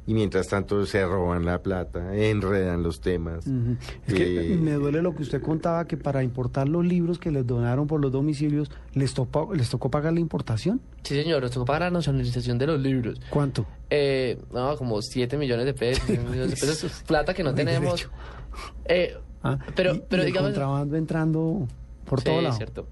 y 0.07 0.15
mientras 0.15 0.47
tanto 0.47 0.83
se 0.87 1.05
roban 1.05 1.45
la 1.45 1.61
plata, 1.61 2.15
enredan 2.15 2.81
los 2.81 3.01
temas. 3.01 3.45
Es 4.07 4.13
que 4.15 4.57
me 4.59 4.73
duele 4.73 5.01
lo 5.03 5.13
que 5.15 5.21
usted 5.21 5.41
contaba, 5.41 5.85
que 5.85 5.95
para 5.95 6.23
importar 6.23 6.67
los 6.67 6.83
libros 6.83 7.19
que 7.19 7.29
les 7.29 7.45
donaron 7.45 7.85
por 7.85 8.01
los 8.01 8.11
domicilios, 8.11 8.71
¿les, 8.93 9.13
tocó 9.13 9.53
les 9.53 9.69
tocó 9.69 9.91
pagar 9.91 10.13
la 10.13 10.19
importación? 10.19 10.81
Sí, 11.03 11.15
señor, 11.15 11.43
nos 11.43 11.51
tocó 11.51 11.65
pagar 11.65 11.83
la 11.83 11.91
nacionalización 11.91 12.57
de 12.57 12.65
los 12.67 12.79
libros. 12.81 13.21
¿Cuánto? 13.29 13.67
Eh, 13.91 14.39
no, 14.51 14.75
como 14.75 15.01
7 15.03 15.37
millones 15.37 15.65
de 15.67 15.73
pesos, 15.75 16.03
7 16.07 16.23
millones 16.23 16.49
de 16.59 16.67
pesos, 16.67 17.03
plata 17.05 17.33
que 17.35 17.43
no 17.43 17.53
tenemos. 17.55 18.09
Eh, 18.85 19.15
Ah, 19.43 19.57
pero, 19.75 19.95
y- 19.95 20.03
pero 20.07 20.21
y 20.21 20.25
el 20.27 20.31
digamos... 20.31 20.51
contrabando 20.51 20.95
entrando 20.97 21.67
por 22.11 22.19
Sí, 22.19 22.25
todo 22.25 22.41
lado. 22.41 22.55
cierto. 22.55 22.87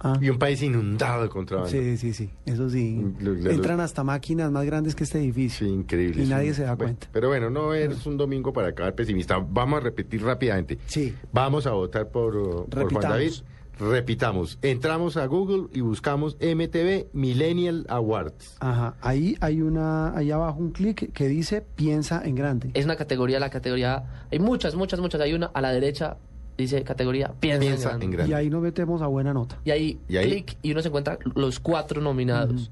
Ah. 0.00 0.16
Y 0.20 0.28
un 0.30 0.38
país 0.38 0.62
inundado 0.62 1.24
de 1.24 1.28
contrabando. 1.28 1.72
Sí, 1.72 1.96
sí, 1.96 2.12
sí, 2.12 2.30
eso 2.46 2.70
sí. 2.70 3.04
Entran 3.50 3.80
hasta 3.80 4.04
máquinas 4.04 4.52
más 4.52 4.64
grandes 4.64 4.94
que 4.94 5.02
este 5.02 5.18
edificio. 5.18 5.66
Sí, 5.66 5.72
increíble. 5.72 6.22
Y 6.22 6.26
nadie 6.28 6.50
un- 6.50 6.54
se 6.54 6.62
da 6.62 6.76
bueno, 6.76 6.92
cuenta. 6.94 7.08
Pero 7.12 7.26
bueno, 7.28 7.50
no 7.50 7.74
es 7.74 8.06
un 8.06 8.16
domingo 8.16 8.52
para 8.52 8.68
acabar 8.68 8.94
pesimista. 8.94 9.38
Vamos 9.38 9.78
a 9.78 9.80
repetir 9.80 10.22
rápidamente. 10.22 10.78
Sí. 10.86 11.16
Vamos 11.32 11.66
a 11.66 11.72
votar 11.72 12.10
por, 12.10 12.36
uh, 12.36 12.68
por 12.68 12.92
Juan. 12.92 13.02
David. 13.02 13.32
Repitamos. 13.80 14.58
Entramos 14.62 15.16
a 15.16 15.26
Google 15.26 15.68
y 15.72 15.80
buscamos 15.82 16.36
MTV 16.40 17.06
Millennial 17.12 17.86
Awards. 17.88 18.56
Ajá, 18.58 18.96
ahí 19.00 19.36
hay 19.40 19.62
una, 19.62 20.16
ahí 20.16 20.30
abajo 20.32 20.58
un 20.58 20.72
clic 20.72 21.12
que 21.12 21.28
dice 21.28 21.64
piensa 21.76 22.20
en 22.24 22.34
grande. 22.34 22.70
Es 22.74 22.84
una 22.84 22.96
categoría, 22.96 23.38
la 23.38 23.50
categoría... 23.50 24.26
Hay 24.32 24.40
muchas, 24.40 24.74
muchas, 24.74 24.98
muchas. 24.98 25.20
Hay 25.20 25.32
una 25.32 25.46
a 25.46 25.60
la 25.60 25.70
derecha, 25.70 26.16
dice 26.58 26.82
categoría 26.82 27.32
Piensa, 27.40 27.60
Piensa 27.60 27.92
en 27.94 28.02
en 28.02 28.10
grande. 28.10 28.30
Y 28.30 28.34
ahí 28.34 28.50
nos 28.50 28.60
metemos 28.60 29.00
a 29.00 29.06
buena 29.06 29.32
nota. 29.32 29.58
Y 29.64 29.70
ahí, 29.70 29.98
Y 30.08 30.16
ahí- 30.18 30.30
clic 30.30 30.58
y 30.62 30.72
uno 30.72 30.82
se 30.82 30.88
encuentra 30.88 31.18
los 31.34 31.60
cuatro 31.60 32.02
nominados. 32.02 32.70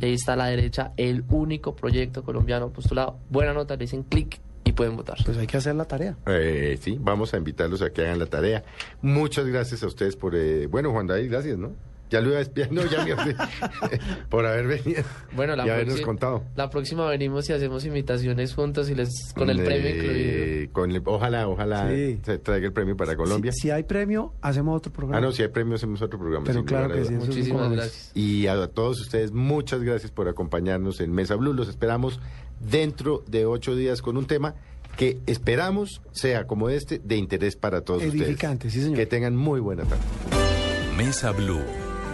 Y 0.00 0.06
ahí 0.06 0.12
está 0.14 0.32
a 0.32 0.36
la 0.36 0.46
derecha 0.46 0.92
el 0.96 1.24
único 1.28 1.76
proyecto 1.76 2.22
colombiano 2.24 2.70
postulado. 2.70 3.18
Buena 3.30 3.52
nota, 3.52 3.74
le 3.74 3.80
dicen 3.80 4.02
clic 4.04 4.40
y 4.64 4.72
pueden 4.72 4.96
votar. 4.96 5.18
Pues 5.24 5.36
hay 5.36 5.46
que 5.46 5.56
hacer 5.58 5.74
la 5.74 5.84
tarea. 5.84 6.16
Eh, 6.26 6.78
sí, 6.80 6.96
vamos 7.00 7.34
a 7.34 7.36
invitarlos 7.36 7.82
a 7.82 7.90
que 7.92 8.02
hagan 8.02 8.18
la 8.18 8.26
tarea. 8.26 8.64
Muchas 9.02 9.46
gracias 9.46 9.82
a 9.82 9.86
ustedes 9.86 10.16
por... 10.16 10.34
eh, 10.34 10.66
bueno, 10.66 10.90
Juan 10.90 11.06
David, 11.06 11.30
gracias, 11.30 11.58
¿no? 11.58 11.72
Ya 12.14 12.20
lo 12.20 12.30
iba 12.30 12.40
no, 12.70 12.82
ya 12.86 13.04
me 13.04 13.34
por 14.30 14.46
haber 14.46 14.68
venido 14.68 15.02
Bueno, 15.34 15.56
la 15.56 15.66
y 15.66 15.70
habernos 15.70 16.00
contado. 16.00 16.44
La 16.54 16.70
próxima 16.70 17.08
venimos 17.08 17.50
y 17.50 17.52
hacemos 17.54 17.84
invitaciones 17.84 18.54
juntos 18.54 18.88
y 18.88 18.94
les 18.94 19.32
con 19.34 19.50
el 19.50 19.58
Eh, 19.58 19.64
premio 19.64 19.90
incluido. 19.90 20.72
con 20.72 20.90
el- 20.92 21.02
ojalá, 21.06 21.48
ojalá 21.48 21.88
Sí. 21.90 22.20
se 22.24 22.38
traiga 22.38 22.68
el 22.68 22.72
premio 22.72 22.96
para 22.96 23.16
Colombia. 23.16 23.50
Si, 23.50 23.62
si 23.62 23.70
hay 23.70 23.82
premio, 23.82 24.32
hacemos 24.42 24.76
otro 24.76 24.92
programa. 24.92 25.18
Ah, 25.18 25.20
no, 25.20 25.32
si 25.32 25.42
hay 25.42 25.48
premio 25.48 25.74
hacemos 25.74 26.00
otro 26.02 26.18
programa. 26.20 26.44
Pero 26.46 26.64
claro 26.64 26.94
que 26.94 27.04
sí, 27.04 27.14
Muchísimas 27.14 27.72
gracias. 27.72 28.12
Y 28.14 28.46
a 28.46 28.68
todos 28.68 29.00
ustedes, 29.00 29.32
muchas 29.32 29.82
gracias 29.82 30.12
por 30.12 30.28
acompañarnos 30.28 31.00
en 31.00 31.12
Mesa 31.12 31.34
Blue. 31.34 31.52
Los 31.52 31.68
esperamos 31.68 32.20
dentro 32.60 33.24
de 33.26 33.44
ocho 33.44 33.74
días 33.74 34.02
con 34.02 34.16
un 34.16 34.26
tema 34.26 34.54
que 34.96 35.18
esperamos 35.26 36.00
sea 36.12 36.46
como 36.46 36.68
este 36.68 37.00
de 37.02 37.16
interés 37.16 37.56
para 37.56 37.80
todos 37.80 38.02
Edificante, 38.04 38.68
ustedes. 38.68 38.72
sí, 38.74 38.82
señor. 38.82 38.96
Que 38.96 39.06
tengan 39.06 39.34
muy 39.34 39.58
buena 39.58 39.82
tarde. 39.82 40.02
Mesa 40.96 41.32
Blue. 41.32 41.60